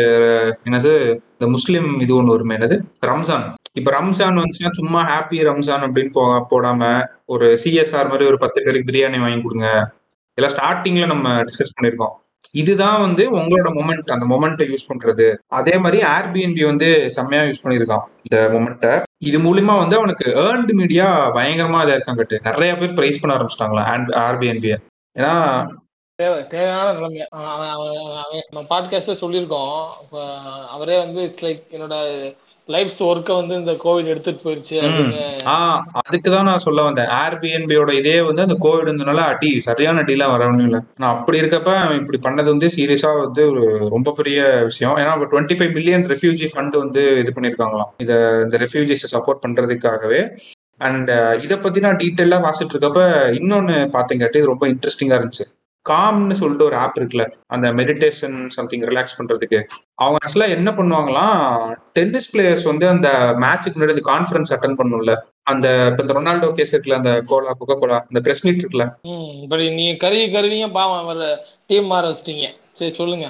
[0.65, 0.93] என்னது
[1.35, 2.77] இந்த முஸ்லீம் இது ஒண்ணு வருமே என்னது?
[3.07, 3.45] ரம்ஜான்.
[3.73, 6.23] இப்ப ரம்ஜான் வந்துச்சுன்னா சும்மா ஹாப்பி ரம்ஜான் அப்படின்னு போ
[6.53, 6.83] போடாம
[7.25, 9.69] ஒரு சிஎஸ்ஆர் மாதிரி ஒரு பத்து பேருக்கு பிரியாணி வாங்கி கொடுங்க.
[10.39, 12.17] இதெல்லாம் ஸ்டார்டிங்ல நம்ம டிஸ்கஸ் பண்ணிருக்கோம்
[12.53, 15.27] இதுதான் வந்து உங்களோட மொமெண்ட் அந்த மொமெண்ட்டை யூஸ் பண்றது.
[15.59, 18.93] அதே மாதிரி ஏர்பிஎன்பி வந்து செம்மையா யூஸ் பண்ணியிருக்கான் இந்த மொமெண்ட்டை
[19.29, 21.07] இது மூலியமா வந்து அவனுக்கு ஏர்ன்டு மீடியா
[21.37, 22.39] பயங்கரமா இதா இருக்கான் கட்டு.
[22.49, 23.85] நிறைய பேர் பிரைஸ் பண்ண ஆரம்பிச்சிட்டாங்களா
[24.25, 24.79] ஏர்பிஎன்பியை
[25.17, 25.35] ஏன்னா
[26.21, 27.27] தேவை தேவையான நிலைமை.
[28.51, 30.67] நம்ம பாட்காஸ்ட்ல சொல்லியிருக்கோம்.
[30.69, 31.95] அவரே வந்து இட்ஸ் லைக் என்னோட
[32.69, 34.77] லைஃப்ஸ் ஒர்க்கை வந்து இந்த கோவிட் எடுத்துட்டு போயிருச்சு
[35.47, 35.55] ஆ
[36.01, 37.13] அதுக்குதான் நான் சொல்ல வந்தேன்.
[37.23, 40.81] ஏர்பிஎன்பியோட இதே வந்து அந்த கோவிட் இருந்தனால அடி சரியான அடியில வரணும் இல்ல.
[40.97, 44.97] நான் அப்படி இருக்கப்ப இப்படி பண்ணது வந்து சீரியஸா வந்து ஒரு ரொம்ப பெரிய விஷயம்.
[44.97, 48.13] ஏன்னா twenty five million refugee fund வந்து இது பண்ணிருக்காங்களாம் இத
[48.43, 50.21] இந்த ரெஃப்யூஜிஸை சப்போர்ட் பண்றதுக்காகவே.
[50.79, 51.11] அண்ட்
[51.43, 53.01] இதை பத்தி நான் டீட்டெயிலா வாசிட்டு இருக்கப்ப
[53.41, 55.47] இன்னொன்னு பாத்தீங்கட்டு இது ரொம்ப இன்ட்ரெஸ்டிங்கா இருந்துச்சு.
[55.87, 59.59] காம்னு சொல்லிட்டு ஒரு ஆப் இருக்குல்ல அந்த மெடிடேஷன் சம்திங் ரிலாக்ஸ் பண்றதுக்கு.
[60.03, 61.39] அவங்க ஆக்சுவலா என்ன பண்ணுவாங்களாம்
[61.93, 63.09] டென்னிஸ் பிளேயர்ஸ் வந்து அந்த
[63.45, 65.15] மேட்சுக்கு முன்னாடி கான்ஃபரன்ஸ் அட்டன் பண்ணும்ல.
[65.53, 68.87] அந்த இப்ப இந்த ரொனால்டோ கேஸ் இருக்குல்ல அந்த கோலா கொக்கோ கோலா அந்த பிரஸ் மீட் இருக்குல்ல.
[69.45, 71.23] இப்படி நீங்க கருவி கருவிங்க பாவம்
[71.71, 72.47] டீம் மாற வச்சிட்டீங்க.
[72.79, 73.27] சரி சொல்லுங்க.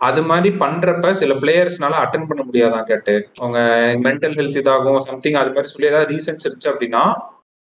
[0.00, 3.14] அது மாதிரி பண்றப்ப சில பிளேயர்ஸ்னால அட்டன் பண்ண முடியாதான் கேட்டு.
[3.40, 3.58] அவங்க
[4.06, 7.02] மென்டல் ஹெல்த் இதாகும் சம்திங் அது மாதிரி சொல்லி ஏதாவது ரீசன்ஸ் இருந்துச்சு அப்படின்னா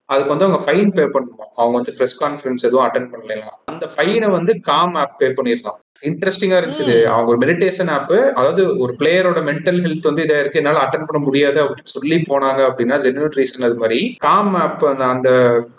[0.09, 4.29] அதுக்கு வந்து அவங்க ஃபைன் பே பண்ணணும் அவங்க வந்து ப்ரெஸ் கான்ஃபரன்ஸ் எதுவும் அட்டன் பண்ணலாம் அந்த ஃபைனை
[4.31, 6.97] வந்து காம் ஆப் பே பண்ணிருக்கான் இன்ட்ரெஸ்டிங்கா இருந்துச்சு.
[7.07, 11.21] அவங்க ஒரு மெடிடேஷன் ஆப் அதாவது ஒரு பிளேயரோட மென்டல் ஹெல்த் வந்து இதா இருக்கு என்னால அட்டன் பண்ண
[11.25, 14.01] முடியாது அப்படின்னு சொல்லி போனாங்க அப்படின்னா ஜென்யூன் ரீசன் அது மாதிரி.
[14.19, 15.31] காம் ஆப் அந்த அந்த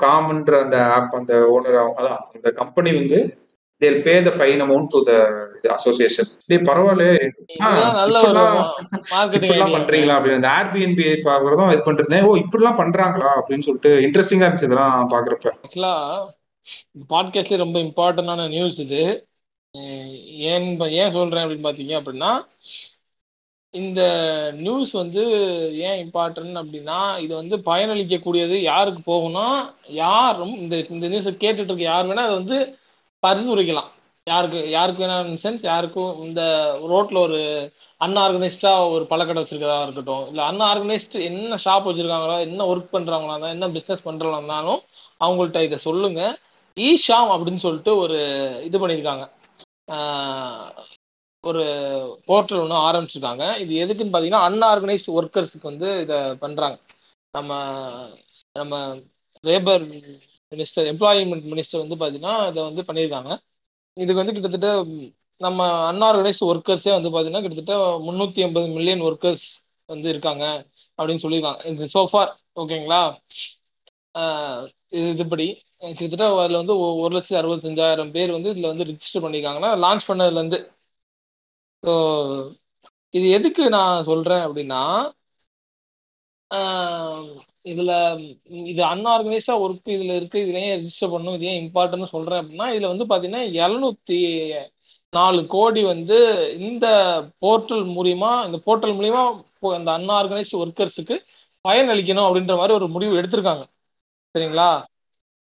[0.03, 3.19] காம்ன்ற அந்த ஆப் அந்த ஓனர் அதான் அந்த கம்பெனி வந்து
[3.86, 5.13] they'll pay the fine amount to the
[5.73, 7.05] association டேய் பரவாயில்ல
[9.36, 14.69] இப்படிலாம் பண்றீங்களா அப்படின்னு இந்த ஏர்பிஎன்பி பாக்குறதும் இது பண்றேன் ஓ இப்படிலாம் பண்றாங்களா அப்படின்னு சொல்லிட்டு இன்ட்ரெஸ்டிங்கா இருந்துச்சு
[14.69, 15.95] இதெல்லாம் பாக்குறப்ப ஆக்சுவலா
[17.09, 19.01] பாட்காஸ்ட்ல ரொம்ப இம்பார்ட்டன்டான நியூஸ் இது.
[20.47, 20.67] ஏன்
[20.97, 22.31] ஏன் சொல்றேன் அப்படின்னு பாத்தீங்க அப்படின்னா
[23.73, 24.01] இந்த
[24.59, 25.23] நியூஸ் வந்து
[25.86, 29.47] ஏன் இம்பார்ட்டன்ட் அப்படின்னா இது வந்து பயனளிக்கக்கூடியது யாருக்கு போகும்னா
[29.99, 32.59] யாரும் இந்த இந்த நியூஸை கேட்டுட்டு இருக்க யார் வேணா அதை வந்து
[33.26, 33.89] பரிந்துரைக்கலாம்.
[34.28, 36.41] யாருக்கு யாருக்கு வேணாலும் சென்ஸ் யாருக்கும் இந்த
[36.91, 37.39] ரோட்ல ஒரு
[38.01, 40.23] அன்ஆர்கனைஸ்டா ஒரு பழக்கடை வச்சிருக்கதா இருக்கட்டும்.
[40.32, 44.82] இல்ல அன்ஆர்கனைஸ்ட் என்ன ஷாப் வச்சிருக்காங்களோ என்ன ஒர்க் பண்றவங்களா இருந்தா என்ன பிசினஸ் பண்றவங்களா இருந்தாலும்
[45.21, 46.21] அவங்கள்ட்ட இதை சொல்லுங்க.
[46.78, 48.17] ஈஷாம் அப்படின்னு சொல்லிட்டு ஒரு
[48.67, 49.26] இது பண்ணியிருக்காங்க.
[51.43, 51.63] ஒரு
[52.28, 53.43] போர்ட்டல் ஒன்று ஆரம்பிச்சிருக்காங்க.
[53.63, 56.78] இது எதுக்குன்னு பார்த்தீங்கன்னா அன்ஆர்கனைஸ்டு ஒர்க்கர்ஸுக்கு வந்து இதை பண்ணுறாங்க
[57.34, 57.51] நம்ம
[58.55, 58.76] நம்ம
[59.43, 59.86] லேபர்
[60.56, 63.32] மினிஸ்டர் எம்ப்ளாய்மெண்ட் மினிஸ்டர் வந்து பார்த்தீங்கன்னா இதை வந்து பண்ணியிருக்காங்க.
[63.97, 64.70] இதுக்கு வந்து கிட்டத்தட்ட
[65.41, 65.60] நம்ம
[65.91, 67.76] அன்ஆர்கனைஸ்டு ஒர்க்கர்ஸே வந்து பார்த்தீங்கன்னா கிட்டத்தட்ட
[68.06, 69.45] முந்நூற்றி ஐம்பது மில்லியன் ஒர்க்கர்ஸ்
[69.89, 70.43] வந்து இருக்காங்க
[70.99, 71.62] அப்படின்னு சொல்லியிருக்காங்க.
[71.72, 72.32] இது சோஃபார்
[72.62, 73.01] ஓகேங்களா
[74.16, 75.47] ஆஹ் இது இதுபடி
[75.89, 80.60] கிட்டத்தட்ட அதில் வந்து ஒரு லட்சத்தி அறுபத்தஞ்சாயிரம் பேர் வந்து இதில் வந்து ரிஜிஸ்டர் பண்ணியிருக்காங்கன்னா லான்ச் பண்ணதுலேருந்து
[81.84, 81.91] ஸோ
[83.14, 84.82] இது எதுக்கு நான் சொல்கிறேன் அப்படின்னா
[87.66, 87.91] இதுல
[88.66, 92.91] இது அன்ஆர்கனைஸ்டா ஒர்க் இதுல இருக்கு இதுல ஏன் ரெஜிஸ்டர் பண்ணணும் இது ஏன் இம்பார்ட்டன் சொல்றேன் அப்படின்னா இதுல
[92.93, 94.20] வந்து பாத்தீங்கன்னா எழுநூத்தி
[95.13, 96.18] நாலு கோடி வந்து
[96.68, 96.86] இந்த
[97.43, 99.24] போர்ட்டல் மூலியமா இந்த போர்ட்டல் மூலியமா
[99.74, 100.13] அந்த இந்த
[100.59, 101.16] ஒர்க்கர்ஸுக்கு
[101.66, 103.63] பயன் அளிக்கணும் அப்படின்ற மாதிரி ஒரு முடிவு எடுத்திருக்காங்க.
[104.36, 104.70] சரிங்களா?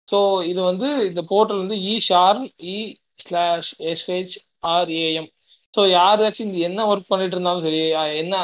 [0.08, 0.18] ஸோ
[0.50, 2.76] இது வந்து இந்த போர்ட்டல் வந்து e Shram e
[3.22, 4.36] slash S H
[4.68, 5.28] R A M
[5.74, 7.80] so யாராச்சும் இந்த என்ன ஒர்க் பண்ணிட்டு இருந்தாலும் சரி
[8.22, 8.34] என்ன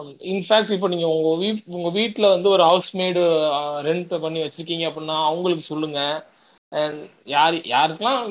[0.00, 3.20] Um, இன்ஃபேக்ட் இப்போ நீங்கள் உங்கள் வீட் உங்கள் வீட்டில் வந்து ஒரு ஹவுஸ் மேடு
[3.86, 6.16] ரெண்ட் பண்ணி வச்சுருக்கீங்க அப்படின்னா அவங்களுக்கு சொல்லுங்கள்
[7.24, 8.22] யார் யாருக்கெல்லாம்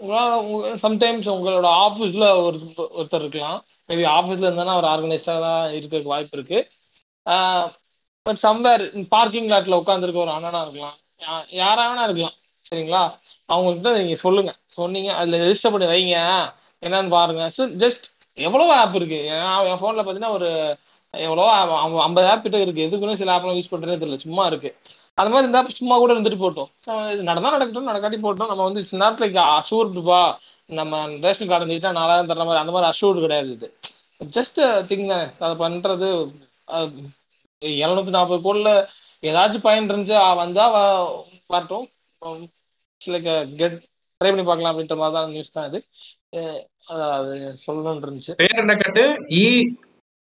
[0.00, 0.46] உங்களால்
[0.84, 2.56] சம்டைம்ஸ் உங்களோட ஆஃபீஸில் ஒரு
[2.98, 3.58] ஒருத்தர் இருக்கலாம்.
[3.88, 6.64] மேபி ஆஃபீஸில் இருந்தாலும் அவர் ஆர்கனைஸ்டாக தான் இருக்கிறதுக்கு வாய்ப்பு இருக்குது
[8.26, 8.84] பட் சம்வேர்
[9.14, 10.96] பார்க்கிங் லாட்டில் உட்காந்துருக்க ஒரு அண்ணனா இருக்கலாம்.
[11.26, 11.46] யா-
[11.82, 12.36] வேணா இருக்கலாம்.
[12.68, 13.02] சரிங்களா?
[13.52, 14.52] அவங்கள்ட்ட நீங்கள் சொல்லுங்க.
[14.78, 16.16] சொன்னீங்க அதில் ரெஜிஸ்டர் பண்ணி வைங்க.
[16.86, 17.44] என்னன்னு பாருங்க.
[17.58, 18.04] ஸோ ஜஸ்ட்
[18.46, 19.20] எவ்வளோ ஆப் இருக்கு?
[19.34, 20.50] ஏன்னா என் ஃபோனில் பார்த்தீங்கன்னா ஒரு
[21.24, 21.44] எவ்வளோ
[22.06, 22.86] ஐம்பது ஆப் கிட்ட இருக்கு.
[22.86, 24.18] எதுக்குன்னு சில ஆப்லாம் யூஸ் பண்றதே தெரியல.
[24.26, 24.70] சும்மா இருக்கு.
[25.18, 26.70] அது மாதிரி இந்த ஆப் சும்மா கூட இருந்துட்டு போட்டோம்.
[27.28, 28.50] நடந்தா நடக்கட்டும் நடக்காட்டி போட்டோம்.
[28.52, 30.20] நம்ம வந்து சின்ன நேரத்தில் அஷூர்டுப்பா
[30.70, 30.94] நம்ம
[31.24, 33.68] ரேஷன் கார்டு இருந்துக்கிட்டா நாலாயிரம் தர மாதிரி அந்த மாதிரி அஷூர்டு கிடையாது இது.
[34.36, 34.58] ஜஸ்ட்
[34.90, 35.26] திங் தானே.
[35.44, 36.08] அதை பண்றது
[37.62, 38.72] எழுநூத்தி நாற்பது கோடில்
[39.22, 40.64] ஏதாச்சும் பயன் இருந்துச்சு வந்தா
[41.52, 41.86] வரட்டும்.
[43.00, 43.28] லைக்
[43.60, 43.76] கெட்
[44.20, 45.78] ட்ரை பண்ணி பார்க்கலாம் அப்படின்ற மாதிரி தான் நியூஸ் தான் இது.
[46.90, 48.34] அதான் அது சொல்லணும்னு இருந்துச்சு.
[48.42, 49.04] பேர் என்ன கேட்டு?
[49.36, 49.54] இ e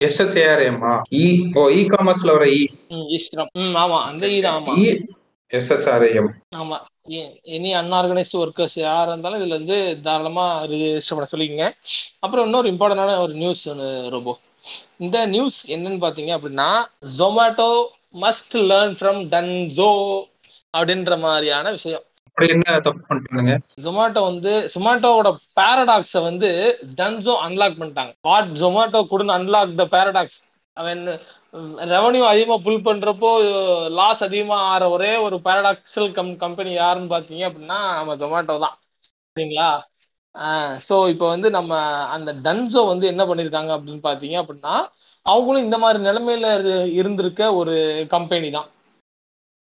[0.01, 4.73] எஸ்ஹெச்ஏஆர்எம்மா இ ஓ இ காமர்ஸ்ல வர இ ம் ஈஸ்வரம் ம் ஆமா அந்த இது ஆமா.
[4.77, 4.85] இ
[5.51, 6.29] எஸ்ஹெச்ஆர்ஏஎம்
[6.59, 6.77] ஆமா.
[7.55, 11.67] எனி அன்ஆர்கனைஸ்டு ஒர்க்கர்ஸ் யாரா இருந்தாலும் இதுல இருந்து தாராளமா ரிஜிஸ்டர் பண்ண சொல்லிக்கங்க.
[12.19, 14.35] அப்புறம் இன்னொரு இம்பார்ட்டன்டான ஒரு நியூஸ் ஒன்று ரொம்ப
[14.99, 16.69] இந்த நியூஸ் என்னன்னு பாத்தீங்க அப்படின்னா
[17.17, 17.69] Zomato
[18.21, 19.91] must learn from Dunzo
[20.73, 22.05] அப்படின்ற மாதிரியான விஷயம்.
[22.39, 22.53] அப்படி
[23.85, 25.29] ஜொமேட்டோ வந்து ஜொமேட்டோவோட
[25.59, 26.49] பேரடாக்ஸ வந்து
[26.99, 28.13] டன்ஸோ அன்லாக் பண்ணிட்டாங்க.
[28.27, 30.37] What Zomato couldn't unlock the paradox
[30.77, 31.01] அவன்
[31.93, 33.29] ரெவன்யூ அதிகமா புல் பண்றப்போ
[33.99, 38.75] லாஸ் அதிகமா ஆற ஒரே ஒரு பேரடாக்சல் கம் கம்பெனி யாருன்னு பாத்தீங்க அப்படின்னா நம்ம ஜொமேட்டோ தான்.
[39.37, 39.69] சரிங்களா?
[40.87, 41.71] ஸோ இப்போ வந்து நம்ம
[42.15, 44.75] அந்த டன்ஸோ வந்து என்ன பண்ணியிருக்காங்க அப்படின்னு பார்த்தீங்க அப்படின்னா
[45.25, 46.47] அவங்களும் இந்த மாதிரி நிலைமையில
[46.99, 47.75] இருந்திருக்க ஒரு
[48.15, 48.69] கம்பெனி தான்.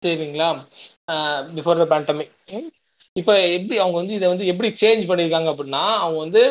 [0.03, 0.49] சரிங்களா?
[1.55, 2.31] பிஃபோர் த பேண்டமிக்
[3.15, 6.41] இப்போ எப்படி அவங்க வந்து இதை வந்து எப்படி சேஞ்ச் பண்ணியிருக்காங்க அப்படின்னா அவங்க வந்து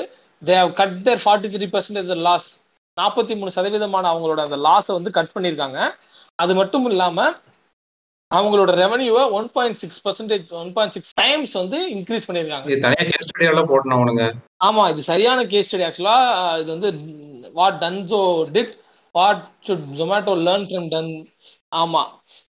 [0.43, 2.49] they cut their forty three percentage loss
[2.97, 5.79] நாற்பத்தி மூணு சதவீதமான அவங்களோட அந்த லாஸை வந்து கட் பண்ணியிருக்காங்க.
[6.39, 7.35] அது மட்டும் இல்லாமல்
[8.31, 12.67] அவங்களோட ரெவன்யூவை one point six percentage one point six times வந்து இன்க்ரீஸ் பண்ணியிருக்காங்க.
[12.71, 14.25] இது தனியா கேஸ் ஸ்டடி எல்லாம் போடணும் அவனுங்க.
[14.69, 16.17] ஆமா இது சரியான கேஸ் ஸ்டடி ஆக்சுவலா
[16.63, 16.91] இது வந்து
[17.61, 18.23] what Dunzo
[18.57, 18.73] did
[19.15, 21.13] what should Zomato learn from Dunzo
[21.83, 22.03] ஆமா.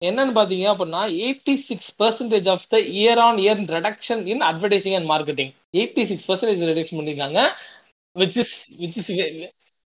[0.01, 5.09] என்னன்னு பாத்தீங்க அப்படின்னா eighty six percentage of the year on year reduction in advertising and
[5.11, 7.39] marketing eighty six percentage reduction பண்ணிருக்காங்க
[8.15, 8.99] which is which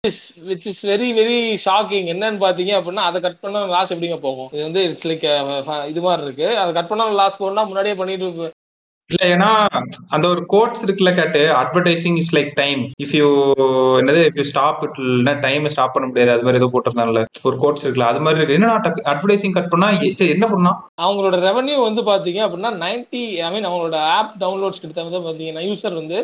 [0.04, 4.48] is which is very very shocking என்னன்னு பாத்தீங்க அப்படின்னா அதை cut பண்ண லாஸ் எப்படிங்க போகும்?
[4.54, 5.26] இது வந்து இட்ஸ் லைக்
[5.92, 6.48] இது மாதிரி இருக்கு.
[6.62, 8.28] அதை கட் பண்ண லாஸ் போகணும்னா முன்னாடியே பண்ணிட்டு
[9.10, 9.48] இல்ல ஏன்னா
[10.14, 13.28] அந்த ஒரு கோட்ஸ் இருக்குல்ல கேட்டு advertising is like time if you
[14.00, 16.34] என்னது இஃப் யூ ஸ்டாப் இட் இல்லைன்னா டைம் ஸ்டாப் பண்ண முடியாது.
[16.34, 18.58] அது மாதிரி ஏதோ போட்டிருந்தாங்கல்ல ஒரு கோட்ஸ் இருக்குல்ல அது மாதிரி இருக்கு.
[18.58, 18.74] என்ன
[19.12, 19.88] அட்வர்டைசிங் கட் பண்ணா
[20.36, 20.72] என்ன பண்ணா?
[21.04, 26.00] அவங்களோட ரெவன்யூ வந்து பாத்தீங்க அப்படின்னா நைன்டி ஐ மீன் அவங்களோட ஆப் டவுன்லோட்ஸ் கிட்ட வந்து பாத்தீங்கன்னா யூசர்
[26.02, 26.18] வந்து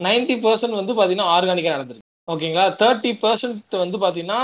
[0.00, 2.06] நைன்டி பர்சன்ட் வந்து பாத்தீங்கன்னா ஆர்கானிக்கா நடந்திருக்கு.
[2.32, 4.40] ஓகேங்களா தேர்ட்டி பர்சன்ட் வந்து பாத்தீங்கன்னா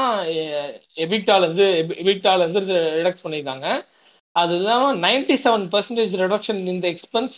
[1.04, 1.66] எபிக்டால இருந்து
[2.02, 2.62] எபிக்டால இருந்து
[2.98, 3.66] ரிடக்ஸ் பண்ணியிருக்காங்க.
[4.36, 7.36] அது இல்லாமல் நைன்டி செவன் பர்சன்டேஜ் ரிடக்ஷன் இந்த எக்ஸ்பென்ஸ்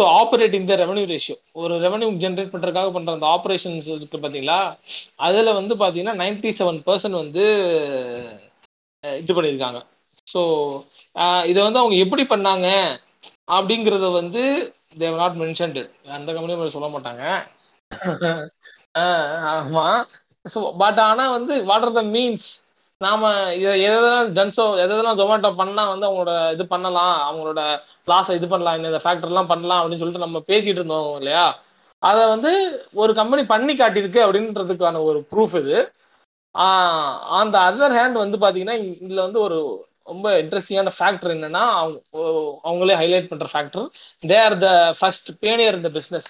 [0.00, 4.60] டு ஆப்ரேட் இந்த ரெவன்யூ ரேஷியோ ஒரு ரெவன்யூ ஜென்ரேட் பண்றதுக்காக பண்ற அந்த ஆப்ரேஷன்ஸ் இருக்கு பாத்தீங்களா?
[5.26, 7.44] அதுல வந்து பாத்தீங்கன்னா நைன்டி செவன் பர்சன்ட் வந்து
[9.04, 9.80] இது பண்ணியிருக்காங்க
[10.26, 10.40] ஸோ
[11.46, 12.66] இதை வந்து அவங்க எப்படி பண்ணாங்க?
[13.56, 14.42] அப்படிங்கிறத வந்து
[15.00, 15.80] தேவ் நாட் மென்ஷன்ட்
[16.16, 17.22] அந்த கம்பெனியும் சொல்ல மாட்டாங்க.
[19.52, 19.86] ஆமா.
[20.44, 22.46] ஸோ பட் ஆனா வந்து வாட் ஆர் த மீன்ஸ்
[23.00, 23.26] நாம
[23.58, 27.60] இதை எதெல்லாம் ஜன்சோ எதெல்லாம் ஜொமேட்டோ பண்ணா வந்து அவங்களோட இது பண்ணலாம் அவங்களோட
[28.08, 31.44] லாஸை இது பண்ணலாம் இந்த ஃபேக்டர்லாம் பண்ணலாம் அப்படின்னு சொல்லிட்டு நம்ம பேசிட்டு இருந்தோம் இல்லையா?
[32.02, 32.50] அதை வந்து
[33.02, 35.78] ஒரு கம்பெனி பண்ணி காட்டியிருக்கு அப்படின்றதுக்கான ஒரு ப்ரூஃப் இது.
[37.36, 39.58] ஆன் த அதர் ஹேண்ட் வந்து பார்த்தீங்கன்னா இதில் வந்து ஒரு
[40.06, 41.98] ரொம்ப இன்ட்ரெஸ்டிங்கான ஃபேக்டர் என்னன்னா அவங்க
[42.68, 43.86] அவங்களே ஹைலைட் பண்ணுற factor
[44.22, 44.68] they are the
[45.00, 46.28] first pioneer இந்த business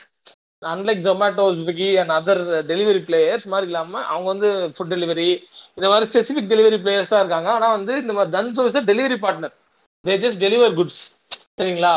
[0.63, 2.41] unlike Zomato Swiggy and other
[2.71, 5.29] delivery players மாதிரி இல்லாமல் அவங்க வந்து ஃபுட் டெலிவரி
[5.79, 7.49] இந்த மாதிரி ஸ்பெசிஃபிக் டெலிவரி பிளேயர்ஸ் தான் இருக்காங்க.
[7.57, 9.55] ஆனால் வந்து இந்த மாதிரி தன் is delivery partner
[10.05, 11.01] they just deliver goods
[11.59, 11.95] சரிங்களா?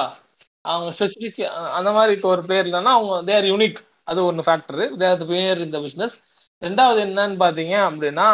[0.66, 1.40] அவங்க ஸ்பெசிஃபிக்
[1.78, 3.80] அந்த மாதிரி இப்போ ஒரு பிளேயர் இல்லைன்னா அவங்க தேர் யூனிக்
[4.12, 6.16] அது ஒன்று ஃபேக்டர் தேர் பிளேயர் இந்த பிஸ்னஸ்
[6.62, 8.28] ரெண்டாவது என்னன்னு பார்த்தீங்க அப்படின்னா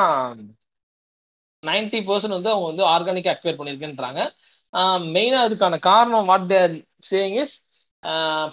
[1.63, 4.21] நைன்டி பர்சன்ட் வந்து அவங்க வந்து ஆர்கானிக் அக்வேர் பண்ணியிருக்கேன்றாங்க.
[5.15, 6.73] மெயினாக அதுக்கான காரணம் what they're
[7.09, 7.55] saying is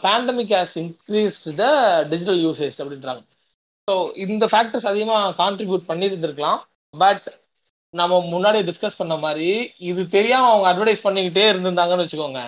[0.04, 1.64] pandemic has increased the
[2.12, 3.22] digital usage அப்படின்றாங்க.
[3.88, 3.94] ஸோ
[4.24, 6.60] இந்த ஃபேக்டர்ஸ் அதிகமாக கான்ட்ரிபியூட் பண்ணியிருந்திருக்கலாம்.
[6.94, 7.26] பட்
[7.94, 9.50] நம்ம முன்னாடி டிஸ்கஸ் பண்ண மாதிரி
[9.90, 12.40] இது தெரியாம அவங்க அட்வர்டைஸ் பண்ணிக்கிட்டே இருந்திருந்தாங்கன்னு வச்சுக்கோங்க.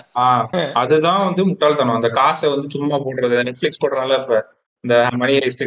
[0.82, 1.98] அதுதான் வந்து முட்டாள்தனம்.
[1.98, 4.40] அந்த காசை வந்து சும்மா போடுறது நெட்ஃபிளிக்ஸ் போடுறதுனால இப்ப
[4.84, 5.64] இந்த மணி ஹைஸ்ட்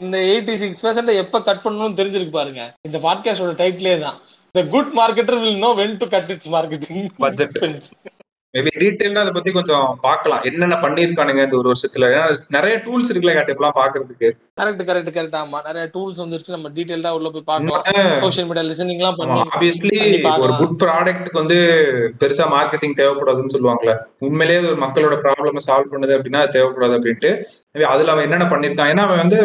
[0.00, 2.62] இந்த எயிட்டி சிக்ஸ் பர்சன்ட் எப்ப கட் பண்ணணும்னு தெரிஞ்சிருக்கு பாருங்க.
[2.88, 4.18] இந்த பாட்காஸ்டோட டைட்டிலே தான்.
[4.54, 7.54] The good marketer will know when to cut its marketing Budget.
[8.54, 12.08] Maybe டீட்டெயிலா அதை பத்தி கொஞ்சம் பார்க்கலாம் என்னென்ன பண்ணிருக்கானுங்க இந்த ஒரு வருஷத்துல?
[12.14, 12.24] ஏன்னா
[12.56, 14.28] நிறைய டூல்ஸ் இருக்குல்ல கேட்டு இப்பெல்லாம் பாக்குறதுக்கு.
[14.60, 15.58] கரெக்ட் கரெக்ட் கரெக்ட் ஆமா.
[15.68, 16.54] நிறைய டூல்ஸ் வந்துருச்சு.
[16.56, 18.20] நம்ம டீடைல்டா உள்ள போய் பார்க்கலாம்.
[18.24, 20.00] சோஷியல் மீடியா லிசனிங் எல்லாம் பண்ணி ஆப்வியஸ்லி
[20.44, 20.52] ஒரு.
[20.60, 21.58] குட் ப்ராடக்ட்டுக்கு வந்து
[22.20, 23.94] பெருசா மார்க்கெட்டிங் தேவைப்படாதுன்னு சொல்லுவாங்கல்ல.
[24.18, 27.32] உண்மையிலேயே ஒரு மக்களோட ப்ராப்ளம் சால்வ் பண்ணுது அப்படின்னா தேவைப்படாது அப்படின்ட்டு.
[27.94, 28.92] அதுல அவன் என்னென்ன பண்ணிருக்கான்?
[28.94, 29.40] ஏன்னா அவன் வந்து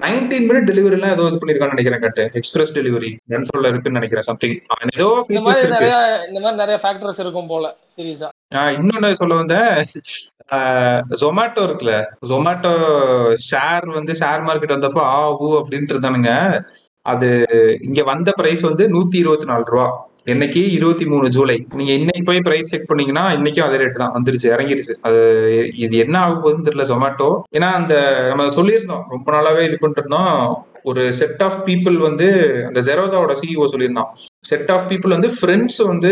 [0.00, 2.24] நைன்டீன் மினிட் டெலிவரி எல்லாம் ஏதோ இது பண்ணிருக்கான்னு நினைக்கிறேன் கட்டு.
[2.38, 3.10] எக்ஸ்பிரஸ் டெலிவரி
[3.50, 4.56] சொல்ல இருக்குன்னு நினைக்கிறேன் சம்திங்
[4.96, 5.90] ஏதோ ஃபீச்சர்ஸ் இருக்கு.
[6.28, 7.66] இந்த மாதிரி நிறைய ஃபேக்டர்ஸ் இருக்கும் போல
[7.96, 8.28] சீரியஸா
[8.78, 9.70] இன்னொன்னு சொல்ல வந்தேன்.
[11.22, 11.94] ஜொமேட்டோ இருக்குல்ல.
[12.32, 12.72] ஜொமேட்டோ
[13.48, 16.32] ஷேர் வந்து ஷேர் மார்க்கெட் வந்தப்போ ஆ ஊ அப்படின்ட்டு இருந்தானுங்க.
[17.12, 17.28] அது
[17.88, 19.88] இங்க வந்த பிரைஸ் வந்து நூத்தி இருபத்தி நாலு ரூபா.
[20.26, 21.66] என்னைக்கு இருபத்தி மூணு ஜூலை.
[21.74, 24.14] நீங்க இன்னைக்கு போய் பிரைஸ் செக் பண்ணீங்கன்னா இன்னைக்கும் அதே ரேட் தான்.
[24.14, 24.94] வந்துருச்சு இறங்கிருச்சு.
[25.00, 25.20] அது
[25.76, 27.94] இது என்ன ஆக போகுதுன்னு தெரியல ஜொமேட்டோ ஏன்னா அந்த
[28.28, 29.04] நம்ம சொல்லியிருந்தோம்.
[29.08, 32.26] ரொம்ப நாளாவே இது பண்ணிட்டு இருந்தோம் ஒரு செட் ஆஃப் பீப்புள் வந்து
[32.66, 34.10] அந்த ஜெரோதாவோட சிஇஓ சொல்லியிருந்தான்.
[34.40, 36.10] செட் ஆஃப் பீப்புள் வந்து ஃப்ரெண்ட்ஸ் வந்து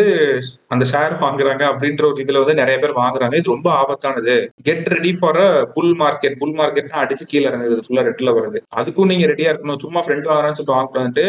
[0.68, 3.34] அந்த ஷேர் வாங்குறாங்க அப்படின்ற ஒரு இதுல வந்து நிறைய பேர் வாங்குறாங்க.
[3.34, 4.34] இது ரொம்ப ஆபத்தானது.
[4.62, 7.84] Get ready for a bull market bull மார்க்கெட்னா அடிச்சு கீழே இறங்குறது.
[7.88, 8.60] ஃபுல்லா ரெட்ல வருது.
[8.76, 9.78] அதுக்கும் நீங்க ரெடியா இருக்கணும்.
[9.78, 11.26] சும்மா ஃப்ரெண்ட் வாங்குறான்னு சொல்லிட்டு வாங்கக்கூடாதுட்டு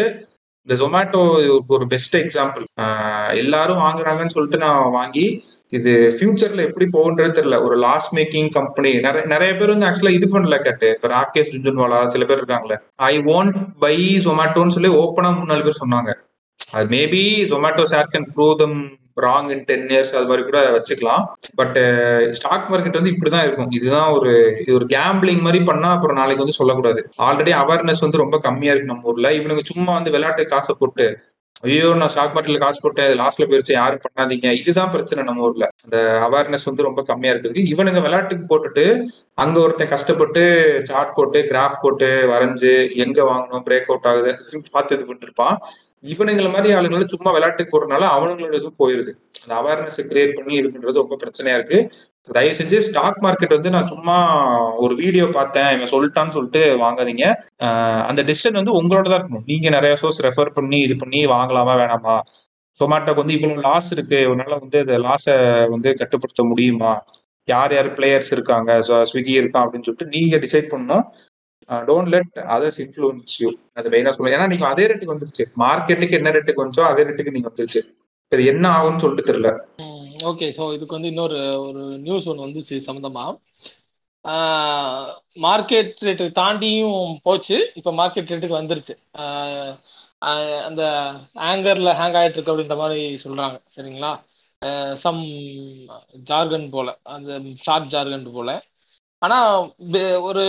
[0.66, 1.18] இந்த ஜொமேட்டோ
[1.74, 2.64] ஒரு பெஸ்ட் எக்ஸாம்பிள்
[3.42, 5.24] எல்லாரும் வாங்குறாங்கன்னு சொல்லிட்டு நான் வாங்கி
[5.76, 7.56] இது ஃபியூச்சர்ல எப்படி போகுன்றது தெரியல.
[7.66, 10.88] ஒரு லாஸ் மேக்கிங் கம்பெனி நிறைய நிறைய பேர் வந்து ஆக்சுவலா இது பண்ணல கேட்டு.
[10.96, 12.78] இப்ப ராகேஷ் ஜுன்வாலா சில பேர் இருக்காங்களே
[13.10, 13.96] ஐ வாண்ட் பை
[14.26, 16.12] ஜொமேட்டோன்னு சொல்லி ஓப்பனா மூணு நாலு பேர் சொன்னாங்க.
[16.76, 18.78] அது maybe Zomato share can prove them
[19.16, 21.24] wrong in ten years அது மாதிரி கூட வச்சுக்கலாம்.
[21.60, 21.78] பட்
[22.38, 23.70] ஸ்டாக் மார்க்கெட் வந்து இப்படிதான் இருக்கும்.
[23.78, 27.02] இதுதான் ஒரு இது ஒரு கேம்பிளிங் மாதிரி பண்ணா அப்புறம் நாளைக்கு வந்து சொல்லக்கூடாது.
[27.28, 29.30] ஆல்ரெடி அவேர்னஸ் வந்து ரொம்ப கம்மியா இருக்கு நம்ம ஊர்ல.
[29.38, 31.06] இவனுங்க சும்மா வந்து விளையாட்டு காசை போட்டு
[31.66, 34.48] ஐயோ நான் ஸ்டாக் மார்க்கெட்ல காசு போட்டேன் லாஸ்ட்ல போயிருச்சு யாரும் பண்ணாதீங்க.
[34.60, 35.66] இதுதான் பிரச்சனை நம்ம ஊர்ல.
[35.84, 38.84] அந்த அவேர்னஸ் வந்து ரொம்ப கம்மியா இருக்குது இவனுங்க விளையாட்டுக்கு போட்டுட்டு
[39.44, 40.42] அங்க ஒருத்தன் கஷ்டப்பட்டு
[40.90, 42.72] சார்ட் போட்டு கிராஃப் போட்டு வரைஞ்சு
[43.04, 44.32] எங்க வாங்கணும் பிரேக் அவுட் ஆகுது
[44.76, 45.56] பார்த்து இது பண்ணிருப்பான்
[46.12, 49.12] இவனுங்களை மாதிரி ஆளுங்களை சும்மா விளையாட்டுக்கு போறதுனால அவனுங்களோட இது போயிருது.
[49.42, 51.78] அந்த அவேர்னஸ் கிரியேட் பண்ணி இது பண்றது ரொம்ப பிரச்சனையா இருக்கு.
[52.36, 54.16] தயவு செஞ்சு ஸ்டாக் மார்க்கெட் வந்து நான் சும்மா
[54.84, 55.68] ஒரு வீடியோ பார்த்தேன்.
[55.76, 57.26] இவன் சொல்லிட்டான்னு சொல்லிட்டு வாங்காதீங்க.
[58.08, 59.46] அந்த டிசிஷன் வந்து உங்களோட தான் இருக்கணும்.
[59.52, 62.16] நீங்க நிறைய சோர்ஸ் ரெஃபர் பண்ணி இது பண்ணி வாங்கலாமா வேணாமா?
[62.80, 64.18] சொமாட்டோக்கு வந்து இவ்வளவு லாஸ் இருக்கு.
[64.32, 65.36] உன்னால வந்து இந்த லாஸை
[65.74, 66.92] வந்து கட்டுப்படுத்த முடியுமா?
[67.48, 68.70] யார் யார் பிளேயர்ஸ் இருக்காங்க?
[69.10, 71.04] ஸ்விக்கி இருக்கான் அப்படின்னு சொல்லிட்டு நீங்க டிசைட் பண்ணணும்.
[71.88, 73.48] Don't let others influence you
[73.78, 75.44] அது மெயினாக சொல்லுங்க ஏன்னா நீங்க அதே ரேட்டுக்கு வந்துருச்சு.
[75.64, 77.82] மார்க்கெட்டுக்கு என்ன ரேட்டுக்கு வந்துச்சோ அதே ரேட்டுக்கு நீங்க வந்துருச்சு.
[78.32, 79.50] இது என்ன ஆகும்னு சொல்லிட்டு தெரியல.
[80.30, 83.34] ஓகே ஸோ இதுக்கு வந்து இன்னொரு ஒரு நியூஸ் ஒன்று வந்துச்சு சம்மந்தமாக
[85.46, 87.56] மார்க்கெட் ரேட்டு தாண்டியும் போச்சு.
[87.80, 88.94] இப்போ மார்க்கெட் ரேட்டுக்கு வந்துருச்சு.
[90.68, 90.82] அந்த
[91.50, 93.56] ஆங்கரில் ஹேங் ஆயிட்டு இருக்கு அப்படின்ற மாதிரி சொல்றாங்க.
[93.74, 94.12] சரிங்களா?
[95.04, 95.22] சம்
[96.30, 96.88] ஜார்கன் போல.
[97.16, 97.30] அந்த
[97.66, 98.50] ஷார்ட் ஜார்கன் போல.
[99.22, 99.50] ஆனால்
[100.28, 100.44] ஒரு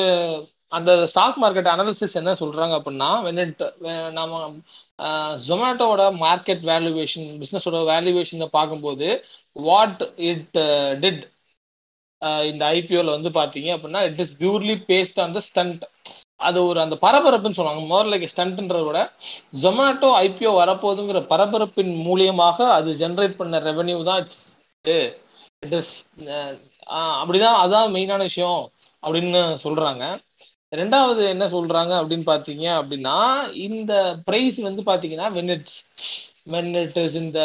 [0.72, 3.09] அந்த ஸ்டாக் மார்க்கெட் அனாலிசிஸ் என்ன சொல்றாங்க அப்படின்னா
[4.18, 4.39] நாம
[5.47, 9.07] ஜொமேட்டோவோட மார்க்கெட் வேல்யூவேஷன் பிஸ்னஸோட வேல்யூவேஷனை பார்க்கும்போது
[9.70, 10.57] வாட் இட்
[11.03, 11.24] டிட்
[12.49, 15.84] இந்த ஐபிஓல வந்து பாத்தீங்க அப்படின்னா it is purely based on the stunt
[16.47, 17.84] அது ஒரு அந்த பரபரப்புன்னு சொல்லுவாங்க.
[17.91, 18.99] மோர் லைக் ஸ்டண்ட்ன்றத விட
[19.63, 24.22] ஜொமேட்டோ ஐபிஓ வரப்போகுதுங்கிற பரபரப்பின் மூலியமாக அது ஜென்ரேட் பண்ண ரெவென்யூ தான்
[25.63, 25.93] இட் இஸ்
[26.34, 26.51] uh,
[26.89, 28.61] uh, அப்படிதான் அதான் மெயினான விஷயம்
[29.03, 30.03] அப்படின்னு சொல்றாங்க.
[30.74, 33.18] ரெண்டாவது என்ன சொல்றாங்க அப்படின்னு பாத்தீங்க அப்படின்னா
[33.68, 33.93] இந்த
[34.26, 35.76] பிரைஸ் வந்து பாத்தீங்கன்னா when it's
[36.53, 37.39] when it is இந்த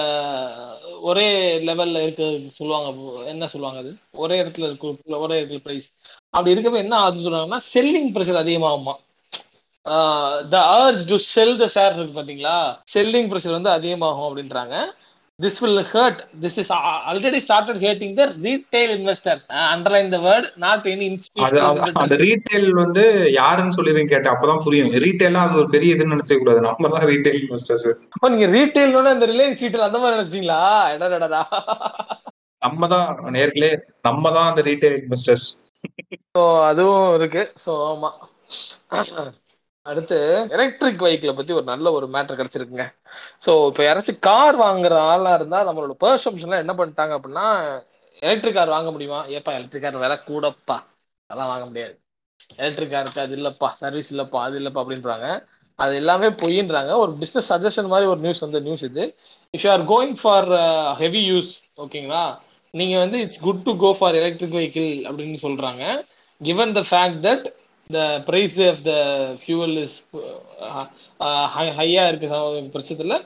[1.03, 1.29] ஒரே
[1.69, 2.89] லெவல்ல இருக்கிறது சொல்லுவாங்க
[3.33, 3.93] என்ன சொல்லுவாங்க அது?
[4.15, 4.87] ஒரே இடத்துல இருக்க
[5.25, 5.89] ஒரே இடத்துல பிரைஸ்
[6.35, 8.95] அப்படி இருக்கப்ப என்ன ஆகுது சொல்றாங்கன்னா selling pressure அதிகமாகுமா
[10.53, 12.57] the urge to sell the share இருக்கு பாத்தீங்களா?
[12.95, 14.75] செல்லிங் ப்ரெஷர் வந்து அதிகமாகும் அப்படின்றாங்க.
[15.39, 16.71] This will hurt this is
[17.07, 21.07] already started hating the retail investors underline the word not any
[21.43, 23.05] அது அது- அந்த ரீட்டைல் வந்து
[23.39, 24.35] யாருன்னு சொல்லிருங்க கேட்டேன்.
[24.35, 24.91] அப்பதான் புரியும்.
[25.05, 29.29] ரீட்டைலா அது ஒரு பெரிய இதுன்னு நினைச்ச கூடாது நம்ம தான் ரீட்டைல் இன்வெஸ்டர்ஸ் அப்ப நீங்க ரீட்டைலோட இந்த
[29.33, 30.61] ரிலையன்ஸ் ரீட்டைல் அந்த மாதிரி நினைச்சிட்டீங்களா
[30.95, 31.43] என்னடா
[32.63, 33.71] நம்ம தான் நேர்களே
[34.05, 35.49] நம்ம தான் அந்த ரீட்டைல் இன்வெஸ்டர்ஸ்
[36.35, 37.43] ஸோ அதுவும் இருக்கு.
[37.65, 38.11] ஸோ ஆமா.
[39.87, 40.17] அடுத்து
[40.49, 42.85] எலக்ட்ரிக் வெஹிக்கிளை பத்தி ஒரு நல்ல ஒரு மேட்டர் கிடைச்சிருக்குங்க.
[43.45, 47.47] ஸோ இப்போ யாராச்சும் கார் வாங்குற ஆளா இருந்தா நம்மளோட பெர்செப்ஷன்லாம் என்ன பண்ணிட்டாங்க அப்படின்னா
[48.23, 49.21] எலக்ட்ரிக் கார் வாங்க முடியுமா?
[49.29, 50.77] ஏப்பா எலக்ட்ரிக் கார் வேற கூடப்பா.
[51.31, 51.95] அதெல்லாம் வாங்க முடியாது.
[52.59, 53.69] எலக்ட்ரிக் காருக்கு அது இல்லப்பா.
[53.83, 55.27] சர்வீஸ் இல்லப்பா அது இல்லப்பா அப்படின்றாங்க.
[55.79, 56.93] அது எல்லாமே பொய்ன்றாங்க.
[57.03, 59.05] ஒரு பிஸ்னஸ் சஜஷன் மாதிரி ஒரு நியூஸ் வந்து நியூஸ் இது.
[59.55, 60.49] If you are going for
[61.01, 62.25] heavy use ஓகேங்களா
[62.75, 65.83] நீங்க வந்து it's good to go for electric vehicle அப்படின்னு சொல்றாங்க.
[66.41, 67.45] Given the fact that
[67.93, 68.93] the price of the
[69.41, 69.97] fuel is
[71.79, 73.21] ஹையாக இருக்கு ச-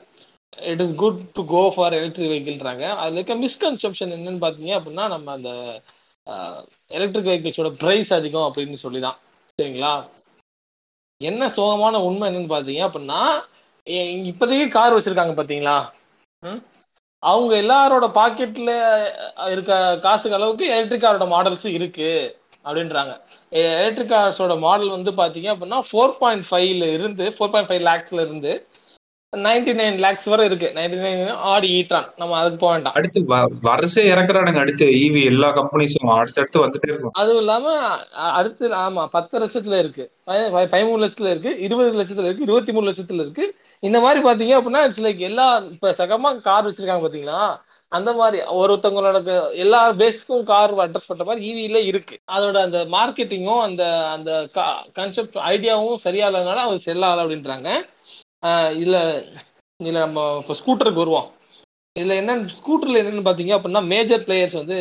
[0.67, 5.31] it is good to go for electric வெஹிக்கிள்ன்றாங்க அதில் இருக்க மிஸ்கன்செப்ஷன் என்னன்னு பார்த்தீங்க அப்படின்னா நம்ம
[5.33, 5.51] அந்த
[6.91, 9.17] எலக்ட்ரிக் வெஹிக்கிள்ஸோட ப்ரைஸ் அதிகம் அப்படின்னு சொல்லி தான்
[9.59, 9.93] சரிங்களா?
[11.21, 13.21] என்ன சோகமான உண்மை என்னன்னு பார்த்தீங்க அப்படின்னா
[14.25, 15.77] இப்போதைக்கு கார் வச்சிருக்காங்க பார்த்தீங்களா?
[16.43, 16.59] ம்?
[17.23, 18.73] அவங்க எல்லாரோட பாக்கெட்டில்
[19.53, 19.71] இருக்க
[20.03, 22.33] காசுக்கு அளவுக்கு எலக்ட்ரிக் காரோட மாடல்ஸும் இருக்குது
[22.65, 23.13] அப்படின்றாங்க.
[23.49, 28.67] எலக்ட்ரிக் கார்ஸோட மாடல் வந்து பாத்தீங்க அப்படின்னா ஃபோர் பாயிண்ட் ஃபைவ்ல இருந்து ஃபோர் பாயிண்ட் ஃபைவ் லேக்ஸ்ல இருந்து
[29.37, 30.71] நைன்டி நைன் லேக்ஸ் வரை இருக்கு.
[30.75, 32.93] நைன்டி நைன் ஆடி ஈட்ரான் நம்ம அதுக்கு போக வேண்டாம்.
[32.93, 33.25] அடுத்து
[33.61, 34.59] வரிசை இறக்குறானுங்க.
[34.59, 37.11] அடுத்து ஈவி எல்லா கம்பெனிஸும் அடுத்தடுத்து வந்துட்டே இருக்கும்.
[37.13, 37.77] அதுவும் இல்லாம
[38.11, 40.11] அடுத்து ஆமா பத்து லட்சத்துல இருக்கு.
[40.27, 43.55] பதி- பதி- பதிமூணு லட்சத்துல இருக்கு இருபது லட்சத்துல இருக்கு இருபத்தி மூணு லட்சத்துல இருக்கு.
[43.79, 47.59] இந்த மாதிரி பாத்தீங்க அப்படின்னா இட்ஸ் லைக் எல்லா இப்ப சகமா கார் வச்சிருக்காங்க பாத்தீங்களா?
[47.91, 49.19] அந்த மாதிரி ஒருத்தவங்களோட
[49.63, 52.15] எல்லா பேஸ்க்கும் கார் அட்ரஸ் பண்ற மாதிரி ஈவில இருக்கு.
[52.31, 54.31] அதோட அந்த மார்க்கெட்டிங்கும் அந்த அந்த
[54.93, 57.69] கான்செப்ட் ஐடியாவும் சரியா இல்லாதனால அது செல்லாது அப்படின்றாங்க.
[58.81, 58.97] இதுல
[59.83, 61.27] இதுல நம்ம இப்போ ஸ்கூட்டருக்கு வருவோம்.
[61.99, 64.77] இதுல என்ன ஸ்கூட்டர்ல என்னன்னு பாத்தீங்க அப்படின்னா மேஜர் பிளேயர்ஸ் வந்து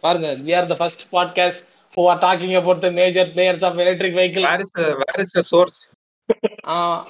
[0.00, 4.12] பாருங்க we are the first podcast who are talking about the major players of electric
[4.18, 4.44] vehicle.
[5.02, 5.78] Where is is source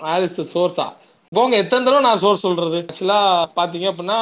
[0.05, 0.86] where is the சோர்ஸா
[1.33, 2.79] போங்க எத்தனை தடவை நான் சோர்ஸ் சொல்றது?
[2.91, 3.18] ஆக்சுவலா
[3.59, 4.18] பாத்தீங்க அப்படின்னா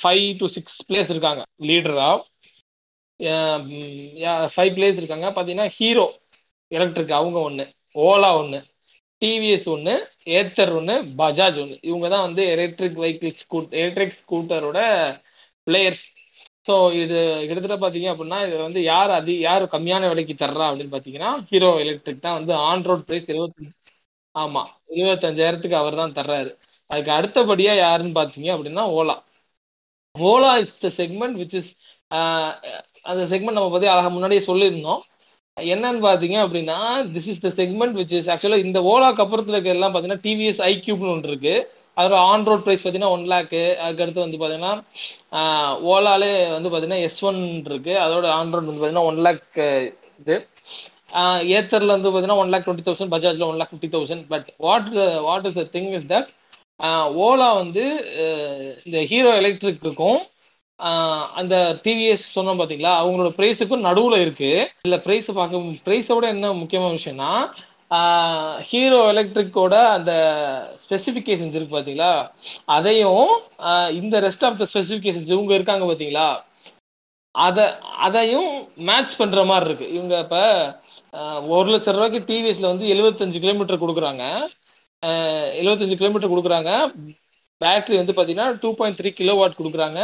[0.00, 1.42] ஃபைவ் டு சிக்ஸ் பிளேஸ் இருக்காங்க.
[1.68, 2.08] லீடரா
[4.54, 5.26] ஃபைவ் பிளேஸ் இருக்காங்க.
[5.36, 6.06] பாத்தீங்கன்னா ஹீரோ
[6.70, 7.64] எலக்ட்ரிக் அவங்க ஒண்ணு.
[8.06, 8.58] ஓலா ஒண்ணு.
[9.22, 9.94] டிவிஎஸ் ஒண்ணு.
[10.38, 10.94] ஏத்தர் ஒண்ணு.
[11.20, 11.76] பஜாஜ் ஒண்ணு.
[11.90, 14.80] இவங்க தான் வந்து எலக்ட்ரிக் வெஹிக்கிள் ஸ்கூட் எலக்ட்ரிக் ஸ்கூட்டரோட
[15.66, 16.04] பிளேயர்ஸ்
[16.68, 17.16] ஸோ இது
[17.48, 22.24] கிட்டத்தட்ட பார்த்தீங்க அப்படின்னா இதில் வந்து யார் அதி யார் கம்மியான விலைக்கு தர்றா அப்படின்னு பார்த்தீங்கன்னா ஹீரோ எலக்ட்ரிக்
[22.24, 23.72] தான் வந்து ஆன் ரோட் ப்ரைஸ் இருபத்தஞ்சு
[24.36, 26.50] ஆமாம் இருபத்தஞ்சாயிரத்துக்கு அவர் தான் தர்றாரு.
[26.90, 29.16] அதுக்கு அடுத்தபடியா யாருன்னு பார்த்தீங்க அப்படின்னா Ola.
[30.16, 31.70] Ola is the segment which is
[33.10, 35.02] அந்த செக்மெண்ட் நம்ம பத்தி அழகா முன்னாடியே சொல்லியிருந்தோம்.
[35.56, 36.78] என்னன்னு பார்த்தீங்க அப்படின்னா
[37.14, 41.12] this is the segment which is ஆக்சுவலாக இந்த ஓலாக்கு அப்புறத்துல இருக்க எல்லாம் பார்த்தீங்கன்னா டிவிஎஸ் ஐக்யூப்னு
[41.14, 41.54] ஒன்று இருக்கு.
[41.98, 44.74] அதோட ஆன் ரோட் ப்ரைஸ் பார்த்தீங்கன்னா ஒன் லேக்கு அதுக்கடுத்து வந்து பார்த்தீங்கன்னா
[45.92, 47.94] ஓலாலே வந்து பார்த்தீங்கன்னா எஸ் ஒன் இருக்கு.
[48.06, 49.44] அதோட ஆன் ரோட் வந்து பார்த்தீங்கன்னா ஒன் லேக்
[50.22, 50.36] இது.
[51.58, 54.88] ஏத்தர்ல வந்து பார்த்தீங்கன்னா one lakh twenty thousand பஜாஜ்ல one lakh fifty thousand but what
[55.28, 56.30] what is the thing is that
[57.26, 57.84] Ola வந்து
[58.86, 60.18] இந்த ஹீரோ எலக்ட்ரிக்குக்கும்
[61.40, 61.54] அந்த
[61.84, 64.50] டிவிஎஸ் சொன்னோம் பார்த்தீங்களா அவங்களோட ப்ரைஸுக்கும் நடுவில் இருக்கு.
[64.86, 67.30] இல்லை ப்ரைஸ் பார்க்க ப்ரைஸை விட என்ன முக்கியமான விஷயம்னா
[68.70, 70.12] ஹீரோ எலக்ட்ரிக்கோட அந்த
[70.84, 72.12] ஸ்பெசிஃபிகேஷன்ஸ் இருக்கு பார்த்தீங்களா
[72.76, 73.30] அதையும்
[74.00, 76.28] இந்த ரெஸ்ட் ஆஃப் த ஸ்பெசிஃபிகேஷன்ஸ் இவங்க இருக்காங்க பார்த்தீங்களா
[77.34, 77.64] அதை
[78.06, 78.50] அதையும்
[78.88, 79.88] மேட்ச் பண்ணுற மாதிரி இருக்கு.
[79.96, 80.42] இவங்க இப்போ
[81.56, 84.24] ஒரு லட்சம் ரூபாய்க்கு டிவிஎஸ்ல வந்து எழுபத்தஞ்சு கிலோமீட்டர் கொடுக்குறாங்க.
[85.60, 86.70] எழுபத்தஞ்சு கிலோமீட்டர் கொடுக்குறாங்க.
[87.60, 90.00] பேட்டரி வந்து பார்த்தீங்கன்னா two point three kilo watt கொடுக்குறாங்க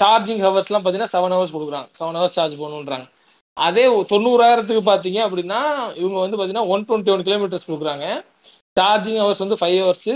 [0.00, 1.88] சார்ஜிங் ஹவர்ஸ்லாம் பார்த்தீங்கன்னா செவன் ஹவர்ஸ் கொடுக்குறாங்க.
[1.98, 3.06] செவன் ஹவர்ஸ் சார்ஜ் பண்ணுன்றாங்க
[3.56, 5.60] அதே தொண்ணூறாயிரத்துக்கு பார்த்தீங்க அப்படின்னா
[6.00, 8.06] இவங்க வந்து பார்த்தீங்கன்னா ஒன் டுவெண்ட்டி ஒன் கிலோமீட்டர்ஸ் கொடுக்குறாங்க.
[8.78, 10.12] சார்ஜிங் ஹவர்ஸ் வந்து five hours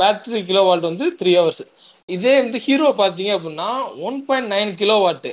[0.00, 1.64] battery kilo watt வந்து த்ரீ ஹவர்ஸ்
[2.08, 3.68] இதே வந்து ஹீரோ பார்த்தீங்க அப்படின்னா
[4.08, 5.32] ஒன் பாயிண்ட் நைன் கிலோ வாட்டு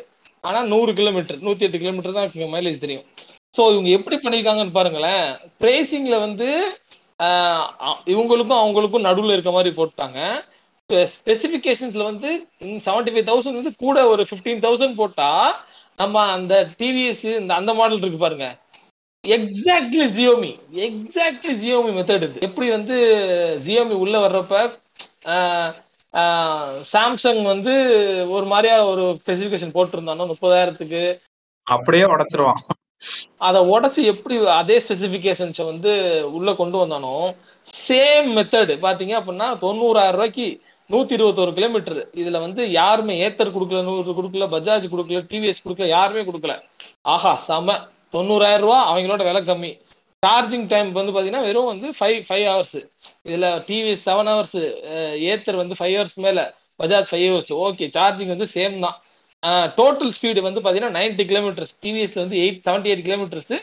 [0.49, 3.05] ஆனால் நூறு கிலோமீட்டர் நூற்றி எட்டு கிலோமீட்டர் தான் மைலேஜ் தெரியும்.
[3.57, 5.25] ஸோ இவங்க எப்படி பண்ணியிருக்காங்கன்னு பாருங்களேன்.
[5.61, 6.49] ப்ரைஸிங்கில் வந்து
[8.13, 10.19] இவங்களுக்கும் அவங்களுக்கும் நடுவில் இருக்க மாதிரி போட்டாங்க.
[11.15, 12.29] ஸ்பெசிஃபிகேஷன்ஸ்ல வந்து
[12.87, 15.29] செவன்டி ஃபைவ் தௌசண்ட் வந்து கூட ஒரு ஃபிஃப்டீன் தௌசண்ட் போட்டா
[16.01, 18.47] நம்ம அந்த டிவிஎஸ் இந்த அந்த மாடல் இருக்கு பாருங்க.
[19.23, 20.51] Exactly Xiaomi
[20.87, 22.37] exactly Xiaomi method இது.
[22.47, 22.95] எப்படி வந்து
[23.65, 24.55] ஜியோமி உள்ள வர்றப்ப
[26.93, 27.73] சாம்சங் வந்து
[28.35, 31.03] ஒரு மாதிரியா ஒரு ஸ்பெசிஃபிகேஷன் போட்டிருந்தானோ முப்பதாயிரத்துக்கு.
[31.67, 32.61] அப்படியே உடைச்சிருவான்.
[33.47, 35.91] அதை உடச்சி எப்படி அதே ஸ்பெசிஃபிகேஷன்ஸை வந்து
[36.37, 37.13] உள்ள கொண்டு வந்தானோ
[37.85, 40.45] சேம் மெத்தடு பாத்தீங்க அப்படின்னா தொண்ணூறாயிரம் ரூபாய்க்கு
[40.89, 46.23] நூத்தி இருபத்தோரு கிலோமீட்டர் இதுல வந்து யாருமே ஏத்தர் கொடுக்கல நூறு கொடுக்கல பஜாஜ் கொடுக்கல டிவிஎஸ் கொடுக்கல யாருமே
[46.29, 46.53] கொடுக்கல.
[47.13, 47.75] ஆஹா செம.
[48.15, 49.71] தொண்ணூறாயிரம் ரூபா அவங்களோட விலை கம்மி.
[50.23, 52.79] சார்ஜிங் டைம் வந்து பாத்தீங்கன்னா வெறும் வந்து ஃபைவ் ஃபைவ் ஹவர்ஸ்
[53.27, 54.57] இதுல டிவிஎஸ் செவன் ஹவர்ஸ்
[55.31, 56.41] ஏத்தர் வந்து ஃபைவ் ஹவர்ஸ் மேல
[56.79, 58.97] Bajaj five hours okay charging வந்து சேம் தான்.
[59.77, 63.53] டோட்டல் ஸ்பீடு வந்து பார்த்தீங்கன்னா நைன்டி கிலோமீட்டர்ஸ் டிவிஎஸ்ல வந்து எயிட் செவன்டி எயிட் கிலோமீட்டர்ஸ்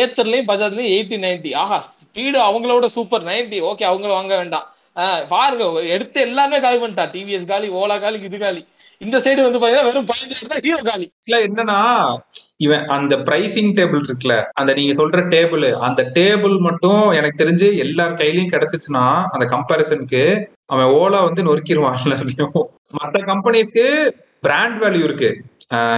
[0.00, 4.66] ஏத்தர்லையும் பஜாஜ்லையும் எயிட்டி நைன்டி ஆஹா ஸ்பீடு அவங்களோட சூப்பர் நைன்டி ஓகே அவங்கள வாங்க வேண்டாம்.
[4.96, 5.64] ஆஹ் பாருங்க
[5.94, 8.62] எடுத்து எல்லாமே காலி பண்ணிட்டா டிவிஎஸ் காலி ஓலா காலி இது காலி.
[9.00, 11.06] இந்த சைடு வந்து பாத்தீங்கன்னா வெறும் பதினஞ்சு தான் ஹீரோ காலி.
[11.10, 11.78] ஆக்சுவலா என்னன்னா
[12.64, 18.18] இவன் அந்த பிரைசிங் டேபிள் இருக்குல்ல அந்த நீங்க சொல்ற டேபிள் அந்த டேபிள் மட்டும் எனக்கு தெரிஞ்சு எல்லார்
[18.20, 19.04] கையிலயும் கிடைச்சிச்சுன்னா
[19.34, 20.22] அந்த கம்பாரிசனுக்கு
[20.66, 22.00] அவன் ஓலா வந்து நொறுக்கிடுவான்
[22.98, 23.86] மற்ற கம்பெனிஸ்க்கு
[24.46, 25.30] பிராண்ட் வேல்யூ இருக்கு.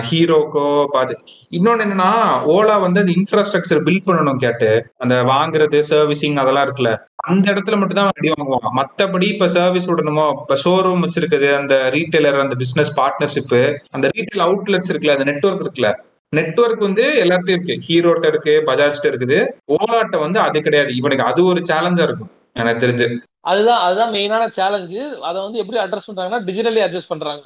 [0.08, 1.14] ஹீரோக்கோ பாது
[1.56, 2.10] இன்னொன்னு என்னன்னா
[2.52, 4.68] ஓலா வந்து அந்த இன்ஃப்ராஸ்ட்ரக்சர் பில்ட் பண்ணணும் கேட்டு
[5.04, 6.92] அந்த வாங்குறது சர்வீசிங் அதெல்லாம் இருக்குல்ல
[7.30, 8.70] அந்த இடத்துல மட்டும் தான் அடி வாங்குவாங்க.
[8.78, 13.54] மத்தபடி இப்ப சர்வீஸ் விடணுமோ இப்ப ஷோரூம் வச்சிருக்குது அந்த ரீட்டைலர் அந்த பிசினஸ் பார்ட்னர்ஷிப்
[13.96, 15.90] அந்த ரீட்டைல் அவுட்லெட்ஸ் இருக்குல்ல அந்த நெட்வொர்க் இருக்குல்ல
[16.32, 17.76] நெட்வொர்க் வந்து எல்லார்ட்டையும் இருக்கு.
[17.86, 19.38] ஹீரோட்ட இருக்கு பஜாஜ்ட்ட இருக்குது.
[19.76, 20.90] ஓலாட்ட வந்து அது கிடையாது.
[21.00, 22.30] இவனுக்கு அது ஒரு சேலஞ்சா இருக்கும்.
[22.58, 23.06] எனக்கு தெரிஞ்சு.
[23.44, 27.42] அதுதான் அதுதான் மெயினான சேலஞ்சு அதை வந்து எப்படி அட்ரஸ் பண்றாங்கன்னா டிஜிட்டலி அட்ஜஸ்ட் பண்றாங்க.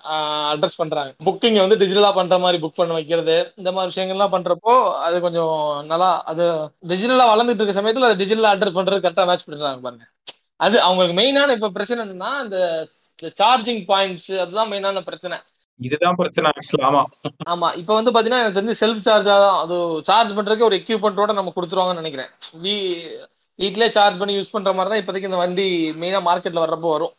[0.53, 1.11] அட்ரஸ் பண்றாங்க.
[1.25, 4.75] புக்கிங் வந்து டிஜிட்டலா பண்ற மாதிரி புக் பண்ண வைக்கிறது இந்த மாதிரி விஷயங்கள்லாம் பண்றப்போ
[5.07, 5.55] அது கொஞ்சம்
[5.87, 6.47] நல்லா அது
[6.89, 10.07] டிஜிட்டலா வளர்ந்துட்டு இருக்க சமயத்துல அதை டிஜிட்டலா அட்ரஸ் பண்றது கரெக்டா மேட்ச் பண்றாங்க பாருங்க.
[10.61, 12.59] அது அவங்களுக்கு மெயினான இப்ப பிரச்சனை என்னன்னா இந்த
[13.41, 15.37] சார்ஜிங் பாயிண்ட்ஸ் அதுதான் மெயினான பிரச்சனை.
[15.81, 17.03] இதுதான் பிரச்சனை ஆக்சுவலா ஆமா.
[17.53, 17.69] ஆமா.
[17.77, 19.77] இப்ப வந்து பாத்தீங்கன்னா எனக்கு தெரிஞ்சு செல்ஃப் சார்ஜா தான் அது
[20.09, 22.31] சார்ஜ் பண்றதுக்கு ஒரு எக்யூப்மெண்ட்டோட நம்ம கொடுத்துருவாங்கன்னு நினைக்கிறேன்.
[22.65, 22.75] வீ
[23.59, 25.67] வீட்லயே சார்ஜ் பண்ணி யூஸ் பண்ற மாதிரி தான் இப்போதைக்கு இந்த வண்டி
[26.03, 27.15] மெயினா மார்க்கெட்ல வர்றப்போ வரும்.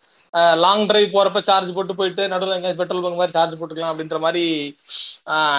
[0.63, 4.45] லாங் டிரைவ் போறப்ப சார்ஜ் போட்டு போயிட்டு நடுவில் எங்க பெட்ரோல் பங்க் மாதிரி சார்ஜ் போட்டுக்கலாம் அப்படின்ற மாதிரி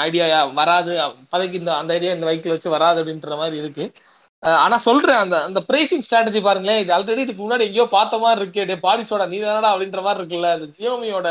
[0.06, 0.92] ஐடியா வராது.
[1.22, 3.86] இப்போதைக்கு இந்த அந்த ஐடியா இந்த வெஹிக்கிள் வச்சு வராது அப்படின்ற மாதிரி இருக்கு.
[4.64, 6.80] ஆனா சொல்றேன் அந்த அந்த பிரைசிங் ஸ்ட்ராட்டஜி பாருங்களேன்.
[6.82, 8.64] இது ஆல்ரெடி இதுக்கு முன்னாடி எங்கேயோ பார்த்த மாதிரி இருக்கு.
[8.70, 10.50] டே பாடிச்சோட நீ தானடா அப்படின்ற மாதிரி இருக்குல்ல.
[10.56, 11.28] அந்த ஜியோமியோட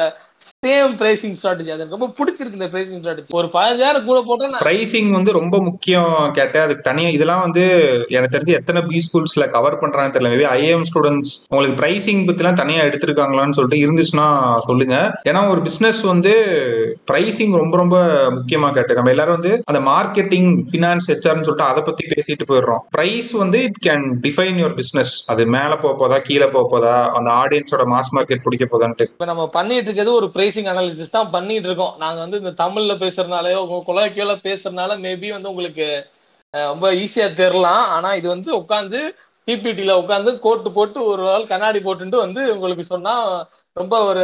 [0.66, 5.32] சேம் பிரைசிங் ஸ்ட்ராட்டஜி அது ரொம்ப பிடிச்சிருக்கு இந்த பிரைசிங் ஸ்ட்ராட்டஜி ஒரு பதினஞ்சாயிரம் கூட போட்டா பிரைசிங் வந்து
[5.38, 6.64] ரொம்ப முக்கியம் கேட்டேன்.
[6.66, 7.64] அதுக்கு தனியா இதெல்லாம் வந்து
[8.16, 10.32] எனக்கு தெரிஞ்சு எத்தனை பி ஸ்கூல்ஸ்ல கவர் பண்றாங்கன்னு தெரியல.
[10.34, 14.28] மேபி ஐஎம் ஸ்டூடெண்ட்ஸ் உங்களுக்கு பிரைசிங் பத்திலாம் தனியா எடுத்திருக்காங்களான்னு சொல்லிட்டு இருந்துச்சுன்னா
[14.68, 14.96] சொல்லுங்க.
[15.32, 16.34] ஏன்னா ஒரு பிசினஸ் வந்து
[17.12, 17.98] பிரைசிங் ரொம்ப ரொம்ப
[18.38, 22.82] முக்கியமா கேட்டு நம்ம எல்லாரும் வந்து அந்த மார்க்கெட்டிங் ஃபினான்ஸ் ஹெச்ஆர்னு சொல்லிட்டு அதை பத்தி பேசிட்டு போயிடுறோம்.
[22.98, 27.30] பிரைஸ் வந்து it can define your business அது மேல போக போதா கீழே போக போதா அந்த
[27.44, 29.08] ஆடியன்ஸோட மாஸ் மார்க்கெட் பிடிக்க போதான்ட்டு.
[29.14, 31.94] இப்ப நம்ம பண்ணிட்டு இருக்கிறது ஒரு பிரைசிங் அனாலிசிஸ் தான் பண்ணிட்டு இருக்கோம்.
[32.04, 35.88] நாங்க வந்து இந்த தமிழ்ல பேசுறதுனாலயோ உங்க குலக்கியோல பேசுறதுனால மேபி வந்து உங்களுக்கு
[36.54, 37.84] ரொம்ப ஈஸியா தெரியலாம்.
[37.96, 39.02] ஆனா இது வந்து உட்காந்து
[39.48, 43.14] பிபிடில உட்காந்து கோட்டு போட்டு ஒரு ஆள் கண்ணாடி போட்டுட்டு வந்து உங்களுக்கு சொன்னா
[43.78, 44.24] ரொம்ப ஒரு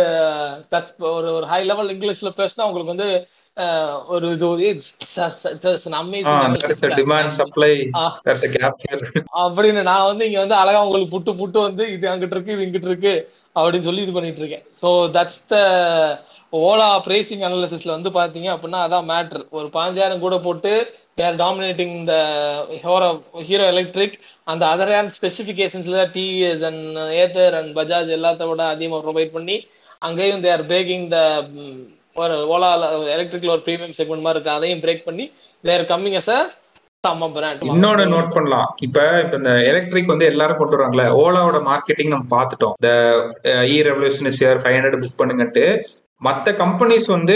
[1.11, 3.09] ஒரு ஒரு ஹை லெவல் இங்கிலீஷ்ல பேசினா உங்களுக்கு வந்து
[4.13, 4.27] ஒரு
[9.45, 12.89] அப்படின்னு நான் வந்து இங்க வந்து அழகா உங்களுக்கு புட்டு புட்டு வந்து இது அங்கிட்டு இருக்கு இது இங்கிட்டு
[12.91, 13.15] இருக்கு.
[13.55, 14.65] அப்படின்னு சொல்லி இது பண்ணிட்டு இருக்கேன்.
[14.81, 15.57] So that's the
[16.53, 20.71] Ola pricing அனாலிசிஸ்ல வந்து பாத்தீங்க அப்படின்னா அதான் மேட்ரு ஒரு பாஞ்சாயிரம் கூட போட்டு
[21.19, 22.13] தேர் டாமினேட்டிங் இந்த
[22.85, 23.09] ஹோரோ
[23.49, 24.15] ஹீரோ எலக்ட்ரிக்
[24.51, 26.85] அந்த other hand ஸ்பெசிஃபிகேஷன்ஸ்ல TVS and
[27.23, 29.57] Ather and Bajaj எல்லாத்த விட அதிகமாக ப்ரொவைட் பண்ணி
[30.07, 31.17] அங்கேயும் தேர் பிரேக்கிங் த
[32.15, 32.69] ஒரு ஓலா
[33.15, 34.57] எலக்ட்ரிக்ல ஒரு ப்ரீமியம் செக்மெண்ட் மாதிரி இருக்கு.
[34.57, 35.25] அதையும் பிரேக் பண்ணி
[35.63, 36.39] தேர் கம்மிங் அஸ் அ
[37.73, 38.69] இன்னொன்னு நோட் பண்ணலாம்.
[38.85, 42.73] இப்ப இப்ப இந்த எலக்ட்ரிக் வந்து எல்லாரும் கொண்டு வராங்களே ஓலாவோட மார்க்கெட்டிங் நம்ம பார்த்துட்டோம்.
[42.79, 42.89] இந்த
[43.73, 45.63] e revolution year five hundred book பண்ணுங்கட்டு
[46.21, 47.35] மத்த கம்பெனிஸ் வந்து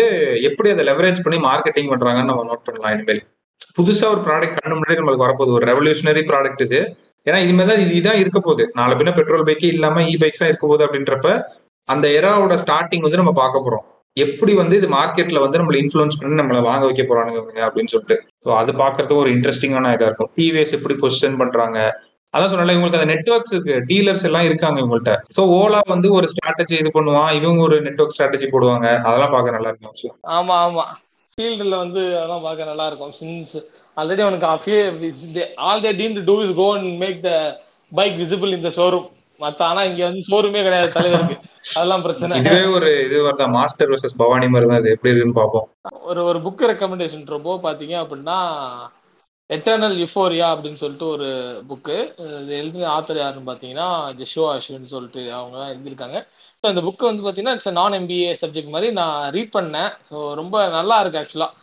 [0.49, 3.22] எப்படி அதை லெவரேஜ் பண்ணி மார்க்கெட்டிங் பண்றாங்கன்னு நம்ம நோட் பண்ணலாம் இனிமேல்.
[3.77, 5.56] புதுசா ஒரு ப்ராடக்ட் கண்ணு முன்னாடி நம்மளுக்கு வரப்போகுது.
[5.60, 6.81] ஒரு ரெவல்யூஷனரி ப்ராடக்ட் இது.
[7.27, 8.65] ஏன்னா இனிமேல் தான் இதுதான் இருக்க போகுது.
[8.80, 11.30] நாலு பின்ன பெட்ரோல் பைக்கே இல்லாம இ பைக்ஸ் தான் இருக்க போகுது அப்படின்றப்ப
[11.90, 13.85] அந்த எராவோட ஸ்டார்டிங் வந்து நம்ம பார்க்க போறோம்.
[14.18, 18.18] எப்படி வந்து இது மார்க்கெட்ல வந்து நம்மள இன்ஃபுளுன்ஸ் பண்ணி நம்மள வாங்க வைக்க போறானுங்க அப்படின்னு சொல்லிட்டு.
[18.45, 20.31] ஸோ அது பாக்குறதுக்கு ஒரு இன்ட்ரெஸ்டிங்கான இதா இருக்கும்.
[20.38, 21.80] டிவிஎஸ் எப்படி பொசிஷன் பண்றாங்க?
[22.34, 23.76] அதான் சொன்னால இவங்களுக்கு அந்த நெட்ஒர்க்ஸ் இருக்கு.
[23.90, 25.14] டீலர்ஸ் எல்லாம் இருக்காங்க இவங்கள்ட்ட.
[25.38, 27.31] ஸோ ஓலா வந்து ஒரு ஸ்ட்ராட்டஜி இது பண்ணுவான்.
[27.40, 28.88] இவங்க ஒரு நெட்ஒர்க் ஸ்ட்ராட்டஜி போடுவாங்க.
[29.07, 30.85] அதெல்லாம் பார்க்க நல்லா இருக்கும் ஆமா ஆமா.
[31.38, 33.14] ஃபீல்டில் வந்து அதெல்லாம் பார்க்க நல்லா இருக்கும்.
[33.19, 33.56] சின்ஸ்
[33.98, 34.48] ஆல்ரெடி அவனுக்கு
[35.69, 37.31] all they dean to do is go and make the
[37.91, 39.07] bike visible இந்த ஷோரூம்
[39.43, 41.37] மத்த ஆனா இங்க வந்து ஷோரூமே கிடையாது தலைவருக்கு.
[41.75, 42.39] அதெல்லாம் பிரச்சனை.
[42.41, 44.93] இதுவே ஒரு இது வருதான் மாஸ்டர் வர்சஸ் பவானி மாதிரி தான் இது.
[44.95, 45.67] எப்படி இருக்குன்னு பார்ப்போம்.
[46.09, 48.37] ஒரு ஒரு புக் ரெக்கமெண்டேஷன் ரொம்ப பாத்தீங்க அப்படின்னா
[49.49, 51.29] எட்டர்னல் யுஃபோரியா அப்படின்னு சொல்லிட்டு ஒரு
[51.69, 51.95] புக்கு
[52.41, 53.87] இது எழுதின ஆத்தர் யாருன்னு பார்த்தீங்கன்னா
[54.19, 56.19] ஜெஷோ அஸ்வின் சொல்லிட்டு அவங்க எழுதியிருக்காங்க.
[56.59, 59.91] ஸோ இந்த புக்கு வந்து பார்த்தீங்கன்னா இட்ஸ் நான் எம்பிஏ சப்ஜெக்ட் மாதிரி நான் ரீட் பண்ணேன்.
[60.09, 61.59] ஸோ ரொம்ப நல்லா இருக்கு ஆக்சுவலாக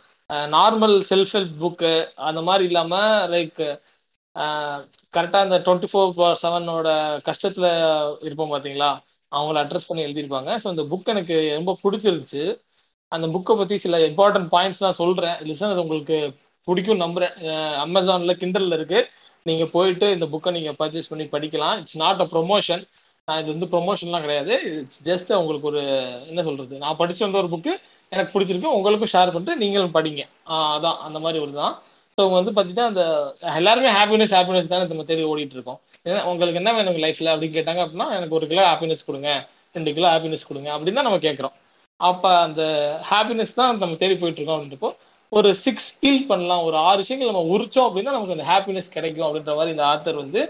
[0.57, 1.93] நார்மல் செல்ஃப் ஹெல்ப் புக்கு
[2.29, 3.61] அந்த மாதிரி இல்லாமல் லைக்
[5.13, 6.89] கரெக்டாக அந்த டுவெண்ட்டி ஃபோர் செவனோட
[7.29, 7.69] கஷ்டத்தில்
[8.27, 8.89] இருப்போம் பார்த்தீங்களா
[9.31, 10.51] அவங்கள அட்ரஸ் பண்ணி எழுதியிருப்பாங்க.
[10.61, 12.43] ஸோ இந்த புக் எனக்கு ரொம்ப பிடிச்சிருந்துச்சு.
[13.11, 16.17] அந்த புக்கை பற்றி சில இம்பார்ட்டன்ட் பாயிண்ட்ஸ் நான் சொல்கிறேன் லிசனர்ஸ் உங்களுக்கு
[16.67, 17.35] பிடிக்கும் நம்புறேன்.
[17.85, 18.99] அமேசானில் கிண்டலில் இருக்கு.
[19.45, 21.77] நீங்கள் போயிட்டு இந்த புக்கை நீங்கள் பர்ச்சேஸ் பண்ணி படிக்கலாம்.
[21.81, 22.83] இட்ஸ் நாட் அ ப்ரொமோஷன்
[23.27, 24.53] இது வந்து ப்ரொமோஷன்லாம் கிடையாது.
[24.79, 25.81] இட்ஸ் ஜஸ்ட் உங்களுக்கு ஒரு
[26.31, 27.73] என்ன சொல்கிறது நான் படிச்சு வந்த ஒரு புக்கு
[28.11, 28.75] எனக்கு பிடிச்சிருக்கு.
[28.77, 30.23] உங்களுக்கும் ஷேர் பண்ணிட்டு நீங்களும் படிங்க.
[30.75, 31.75] அதான் அந்த மாதிரி ஒரு தான்
[32.17, 33.03] ஸோ வந்து பார்த்தீங்கன்னா அந்த
[33.59, 37.81] எல்லாருமே ஹாப்பினஸ் ஹாப்பினஸ் தானே நம்ம தேடி ஓடிட்டு இருக்கோம் ஏன்னா உங்களுக்கு என்ன வேணும் லைஃப்ல அப்படின்னு கேட்டாங்க
[37.83, 39.29] அப்படின்னா எனக்கு ஒரு கிலோ ஹாப்பினஸ் கொடுங்க
[39.75, 41.55] ரெண்டு கிலோ ஹாப்பினஸ் கொடுங்க அப்படின்னு தான் நம்ம கேட்குறோம்.
[41.99, 42.61] அப்போ அந்த
[43.11, 44.89] ஹாப்பினஸ் தான் நம்ம தேடி போயிட்டு இருக்கோம் அப்படின்றப்போ
[45.31, 49.53] ஒரு சிக்ஸ் ஃபீல் பண்ணலாம் ஒரு ஆறு விஷயங்கள் நம்ம உரிச்சோம் அப்படின்னா நமக்கு அந்த ஹாப்பினஸ் கிடைக்கும் அப்படின்ற
[49.59, 50.41] மாதிரி இந்த ஆத்தர் வந்து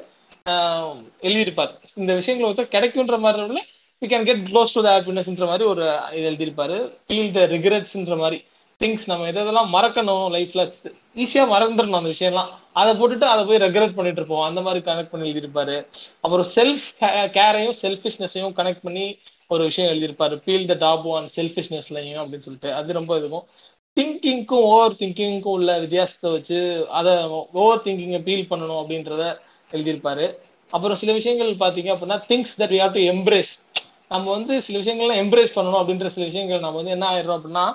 [1.28, 1.74] எழுதியிருப்பார்.
[2.02, 3.64] இந்த விஷயங்கள் வச்சா கிடைக்குன்ற மாதிரி
[4.02, 5.84] we can get close to the ஹாப்பினஸ்ன்ற மாதிரி ஒரு
[6.18, 6.78] இது எழுதியிருப்பாரு.
[7.06, 8.40] ஃபீல் த ரிகரெட்ஸ்ன்ற மாதிரி.
[8.82, 10.64] திங்ஸ் நம்ம எதெல்லாம் மறக்கணும் லைஃப்ல
[11.16, 12.52] ஈஸியா மறந்துடணும் அந்த விஷயம்லாம்.
[12.82, 14.44] அதை போட்டுட்டு அதை போய் ரெகுலேட் பண்ணிட்டு இருப்போம்.
[14.50, 15.76] அந்த மாதிரி கனெக்ட் பண்ணி எழுதியிருப்பாரு.
[16.22, 16.86] அப்புறம் செல்ஃப்
[17.38, 19.06] கேரையும் செல்ஃபிஷ்னஸையும் கனெக்ட் பண்ணி
[19.48, 20.36] ஒரு விஷயம் எழுதியிருப்பாரு.
[20.44, 22.74] ஃபீல் த டாப் ஒன் செல்ஃபிஷ்னஸ்லையும் அப்படின்னு சொல்லிட்டு.
[22.74, 23.46] அது ரொம்ப இதுவும்.
[24.00, 26.60] திங்கிங்க்கும் ஓவர் திங்கிங்க்கும் உள்ள வித்தியாசத்தை வச்சு
[27.00, 27.14] அதை
[27.64, 29.24] ஓவர் திங்கிங்கை ஃபீல் பண்ணணும் அப்படின்றத
[29.72, 30.28] எழுதியிருப்பாரு.
[30.70, 33.52] அப்புறம் சில விஷயங்கள் பார்த்தீங்க அப்படின்னா things that we have to embrace
[34.08, 37.66] நம்ம வந்து சில விஷயங்கள்லாம் எம்ப்ரேஸ் பண்ணணும் அப்படின்ற சில விஷயங்கள் நம்ம வந்து என்ன ஆயிடும் அப்படின்னா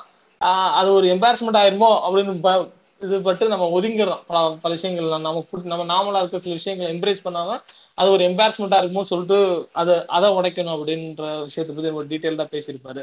[0.80, 2.70] அது ஒரு எம்பாரஸ்மெண்ட் ஆயிருமோ அப்படின்னு
[3.00, 4.20] இது பட்டு நம்ம ஒதுங்கிறோம்.
[4.28, 7.62] பல பல விஷயங்கள் நமக்கு நம்ம நார்மலா இருக்க சில விஷயங்களை எம்ப்ரேஸ் பண்ணாதான்
[7.98, 9.38] அது ஒரு எம்பாரஸ்மெண்டா இருக்குமோ சொல்லிட்டு
[9.80, 13.02] அதை அதை உடைக்கணும் அப்படின்ற விஷயத்தை பத்தி ஒரு டீட்டெயில்டா பேசியிருப்பாரு.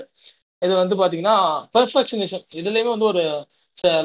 [0.62, 1.36] இது வந்து பாத்தீங்கன்னா
[1.76, 3.24] பெர்ஃபெக்ஷனிசம் இதுலயுமே வந்து ஒரு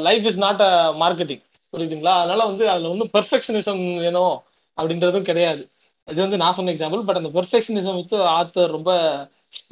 [0.06, 0.70] life is not a
[1.02, 1.42] marketing
[1.74, 2.14] புரியுதுங்களா?
[2.22, 4.36] அதனால வந்து அதுல வந்து பெர்ஃபெக்ஷனிசம் வேணும்
[4.78, 5.62] அப்படின்றதும் கிடையாது.
[6.08, 8.90] இது வந்து நான் சொன்ன எக்ஸாம்பிள் பட் அந்த பெர்ஃபெக்ஷனிசம் வந்து ஆத்தர் ரொம்ப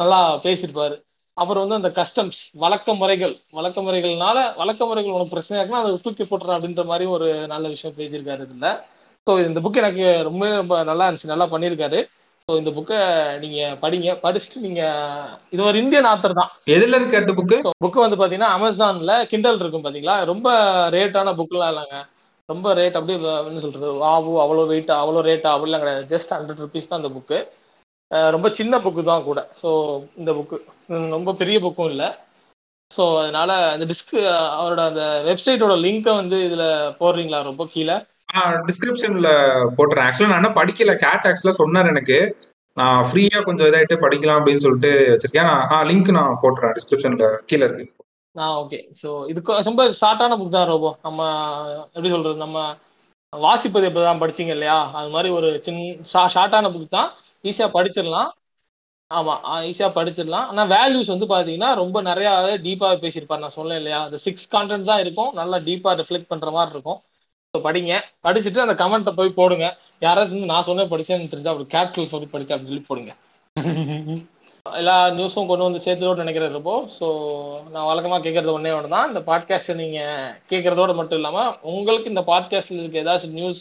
[0.01, 0.97] நல்லா பேசியிருப்பாரு.
[1.37, 6.25] அப்புறம் வந்து அந்த கஸ்டம்ஸ் வழக்க முறைகள் வழக்க முறைகள்னால வழக்க முறைகள் உனக்கு பிரச்சனையா இருக்குன்னா அதை தூக்கி
[6.29, 8.69] போட்டுறேன் அப்படின்ற மாதிரி ஒரு நல்ல விஷயம் பேசியிருக்காரு இதுல.
[9.27, 12.01] ஸோ இந்த புக் எனக்கு ரொம்ப ரொம்ப நல்லா இருந்துச்சு நல்லா பண்ணியிருக்காரு.
[12.49, 12.99] ஸோ இந்த புக்கை
[13.43, 14.83] நீங்க படிங்க படிச்சுட்டு நீங்க
[15.55, 16.51] இது ஒரு இந்தியன் ஆத்தர் தான்.
[16.75, 20.17] எதுல இருக்கு அட்டு புக்கு புக்கு வந்து பாத்தீங்கன்னா அமேசான்ல கிண்டல் இருக்கும் பாத்தீங்களா?
[20.33, 20.49] ரொம்ப
[20.97, 21.99] ரேட்டான புக்லாம் இல்லைங்க.
[22.49, 23.19] ரொம்ப ரேட் அப்படியே
[23.51, 26.05] என்ன சொல்றது ஆவு அவ்வளோ வெயிட் அவ்வளோ ரேட்டா அப்படிலாம் கிடையாது.
[26.13, 27.39] ஜஸ்ட் ஹண்ட்ரட் ருபீஸ் தான் இந்த புக்கு
[28.11, 29.41] ரொம்ப சின்ன புக்கு தான் கூட.
[29.61, 29.69] ஸோ
[30.17, 30.57] இந்த புக்கு
[31.17, 32.09] ரொம்ப பெரிய புக்கும் இல்லை.
[32.91, 34.13] ஸோ அதனால அந்த டிஸ்க்
[34.59, 36.65] அவரோட அந்த வெப்சைட்டோட லிங்கை வந்து இதுல
[37.01, 37.41] போடுறீங்களா?
[37.51, 37.97] ரொம்ப கீழே.
[38.69, 39.31] டிஸ்கிரிப்ஷன்ல
[39.77, 40.07] போட்டுறேன்.
[40.07, 40.95] ஆக்சுவலா நான் இன்னும் படிக்கல.
[41.05, 42.19] கேட் ஆக்சுவலா சொன்னார் எனக்கு.
[42.77, 45.53] நான் ஃப்ரீயா கொஞ்சம் இதாயிட்டு படிக்கலாம் அப்படின்னு சொல்லிட்டு வச்சிருக்கேன்.
[45.73, 46.75] நான் லிங்க் நான் போட்டுறேன்.
[46.79, 47.87] டிஸ்கிரிப்ஷன்ல கீழே இருக்கு.
[48.35, 50.91] ஆ ஓகே ஸோ இதுக்கு ரொம்ப ஷார்ட்டான புக் தான் ரோபோ.
[51.03, 51.21] நம்ம
[51.95, 52.37] எப்படி சொல்றது?
[52.45, 52.59] நம்ம
[53.33, 54.77] வாசிப்பது எப்படி தான் படிச்சீங்க இல்லையா?
[54.99, 57.09] அது மாதிரி ஒரு சின்ன ஷார்ட்டான புக் தான்.
[57.51, 58.31] ஈஸியாக படிச்சிடலாம்.
[59.11, 60.47] ஆமாம் ஈஸியாக படிச்சிடலாம்.
[60.51, 62.31] ஆனால் வேல்யூஸ் வந்து பார்த்தீங்கன்னா ரொம்ப நிறையா
[62.67, 63.43] டீப்பாக பேசியிருப்பார்.
[63.45, 64.01] நான் சொன்னேன் இல்லையா?
[64.07, 65.31] அந்த சிக்ஸ் கான்டென்ட் தான் இருக்கும்.
[65.41, 66.99] நல்லா டீப்பாக ரிஃப்ளெக்ட் பண்ணுற மாதிரி இருக்கும்.
[67.55, 67.93] ஸோ படிங்க.
[68.27, 69.67] படிச்சுட்டு அந்த கமெண்ட்டை போய் போடுங்க.
[70.07, 73.13] யாராச்சும் நான் சொன்னேன் படிச்சேன்னு தெரிஞ்சா ஒரு கேபிட்டல் சொல்லி படிச்சேன் அப்படின்னு சொல்லி போடுங்க.
[74.67, 77.07] எல்லா நியூஸும் கொண்டு வந்து சேர்த்துடோடு நினைக்கிறேன் இருப்போம் ஸோ
[77.75, 79.09] நான் வழக்கமாக கேட்கறது ஒன்றே ஒன்று தான்.
[79.11, 83.61] இந்த பாட்காஸ்ட்டை நீங்கள் கேட்குறதோட மட்டும் இல்லாமல் உங்களுக்கு இந்த பாட்காஸ்ட்டில் இருக்க ஏதாச்சும் நியூஸ்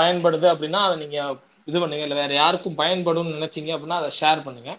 [0.00, 2.04] பயன்படுது அப்படின்னா அதை நீங்கள் இது பண்ணுங்க.
[2.06, 4.78] இல்லை வேறு யாருக்கும் பயன்படும்னு நினச்சிங்க அப்படின்னா அதை ஷேர் பண்ணுங்கள்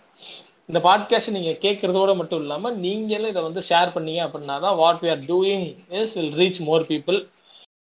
[0.69, 5.09] இந்த பாட்காஸ்ட் நீங்கள் கேட்குறதோட மட்டும் இல்லாமல் நீங்களும் இதை வந்து ஷேர் பண்ணீங்க அப்படின்னா தான் what we
[5.13, 5.65] are doing
[5.99, 7.17] is will reach more people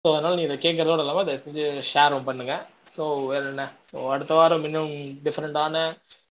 [0.05, 2.61] so அதனால் நீ இதை கேட்குறதோட இல்லாமல் அதை செஞ்சு ஷேரும் பண்ணுங்கள்
[2.95, 3.65] ஸோ வேறு என்ன?
[3.91, 4.93] ஸோ அடுத்த வாரம் இன்னும்
[5.27, 5.84] டிஃப்ரெண்ட்டான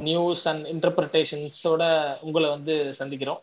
[0.01, 1.83] நியூஸ் அண்ட் இன்டர்பிரிட்டேஷன்ஸோட
[2.27, 3.41] உங்களை வந்து சந்திக்கிறோம்.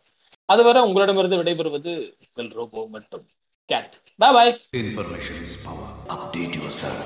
[0.50, 1.94] அதுவரை உங்களிடமிருந்து விடைபெறுவது
[2.26, 3.26] உங்கள் ரோபோ மட்டும்
[3.70, 3.94] gate.
[4.20, 4.54] Bye bye
[4.84, 5.88] Information is power.
[6.18, 7.02] Update yourself.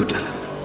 [0.00, 0.55] Good luck.